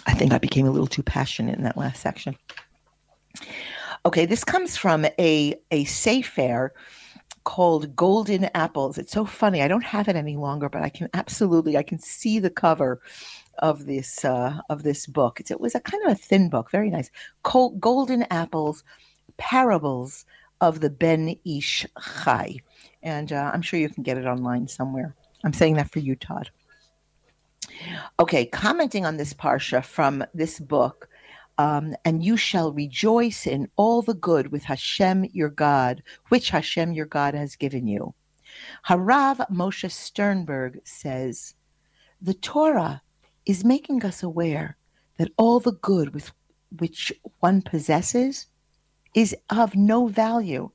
I 0.08 0.14
think 0.14 0.34
I 0.34 0.38
became 0.38 0.66
a 0.66 0.72
little 0.72 0.88
too 0.88 1.04
passionate 1.04 1.58
in 1.58 1.64
that 1.64 1.78
last 1.78 2.02
section. 2.02 2.36
Okay, 4.06 4.28
this 4.28 4.44
comes 4.44 4.78
from 4.78 5.06
a 5.20 5.56
a 5.72 5.84
Sefer 5.86 6.74
called 7.44 7.96
Golden 7.96 8.46
Apples. 8.54 9.00
It's 9.00 9.12
so 9.12 9.26
funny. 9.26 9.64
I 9.64 9.68
don't 9.68 9.84
have 9.84 10.08
it 10.08 10.16
any 10.16 10.38
longer, 10.38 10.70
but 10.70 10.84
I 10.84 10.90
can 10.90 11.10
absolutely 11.16 11.76
I 11.76 11.84
can 11.84 11.98
see 11.98 12.38
the 12.38 12.52
cover 12.52 13.02
of 13.60 13.88
this 13.88 14.24
uh, 14.24 14.60
of 14.70 14.84
this 14.84 15.08
book. 15.08 15.40
It's, 15.40 15.50
it 15.50 15.60
was 15.60 15.74
a 15.74 15.80
kind 15.80 16.04
of 16.06 16.12
a 16.12 16.16
thin 16.16 16.50
book, 16.50 16.70
very 16.70 16.92
nice. 16.92 17.10
Col- 17.42 17.72
Golden 17.72 18.24
Apples, 18.30 18.84
Parables 19.38 20.26
of 20.62 20.82
the 20.82 20.90
Ben 20.92 21.36
Ish 21.44 21.88
Chai, 22.24 22.58
and 23.02 23.34
uh, 23.34 23.50
I'm 23.54 23.64
sure 23.64 23.80
you 23.80 23.90
can 23.90 24.04
get 24.04 24.20
it 24.20 24.28
online 24.28 24.68
somewhere. 24.68 25.16
I'm 25.44 25.54
saying 25.54 25.76
that 25.76 25.92
for 25.92 26.00
you, 26.00 26.16
Todd. 26.16 26.52
Okay, 28.20 28.46
commenting 28.46 29.06
on 29.06 29.18
this 29.18 29.34
parsha 29.34 29.84
from 29.84 30.24
this 30.34 30.60
book, 30.60 31.10
um, 31.58 31.96
and 32.04 32.24
you 32.24 32.38
shall 32.38 32.74
rejoice 32.74 33.48
in 33.48 33.70
all 33.76 34.02
the 34.02 34.14
good 34.14 34.52
with 34.52 34.64
Hashem 34.64 35.26
your 35.32 35.50
God, 35.50 36.04
which 36.30 36.50
Hashem 36.50 36.94
your 36.94 37.06
God 37.06 37.34
has 37.34 37.56
given 37.56 37.88
you. 37.88 38.14
Harav 38.88 39.50
Moshe 39.50 39.92
Sternberg 39.92 40.82
says, 40.86 41.56
The 42.22 42.34
Torah 42.34 43.02
is 43.46 43.64
making 43.64 44.04
us 44.06 44.24
aware 44.24 44.78
that 45.18 45.32
all 45.38 45.60
the 45.60 45.74
good 45.74 46.14
with 46.14 46.32
which 46.78 47.14
one 47.40 47.62
possesses 47.62 48.48
is 49.14 49.36
of 49.50 49.76
no 49.76 50.08
value 50.08 50.70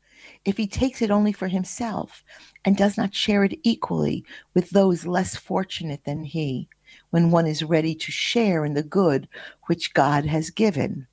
if 0.45 0.57
he 0.57 0.67
takes 0.67 1.03
it 1.03 1.11
only 1.11 1.33
for 1.33 1.49
himself 1.49 2.25
and 2.65 2.77
does 2.77 2.97
not 2.97 3.15
share 3.15 3.45
it 3.45 3.59
equally 3.63 4.25
with 4.55 4.71
those 4.71 5.07
less 5.07 5.37
fortunate 5.37 6.05
than 6.05 6.25
he 6.25 6.69
when 7.11 7.31
one 7.31 7.47
is 7.47 7.63
ready 7.63 7.95
to 7.95 8.13
share 8.13 8.65
in 8.65 8.75
the 8.75 8.83
good 8.83 9.29
which 9.67 9.95
God 9.95 10.25
has 10.27 10.51
given. 10.51 11.07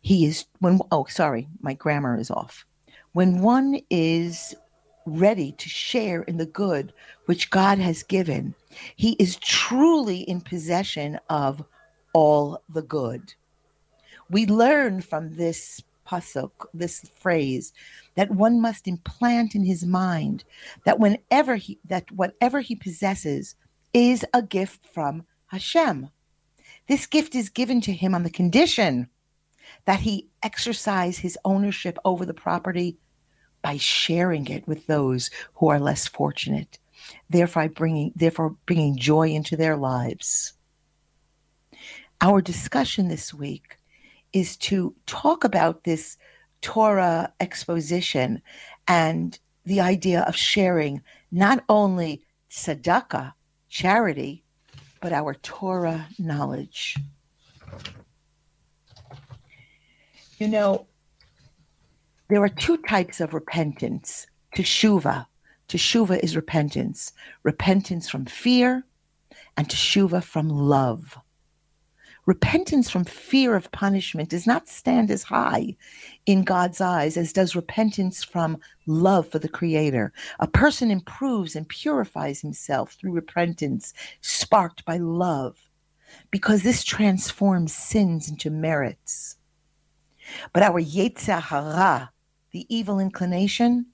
He 0.00 0.26
is, 0.26 0.46
when, 0.60 0.80
oh, 0.92 1.06
sorry, 1.08 1.48
my 1.60 1.74
grammar 1.74 2.18
is 2.18 2.30
off. 2.30 2.64
When 3.12 3.42
one 3.42 3.80
is 3.90 4.54
ready 5.06 5.52
to 5.52 5.68
share 5.68 6.22
in 6.22 6.36
the 6.36 6.46
good 6.46 6.92
which 7.26 7.50
God 7.50 7.78
has 7.78 8.02
given, 8.02 8.54
he 8.96 9.12
is 9.12 9.36
truly 9.36 10.20
in 10.20 10.40
possession 10.40 11.18
of 11.30 11.64
all 12.12 12.62
the 12.68 12.82
good. 12.82 13.34
We 14.30 14.46
learn 14.46 15.00
from 15.00 15.36
this 15.36 15.82
pasuk, 16.06 16.50
this 16.74 17.10
phrase, 17.16 17.72
that 18.14 18.30
one 18.30 18.60
must 18.60 18.88
implant 18.88 19.54
in 19.54 19.64
his 19.64 19.84
mind 19.84 20.44
that 20.84 20.98
whenever 20.98 21.56
he 21.56 21.78
that 21.86 22.10
whatever 22.12 22.60
he 22.60 22.74
possesses 22.74 23.54
is 23.92 24.24
a 24.34 24.42
gift 24.42 24.86
from 24.86 25.24
Hashem. 25.46 26.08
This 26.88 27.06
gift 27.06 27.34
is 27.34 27.48
given 27.48 27.80
to 27.82 27.92
him 27.92 28.14
on 28.14 28.22
the 28.22 28.30
condition 28.30 29.08
that 29.84 30.00
he 30.00 30.28
exercise 30.42 31.18
his 31.18 31.38
ownership 31.44 31.98
over 32.04 32.24
the 32.24 32.34
property 32.34 32.98
by 33.62 33.76
sharing 33.76 34.46
it 34.48 34.66
with 34.66 34.86
those 34.86 35.30
who 35.54 35.68
are 35.68 35.80
less 35.80 36.06
fortunate, 36.06 36.78
therefore 37.28 37.68
bringing, 37.68 38.12
therefore 38.14 38.56
bringing 38.66 38.96
joy 38.96 39.28
into 39.28 39.56
their 39.56 39.76
lives. 39.76 40.54
Our 42.20 42.40
discussion 42.40 43.08
this 43.08 43.32
week 43.32 43.78
is 44.32 44.56
to 44.58 44.94
talk 45.06 45.44
about 45.44 45.84
this 45.84 46.16
Torah 46.60 47.32
exposition 47.40 48.42
and 48.86 49.38
the 49.64 49.80
idea 49.80 50.22
of 50.22 50.34
sharing 50.36 51.02
not 51.30 51.64
only 51.68 52.22
tzedakah, 52.50 53.32
charity, 53.78 54.42
but 55.00 55.12
our 55.12 55.34
Torah 55.34 56.08
knowledge. 56.18 56.96
You 60.40 60.48
know, 60.48 60.88
there 62.28 62.42
are 62.42 62.48
two 62.48 62.78
types 62.78 63.20
of 63.20 63.34
repentance 63.34 64.26
teshuva. 64.56 65.26
Teshuva 65.68 66.18
is 66.24 66.34
repentance 66.34 67.12
repentance 67.44 68.08
from 68.08 68.26
fear 68.26 68.82
and 69.56 69.68
teshuva 69.68 70.24
from 70.24 70.48
love. 70.48 71.16
Repentance 72.28 72.90
from 72.90 73.04
fear 73.04 73.56
of 73.56 73.72
punishment 73.72 74.28
does 74.28 74.46
not 74.46 74.68
stand 74.68 75.10
as 75.10 75.22
high 75.22 75.74
in 76.26 76.44
God's 76.44 76.78
eyes 76.78 77.16
as 77.16 77.32
does 77.32 77.56
repentance 77.56 78.22
from 78.22 78.58
love 78.84 79.26
for 79.26 79.38
the 79.38 79.48
Creator. 79.48 80.12
A 80.38 80.46
person 80.46 80.90
improves 80.90 81.56
and 81.56 81.66
purifies 81.66 82.42
himself 82.42 82.92
through 82.92 83.12
repentance 83.12 83.94
sparked 84.20 84.84
by 84.84 84.98
love 84.98 85.56
because 86.30 86.62
this 86.62 86.84
transforms 86.84 87.72
sins 87.72 88.28
into 88.28 88.50
merits. 88.50 89.38
But 90.52 90.64
our 90.64 90.82
Yetzer 90.82 91.40
Hara, 91.40 92.12
the 92.50 92.66
evil 92.68 93.00
inclination, 93.00 93.86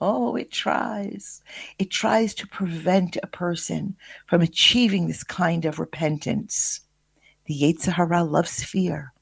oh, 0.00 0.36
it 0.36 0.52
tries. 0.52 1.42
It 1.80 1.90
tries 1.90 2.34
to 2.34 2.46
prevent 2.46 3.16
a 3.20 3.26
person 3.26 3.96
from 4.28 4.42
achieving 4.42 5.08
this 5.08 5.24
kind 5.24 5.64
of 5.64 5.80
repentance. 5.80 6.82
The 7.50 7.62
Yetzer 7.62 7.94
Hara 7.94 8.22
loves 8.22 8.62
fear. 8.62 9.12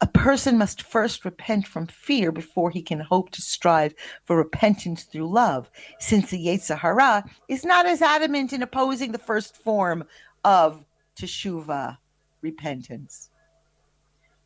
A 0.00 0.08
person 0.08 0.58
must 0.58 0.82
first 0.82 1.24
repent 1.24 1.64
from 1.64 1.86
fear 1.86 2.32
before 2.32 2.72
he 2.72 2.82
can 2.82 2.98
hope 2.98 3.30
to 3.30 3.40
strive 3.40 3.94
for 4.24 4.36
repentance 4.36 5.04
through 5.04 5.28
love, 5.28 5.70
since 6.00 6.30
the 6.30 6.44
Yetzer 6.44 6.76
Hara 6.76 7.24
is 7.46 7.64
not 7.64 7.86
as 7.86 8.02
adamant 8.02 8.52
in 8.52 8.64
opposing 8.64 9.12
the 9.12 9.18
first 9.18 9.56
form 9.62 10.02
of 10.42 10.84
teshuva, 11.14 11.98
repentance. 12.40 13.30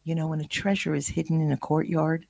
You 0.05 0.15
know, 0.15 0.27
when 0.27 0.43
a 0.43 0.47
treasure 0.47 0.95
is 0.95 1.09
hidden 1.09 1.41
in 1.41 1.53
a 1.53 1.57
courtyard, 1.57 2.27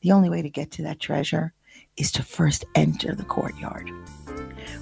the 0.00 0.12
only 0.12 0.30
way 0.30 0.40
to 0.40 0.48
get 0.48 0.70
to 0.70 0.82
that 0.84 0.98
treasure 0.98 1.52
is 1.98 2.10
to 2.12 2.22
first 2.22 2.64
enter 2.74 3.14
the 3.14 3.26
courtyard. 3.26 3.90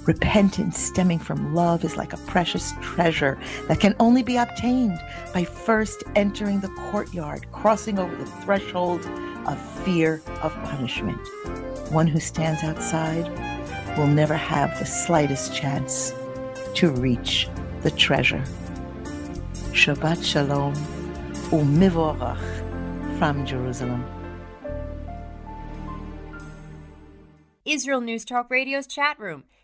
Repentance 0.05 0.79
stemming 0.79 1.19
from 1.19 1.53
love 1.53 1.83
is 1.83 1.97
like 1.97 2.13
a 2.13 2.17
precious 2.17 2.73
treasure 2.81 3.37
that 3.67 3.79
can 3.79 3.95
only 3.99 4.23
be 4.23 4.37
obtained 4.37 4.99
by 5.33 5.43
first 5.43 6.03
entering 6.15 6.59
the 6.59 6.69
courtyard, 6.69 7.45
crossing 7.51 7.99
over 7.99 8.15
the 8.15 8.25
threshold 8.25 9.05
of 9.45 9.59
fear 9.83 10.21
of 10.41 10.53
punishment. 10.63 11.19
One 11.91 12.07
who 12.07 12.19
stands 12.19 12.63
outside 12.63 13.27
will 13.97 14.07
never 14.07 14.35
have 14.35 14.77
the 14.79 14.85
slightest 14.85 15.53
chance 15.53 16.13
to 16.75 16.89
reach 16.91 17.47
the 17.81 17.91
treasure. 17.91 18.43
Shabbat 19.73 20.23
Shalom 20.23 20.73
u'mivorach 21.51 22.39
from 23.17 23.45
Jerusalem. 23.45 24.05
Israel 27.65 28.01
News 28.01 28.25
Talk 28.25 28.49
Radio's 28.49 28.87
chat 28.87 29.19
room. 29.19 29.43